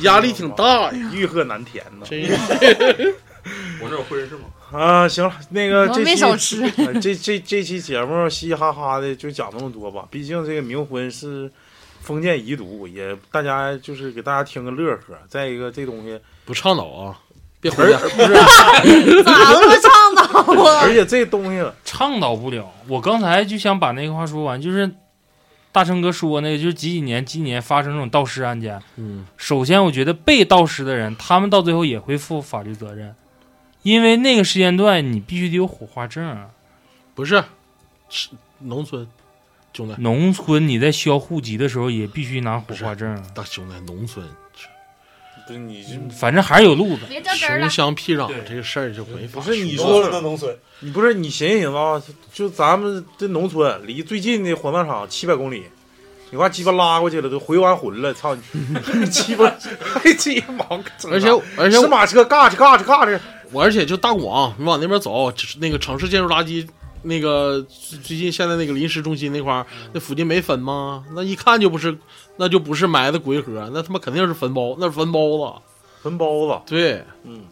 [0.00, 1.10] 压力挺大呀！
[1.12, 2.06] 欲壑难填呐。
[3.80, 4.46] 我这有会人事吗？
[4.72, 6.62] 啊，行了，那个没这期少吃。
[6.78, 11.50] 呃这这这期节目嘻嘻哈哈的就讲那么多吧，毕竟这个冥婚是
[12.00, 15.14] 封建遗毒，也大家就是给大家听个乐呵。
[15.28, 17.18] 再一个，这东西，不倡导啊，
[17.60, 17.98] 别回而家。
[17.98, 20.80] 不是，咋那么倡导啊？
[20.84, 22.72] 而且这东西 倡导不了。
[22.88, 24.90] 我刚才就想把那个话说完，就是
[25.70, 28.80] 大成哥说那个，就是几几年几几年发生这种盗尸案件。
[28.96, 33.14] 嗯，首先，我觉得被盗尸的人，他们到最后也会负法律责任，
[33.86, 36.48] 因为那个时间段你必须得有火化证啊。
[37.14, 37.44] 不是，
[38.08, 39.06] 是农村，
[39.72, 44.26] 兄弟，农村你在销户籍的时候也必须拿火化证啊，大兄弟，农村
[45.46, 47.04] 不是你这反正还是有路子。
[47.08, 47.70] 别较真穷。
[47.70, 50.02] 乡僻壤这个事儿就没法不是你说。
[50.02, 52.02] 说的农村，你不是你寻思寻思啊，
[52.32, 55.62] 就咱们这农村离最近的火葬场七百公里，
[56.32, 58.42] 你把鸡巴拉过去了，都回完魂了，操你。
[59.06, 59.48] 鸡巴
[59.80, 63.20] 还鸡巴忙而且而且是马车嘎吱嘎吱嘎吱，
[63.52, 66.66] 我而且就大广，你往那边走，就是那个城市建筑垃圾，
[67.02, 71.04] 那个最最近现在那个临时中心那块儿，那附近没坟吗？
[71.14, 71.96] 那一看就不是，
[72.36, 75.62] 那就不是埋的鬼盒，那他妈肯定是坟包，那是坟包子。
[76.02, 77.42] 坟包子，对，嗯，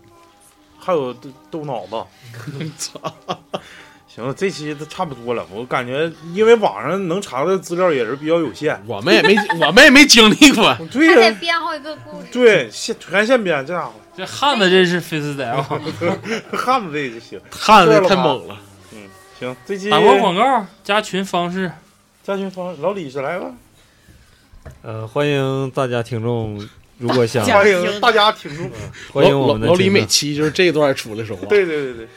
[0.79, 1.97] 还有豆豆脑子。
[4.15, 5.45] 行了，这期都差不多了。
[5.51, 8.81] 我感觉，因为网上能查的资料也是比较有限。
[8.87, 12.29] 我们也没我们也没经历过， 对还得呀、编好几个故事。
[12.31, 15.61] 对，现全现编，这家伙这汉子真是非死仔啊！
[16.53, 17.41] 汉子这就行。
[17.51, 18.57] 汉子太猛了。
[18.93, 19.09] 嗯
[19.41, 21.73] 行，这期打波广告，加群方式，
[22.23, 23.51] 加群方老李是来吧，
[24.83, 26.65] 呃，欢迎大家听众，
[26.99, 28.71] 如果想欢迎大家听众。
[29.13, 32.09] 欢迎我们的听众老老李每期就是这一段出来说话，对对对对，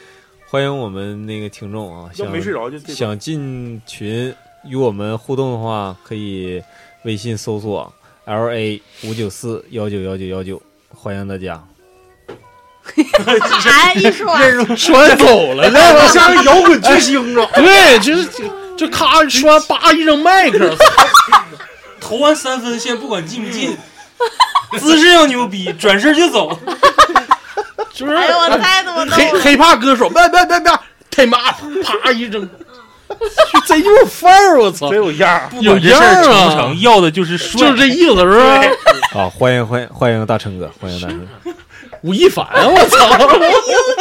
[0.50, 4.34] 欢迎我们那个听众啊，想没睡着就想进群
[4.64, 6.62] 与我们互动的话，可以
[7.02, 7.92] 微信搜索
[8.24, 11.62] L A 五九四幺九幺九幺九，欢迎大家。
[13.70, 14.34] 哎，一说
[14.74, 17.46] 说完走了， 这个像个摇滚巨星啊！
[17.54, 18.44] 对，就是就
[18.74, 20.74] 就咔说完，叭一扔麦克，
[22.00, 23.76] 投完三分线，不管进不进，
[24.80, 26.58] 姿势要牛逼，转身就走。
[27.98, 29.16] 就是哎呦我太多逗了。
[29.16, 30.72] 黑黑怕歌手，别别别别，
[31.10, 31.38] 太妈
[31.82, 32.48] 啪一扔，
[33.66, 35.48] 真有范儿，我操真，有样儿。
[35.50, 37.60] 不管这事儿成不成，要的就是帅。
[37.60, 39.20] 就是这意思，是吧？
[39.20, 41.50] 啊， 欢迎欢迎欢迎大成哥，欢迎大成哥。
[42.02, 43.18] 吴亦凡，我操！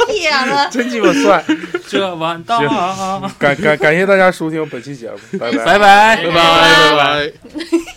[0.05, 1.43] 天了， 真鸡巴帅！
[1.89, 3.31] 这完蛋了！
[3.39, 5.65] 感感感谢大家收听本期节目，拜拜。
[5.65, 7.96] 拜拜拜拜拜拜。